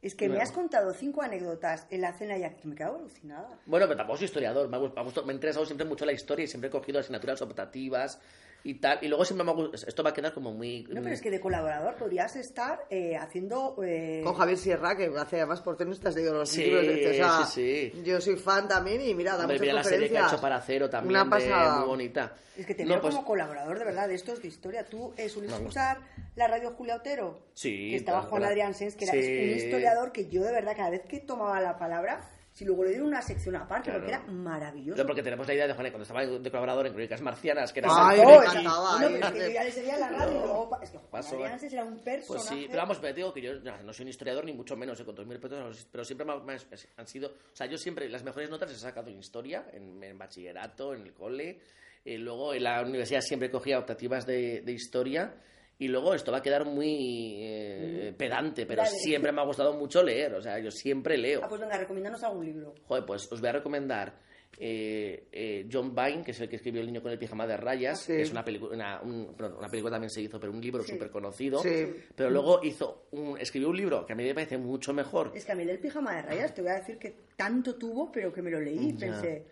[0.00, 0.42] Es que me Bueno.
[0.44, 3.58] has contado cinco anécdotas en la cena y aquí me he quedado alucinada.
[3.66, 6.12] Bueno, pero tampoco soy historiador, me me ha gustado- me ha interesado siempre mucho la
[6.12, 8.20] historia y siempre he cogido asignaturas optativas
[8.64, 8.98] y tal.
[9.02, 10.84] Y luego siempre me ha Esto va a quedar como muy...
[10.88, 13.76] No, pero es que de colaborador podrías estar eh, haciendo...
[13.84, 16.86] eh, Con Javier Sierra, que hace además por tenis te has leído los Sí, libros.
[16.86, 18.02] de- sea, sí, sí.
[18.02, 20.40] Yo soy fan también y mira, da Hombre, muchas mira la serie que ha hecho
[20.40, 21.78] para Cero también, Una de- pasada.
[21.80, 22.32] muy bonita.
[22.56, 24.84] Es que te No, veo pues- como colaborador de verdad de estos de historia.
[24.86, 25.98] ¿Tú eh, sueles escuchar
[26.36, 27.40] la radio Julia Otero?
[27.52, 28.52] Sí, Que estaba claro, Juan claro.
[28.52, 29.18] Adrián Sens, que era Sí.
[29.18, 32.90] un historiador que yo de verdad cada vez que tomaba la palabra, si luego le
[32.90, 34.04] dieron una sección aparte, Claro.
[34.04, 34.94] porque era maravilloso.
[34.96, 37.80] Pero porque tenemos la idea de Juan, cuando estaba de colaborador en Crónicas Marcianas, que
[37.80, 38.98] era Ay, Santo, me encantaba.
[39.00, 39.12] Bueno, ahí.
[39.20, 40.70] pero es que yo ya le seguía la radio y luego...
[40.70, 41.68] pa- Es que Juan Pasó, Adrián eh.
[41.72, 42.54] Era un Pues personaje...
[42.54, 44.76] sí, pero vamos, pero te digo que yo no, no soy un historiador ni mucho
[44.76, 46.58] menos, eh, con todos mis respetos, pero siempre me, me ha-
[46.96, 50.02] han sido, o sea, yo siempre las mejores notas las he sacado en historia, en,
[50.02, 51.58] en bachillerato, en el cole,
[52.04, 55.34] eh, luego en la universidad siempre cogía optativas de, de historia
[55.78, 58.96] y luego esto va a quedar muy eh, pedante, pero Dale.
[58.96, 61.40] siempre me ha gustado mucho leer, o sea, yo siempre leo.
[61.42, 62.74] Ah, pues venga, recomiéndanos algún libro.
[62.86, 64.18] Joder, pues os voy a recomendar
[64.56, 67.56] eh, eh, John Vine, que es el que escribió El niño con el pijama de
[67.56, 68.02] rayas.
[68.02, 68.12] Sí.
[68.12, 70.92] Es una película, una, un- una película también se hizo, pero un libro Sí.
[70.92, 71.58] súper conocido.
[71.58, 71.92] Sí.
[72.14, 75.32] Pero luego hizo un, escribió un libro que a mí me parece mucho mejor.
[75.34, 78.12] Es que a mí el pijama de rayas te voy a decir que tanto tuvo,
[78.12, 78.98] pero que me lo leí Ya.
[79.06, 79.44] pensé...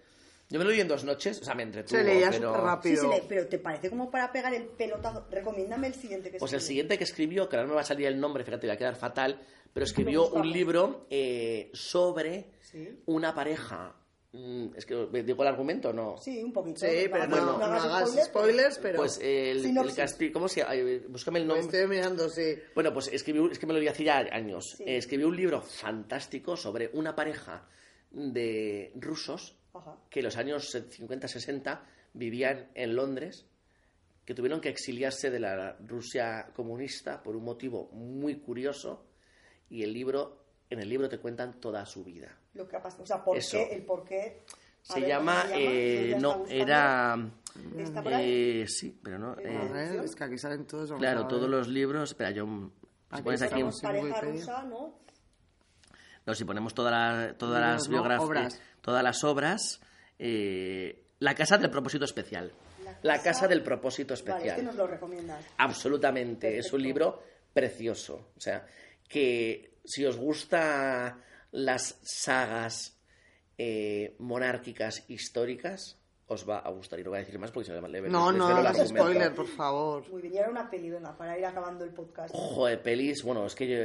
[0.52, 2.48] Yo me lo leí en dos noches, o sea, me entretuvo, Se leía pero...
[2.50, 3.02] súper rápido.
[3.02, 5.26] Sí, se lee, pero te parece como para pegar el pelotazo.
[5.30, 7.84] Recomiéndame el siguiente que Pues el siguiente que escribió, que ahora no me va a
[7.84, 9.40] salir el nombre, fíjate, va a quedar fatal,
[9.72, 13.00] pero escribió un libro eh, sobre Sí.
[13.06, 13.94] una pareja...
[14.32, 14.94] mm, Es que
[15.24, 16.16] digo el argumento, o ¿no?
[16.18, 16.80] Sí, un poquito.
[16.80, 18.96] Sí, pero no, no hagas hagas spoiler, spoilers, pero...
[18.98, 20.32] Pues el, el castillo...
[20.34, 20.74] ¿Cómo se llama?
[21.08, 21.64] Búscame el nombre.
[21.64, 22.56] estoy mirando, sí.
[22.74, 24.74] Bueno, pues escribió, es que me lo leí hace ya años.
[24.76, 24.84] Sí.
[24.86, 27.66] Eh, escribió un libro fantástico sobre una pareja
[28.10, 29.96] de rusos Ajá.
[30.10, 31.80] que en los años 50-60
[32.14, 33.46] vivían en Londres,
[34.24, 39.06] que tuvieron que exiliarse de la Rusia comunista por un motivo muy curioso,
[39.70, 42.36] y el libro, en el libro te cuentan toda su vida.
[42.54, 43.02] Lo que ha pasado.
[43.02, 43.56] O sea, ¿por Eso.
[43.56, 43.74] qué?
[43.74, 44.42] El por qué.
[44.82, 45.60] Se ver, ¿cómo llama, se llama?
[45.60, 47.30] eh, no, era,
[47.78, 48.60] ¿Está por ahí?
[48.62, 50.90] eh, sí, pero no, Eh, A ver, es que aquí salen todos.
[50.90, 52.44] vamos claro, todos los libros, espera, yo,
[53.16, 53.62] si pones aquí.
[53.80, 54.98] Pareja rusa, ¿no?
[56.26, 58.60] No, si ponemos toda la- todas las biografías, Obras.
[58.82, 59.80] Todas las obras,
[60.18, 62.52] eh, la casa del propósito especial.
[63.02, 64.56] La casa, del propósito especial.
[64.56, 65.44] Vale, nos lo recomiendas.
[65.56, 67.22] Absolutamente, es un libro
[67.52, 68.32] precioso.
[68.36, 68.66] O sea,
[69.08, 71.18] que si os gusta
[71.50, 73.00] las sagas
[73.58, 75.98] eh, monárquicas históricas,
[76.32, 76.98] os va a gustar.
[77.00, 79.02] Y no voy a decir más porque si no le No, no hagas argumento.
[79.04, 80.08] spoiler, por favor.
[80.10, 82.34] Muy bien, y ahora una peli, venga, para ir acabando el podcast.
[82.34, 83.22] Joder, pelis.
[83.22, 83.76] Bueno, es que yo,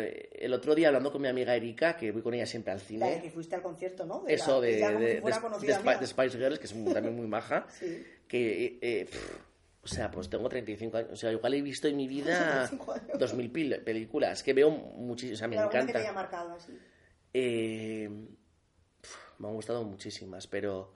[0.46, 2.84] el otro día hablando con mi amiga Erika, que voy con ella siempre al La
[2.84, 3.22] de cine.
[3.22, 4.24] que fuiste al concierto, ¿no?
[4.24, 5.22] De Eso la- de, de, si de-
[5.68, 5.74] de.
[5.74, 7.66] Spi- de Spice Girls, que es muy- también muy maja.
[7.80, 8.06] Sí.
[8.28, 9.40] Que, eh, eh, pff,
[9.84, 11.12] o sea, pues tengo 35 años.
[11.14, 13.20] O sea, igual he visto en mi vida 35 años.
[13.20, 14.44] 2000 pil- películas.
[14.44, 15.38] Que veo muchísimas.
[15.38, 16.22] O sea, me Pero alguna que te haya encanta.
[16.38, 16.78] marcado así.
[17.34, 18.10] Eh,
[19.02, 20.94] pf, me han gustado muchísimas, pero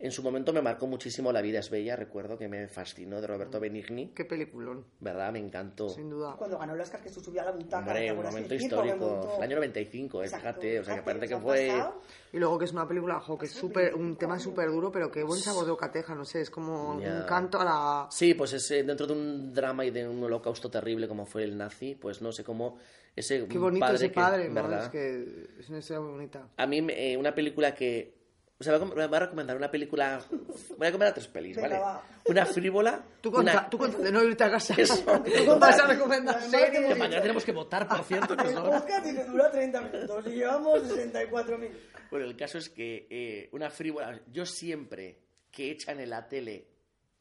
[0.00, 1.96] en su momento me marcó muchísimo La vida es bella.
[1.96, 4.12] Recuerdo que me fascinó de Roberto Benigni.
[4.14, 5.32] Qué peliculón, ¿Verdad?
[5.32, 5.88] Me encantó.
[5.88, 6.34] sin duda.
[6.38, 7.92] Cuando ganó el Oscar que se subió a la butaca.
[7.92, 9.34] ¿te Hombre, un momento que histórico.
[9.38, 10.80] El año 95, eh, Exacto, fíjate.
[10.80, 11.66] O sea, que parece que fue.
[11.68, 12.00] pasado.
[12.32, 15.10] Y luego que es una película, jo, que es súper, un tema súper duro, pero
[15.10, 17.14] qué buen sabor de ocateja, no sé, es como Ya.
[17.20, 18.06] un canto a la...
[18.10, 21.42] Sí, pues es eh, dentro de un drama y de un holocausto terrible como fue
[21.44, 22.76] el nazi, pues no sé cómo
[23.16, 24.54] ese Qué bonito padre ese que- padre, ¿no?
[24.54, 24.84] ¿verdad?
[24.84, 26.48] Es que es una historia muy bonita.
[26.58, 28.17] A mí me- eh, una película que
[28.60, 30.20] O sea, voy a, voy a recomendar una película.
[30.30, 31.78] Voy a recomendar tres pelis, ¿vale?
[31.78, 32.02] va.
[32.26, 33.00] Una frívola.
[33.20, 33.70] Tú conta, una...
[33.70, 34.74] tú conta de no irte a casa.
[34.76, 34.96] Eso.
[35.46, 36.98] Tú vas a recomendar series.
[36.98, 38.36] mañana tenemos que votar, por cierto.
[38.36, 41.70] que El podcast dice dura 30 minutos y llevamos 64.000.
[42.10, 44.20] Bueno, el caso es que eh, una frívola.
[44.32, 45.20] Yo siempre
[45.52, 46.66] que echan en la tele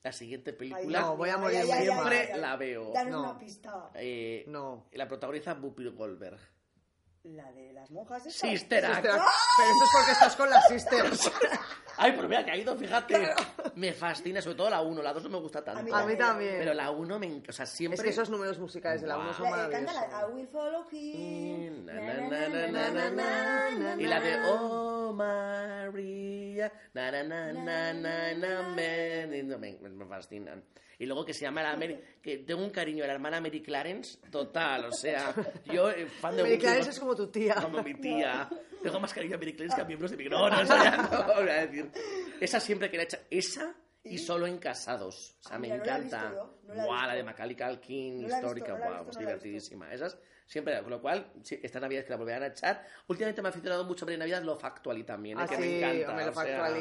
[0.03, 2.39] la siguiente película, no, voy a morir Ay, ay, ay, siempre ay, ay.
[2.41, 2.91] la veo.
[2.93, 3.19] Danos No.
[3.29, 3.91] una pista.
[3.93, 4.87] eh, No.
[4.93, 6.39] La protagoniza Whoopi Goldberg.
[7.35, 8.23] La de las monjas.
[8.23, 8.95] Sister Act.
[8.95, 9.25] Sister Act.
[9.57, 11.31] Pero eso es porque estás con las sisters.
[11.97, 13.33] Ay, pero me ha caído, fíjate.
[13.75, 15.01] Me fascina, sobre todo la 1.
[15.01, 15.79] La 2 no me gusta tanto.
[15.79, 16.55] A mí A mí también.
[16.59, 17.49] Pero la 1 me encanta.
[17.49, 17.95] O sea, siempre.
[17.95, 20.11] Es que esos números musicales de la 1 son La, eh, canta maravillosos.
[20.11, 21.89] la I will follow him.
[23.99, 28.63] Y la de Oh María, na na na na na na
[29.43, 30.63] no, me, me fascinan.
[30.99, 33.61] Y luego que se llama la Mary, que tengo un cariño a la hermana Mary
[33.61, 35.31] Clarence, total, o sea,
[35.65, 37.53] yo eh, fan de Mary Clarence es como tu tía.
[37.55, 38.49] como mi tía.
[38.81, 40.97] Tengo más cariño a Mary Clarence que a miembros de mi no, no, eso ya
[40.97, 41.86] no, voy a decir.
[42.41, 45.35] Esa siempre que la he hecho, esa y solo en casados.
[45.39, 46.29] O sea, Ah, me mira, no la he encanta.
[46.63, 49.91] no la de Macaulay Culkin, No histórica, visto, guau, visto, pues divertidísima.
[49.93, 52.85] Esas siempre, con lo cual, sí, esta Navidad es que la volverán a echar.
[53.07, 55.41] Últimamente me ha aficionado mucho a ver en Navidad Love Actually también, ¿eh?
[55.43, 56.09] Ah, que sí, me encanta.
[56.09, 56.73] hombre, o sea.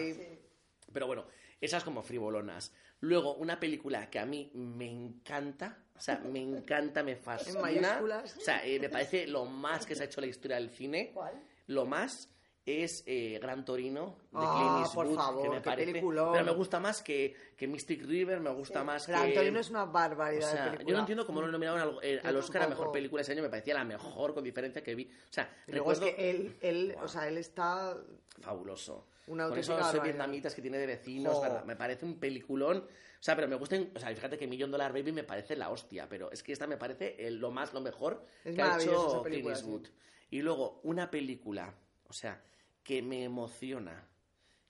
[0.92, 1.26] Pero bueno,
[1.60, 2.72] esas como frivolonas.
[3.00, 7.60] Luego, una película que a mí me encanta, o sea, me encanta, me fascina.
[7.60, 8.36] mayúsculas.
[8.36, 10.70] O sea, eh, me parece lo más que se ha hecho en la historia del
[10.70, 11.10] cine.
[11.12, 11.42] ¿Cuál?
[11.66, 12.30] Lo más
[12.66, 16.32] es eh, Gran Torino de Ah, Clint por favor, que me parece, peliculón.
[16.32, 19.70] pero me gusta más que, que Mystic River, me gusta más Gran que Torino es
[19.70, 20.88] una o barbaridad sea, de película.
[20.90, 23.32] yo no entiendo cómo no lo nominaron al, eh, al Oscar a mejor película ese
[23.32, 25.04] año, me parecía la mejor con diferencia que vi.
[25.04, 27.96] O sea, Y luego es recuerdo que él, él, o sea, él está...
[28.40, 29.06] fabuloso.
[29.28, 32.78] Una Con esos vietnamitas que tiene de vecinos, me parece un peliculón.
[32.78, 35.70] O sea, pero me gusta, o sea, fíjate que Million Dollar Baby me parece la
[35.70, 38.76] hostia, pero es que esta me parece el- lo más, lo mejor Es que ha
[38.80, 39.86] hecho Clint Eastwood.
[40.30, 41.74] Y luego, una película,
[42.08, 42.40] o sea,
[42.86, 44.06] que me emociona,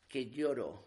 [0.09, 0.87] que lloro,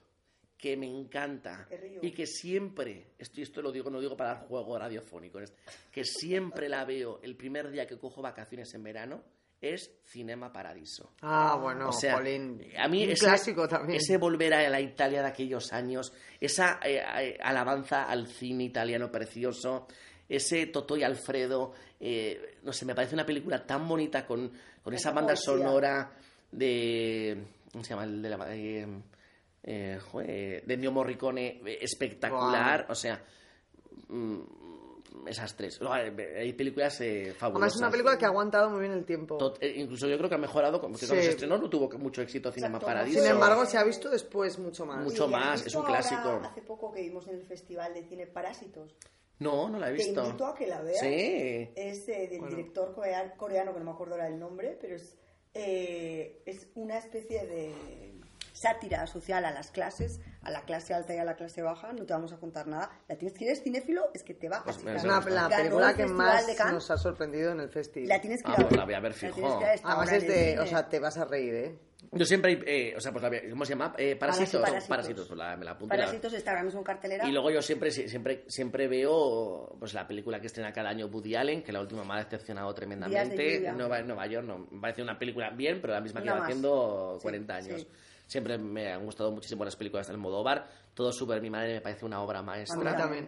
[0.57, 1.67] que me encanta
[2.01, 5.53] y que siempre, esto, y esto lo digo, no digo para dar juego radiofónico, es-
[5.91, 9.21] que siempre la veo el primer día que cojo vacaciones en verano,
[9.61, 11.11] es Cinema Paradiso.
[11.21, 12.65] Ah, bueno, O sea, Jolín.
[12.77, 13.99] a mí Un ese, clásico también.
[13.99, 19.11] ese volver a la Italia de aquellos años, esa eh, eh, alabanza al cine italiano
[19.11, 19.86] precioso,
[20.27, 24.51] ese Totò y Alfredo, eh, no sé, me parece una película tan bonita con,
[24.82, 25.45] con esa banda poesía.
[25.53, 26.11] sonora
[26.51, 27.43] de...
[27.71, 28.03] ¿Cómo se llama?
[28.05, 28.55] El de la...
[28.55, 28.87] eh,
[29.63, 33.21] eh, joder, de Ennio Morricone, eh, espectacular, o sea...
[34.07, 34.39] mm,
[35.27, 35.79] esas tres.
[35.81, 37.73] Eh, Hay películas eh, Además fabulosas.
[37.75, 39.37] es una película que ha aguantado muy bien el tiempo.
[39.37, 41.23] Tot- eh, incluso yo creo que ha mejorado, porque cuando Sí.
[41.23, 42.85] se estrenó no tuvo mucho éxito Cinema Exacto.
[42.87, 43.19] Paradiso.
[43.21, 45.03] Sin embargo, se ha visto después mucho más.
[45.03, 46.41] Mucho ¿Y has más, es un ahora, clásico.
[46.43, 48.95] hace poco que vimos en el Festival de Cine Parásitos.
[49.39, 50.23] No, no la he Te visto.
[50.23, 50.99] invito a que la veas.
[50.99, 51.69] Sí.
[51.75, 52.55] Es eh, del Bueno.
[52.55, 55.17] director coreano, coreano, que no me acuerdo ahora el nombre, pero es,
[55.53, 57.73] eh, es una especie de
[58.53, 61.93] sátira social a las clases, a la clase alta y a la clase baja.
[61.93, 62.89] No te vamos a contar nada.
[63.07, 65.45] La tienes, si eres cinéfilo, es que te va a Pues me- Es una, la
[65.47, 68.09] el película que más nos ha sorprendido en el festival.
[68.09, 68.79] La tienes que Ah, ir a pues ver.
[68.79, 69.35] la voy a ver fijo.
[69.35, 70.59] que ir a Además es de...
[70.59, 71.79] O sea, te vas a reír, ¿eh?
[72.11, 73.93] Yo siempre, eh, o sea, pues la, ¿cómo se llama?
[73.97, 74.61] Eh, parásitos.
[74.61, 74.87] Parásitos.
[74.87, 75.89] Parásitos, pues la- me la apunto.
[75.95, 77.27] Parásitos está ahora mismo en cartelera.
[77.27, 81.35] Y luego yo siempre, siempre, siempre veo pues la película que estrena cada año Woody
[81.35, 83.71] Allen, que la última me ha decepcionado tremendamente.
[83.73, 86.41] Nueva, Nueva York no, me parece una película bien, pero la misma que más.
[86.43, 87.81] haciendo Sí, 40 años.
[87.81, 87.87] sí.
[88.25, 90.67] Siempre me han gustado muchísimo las películas del Almodóvar.
[90.93, 92.95] Todo Super Mi Madre me parece una obra A mí maestra.
[92.95, 93.27] también.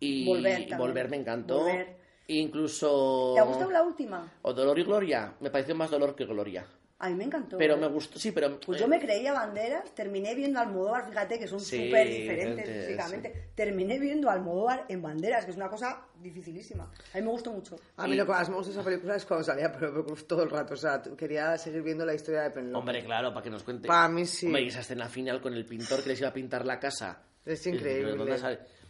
[0.00, 0.78] Y Volver y también.
[0.78, 1.58] Volver me encantó.
[1.60, 1.96] Volver.
[2.26, 3.32] Incluso...
[3.34, 4.32] ¿Te ha gustado la última?
[4.42, 5.34] O Dolor y Gloria.
[5.40, 6.66] Me pareció más dolor que gloria.
[7.04, 7.58] A mí me encantó.
[7.58, 8.60] Pero me gustó, sí, pero...
[8.60, 12.56] Pues eh, yo me creía Banderas, terminé viendo Almodóvar, fíjate que son Sí, súper diferentes
[12.68, 13.50] diferentes, físicamente.
[13.56, 16.84] Terminé viendo Almodóvar en Banderas, que es una cosa dificilísima.
[17.12, 17.76] A mí me gustó mucho.
[17.96, 20.04] A mí Y- lo que más me gusta de esa película es cuando salía Penélope
[20.04, 20.74] Cruz todo el rato.
[20.74, 22.78] O sea, quería seguir viendo la historia de Penélope.
[22.78, 23.88] Hombre, claro, para que nos cuente.
[23.88, 24.46] Para mí sí.
[24.46, 27.20] Hombre, y esa escena final con el pintor que les iba a pintar la casa.
[27.44, 28.14] Es increíble.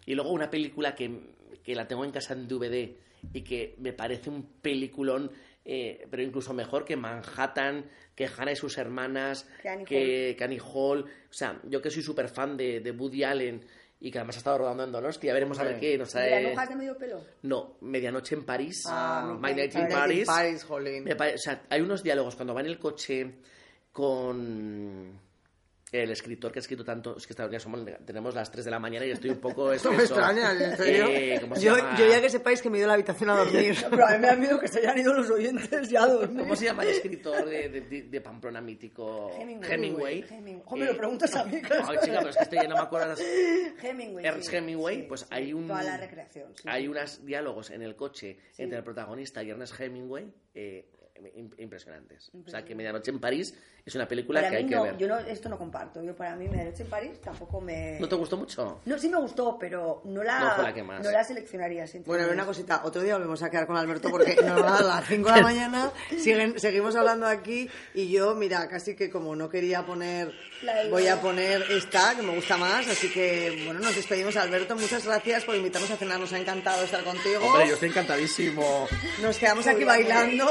[0.04, 1.30] Y luego una película que,
[1.64, 2.94] que la tengo en casa en DVD
[3.32, 5.30] y que me parece un peliculón,
[5.64, 10.44] eh, pero incluso mejor que Manhattan, que Hannah y sus hermanas, Que Annie que, que
[10.44, 11.04] Annie Hall.
[11.04, 13.64] O sea, yo que soy súper fan de, de Woody Allen
[14.00, 16.18] y que además ha estado rodando en Donosti, ya veremos a ver qué nos ¿Y
[16.18, 16.66] las trae.
[16.68, 17.24] de medio pelo?
[17.42, 20.26] No, Medianoche en París, Ah, My Night in Night in Paris.
[20.26, 21.04] Paris, jolín.
[21.04, 23.32] Me pare- o sea, hay unos diálogos cuando va en el coche
[23.92, 25.18] con
[25.92, 28.78] el escritor que ha escrito tanto, es que esta- somos- tenemos las 3 de la
[28.78, 29.92] mañana y estoy un poco No espeso.
[29.94, 31.06] me extraña, en serio.
[31.08, 33.28] Eh, ¿cómo se yo, yo ya que sepáis que me he ido a la habitación
[33.28, 33.76] a dormir.
[33.90, 36.40] Pero a mí me da miedo que se hayan ido los oyentes ya a dormir.
[36.40, 39.30] ¿Cómo se llama el escritor de, de- de- Pamplona mítico?
[39.38, 39.70] Hemingway.
[39.70, 40.24] Hemingway.
[40.30, 40.80] Hemingway.
[40.80, 42.80] Me lo preguntas a mí, que Ay, chica, pero es que este ya no me
[42.82, 43.14] acuerdo.
[43.82, 44.24] Hemingway.
[44.26, 45.26] Ernst sí, Hemingway, sí, pues sí.
[45.30, 45.66] hay un...
[45.68, 46.52] Toda la recreación.
[46.56, 46.88] sí, Hay sí.
[46.88, 50.32] unos diálogos en el coche entre el protagonista y Ernest Hemingway.
[50.54, 50.86] eh,
[51.58, 52.30] impresionantes.
[52.46, 53.54] O sea, que Medianoche en París
[53.84, 54.96] es una película Para que mí hay que no, ver.
[54.98, 56.02] yo no, esto no comparto.
[56.02, 57.98] Yo para mí Medianoche en París tampoco me...
[58.00, 58.80] ¿No te gustó mucho?
[58.84, 61.02] No, sí me gustó, pero no la, No la que más.
[61.02, 61.82] no la seleccionaría.
[61.82, 62.34] Bueno, a ver sinceramente.
[62.34, 62.80] una cosita.
[62.84, 65.92] Otro día volvemos a quedar con Alberto porque no, a las 5 de la mañana
[66.18, 70.32] siguen, seguimos hablando aquí y yo, mira, casi que como no quería poner,
[70.90, 72.86] voy a poner esta, que me gusta más.
[72.88, 74.76] Así que, bueno, nos despedimos, Alberto.
[74.76, 76.20] Muchas gracias por invitarnos a cenar.
[76.20, 77.44] Nos ha encantado estar contigo.
[77.44, 78.86] Hombre, yo estoy encantadísimo.
[79.20, 80.46] Nos quedamos aquí bailando.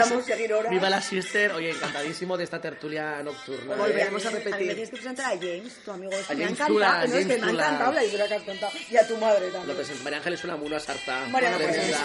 [0.00, 0.70] Podríamos seguir horas.
[0.70, 1.52] viva la sister.
[1.52, 3.74] Oye, encantadísimo de esta tertulia nocturna.
[3.76, 4.66] Volveremos a A mí repetir.
[4.66, 6.12] me tienes que presentar a James, tu amigo.
[6.12, 6.74] A me ha James encantado.
[6.74, 7.64] No, es que me ha Tula.
[7.64, 8.72] encantado la historia que has contado.
[8.90, 9.76] Y a tu madre Lo también.
[9.76, 10.04] presento.
[10.04, 11.26] María Ángel es una muna sarta.
[11.30, 11.58] María.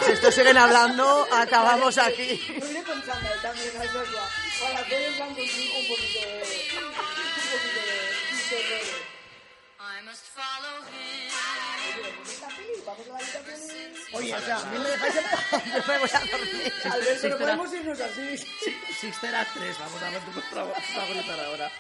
[0.05, 2.21] Si estos siguen hablando, acabamos aquí.
[2.23, 4.29] Iré con chándal también, a eso ya.
[4.65, 6.33] Para hacer en plan contigo un poquito de...
[6.35, 6.91] Un
[7.51, 8.55] poquito de...
[8.55, 8.97] de rollo.
[9.81, 11.29] I must follow him.
[12.85, 13.19] Vamos a la
[14.33, 16.73] o sea, a mí me dejáis en paz, yo me voy a dormir.
[16.91, 18.47] Alberto, podemos irnos así.
[19.53, 21.71] 3, vamos a ver tu favorita ahora.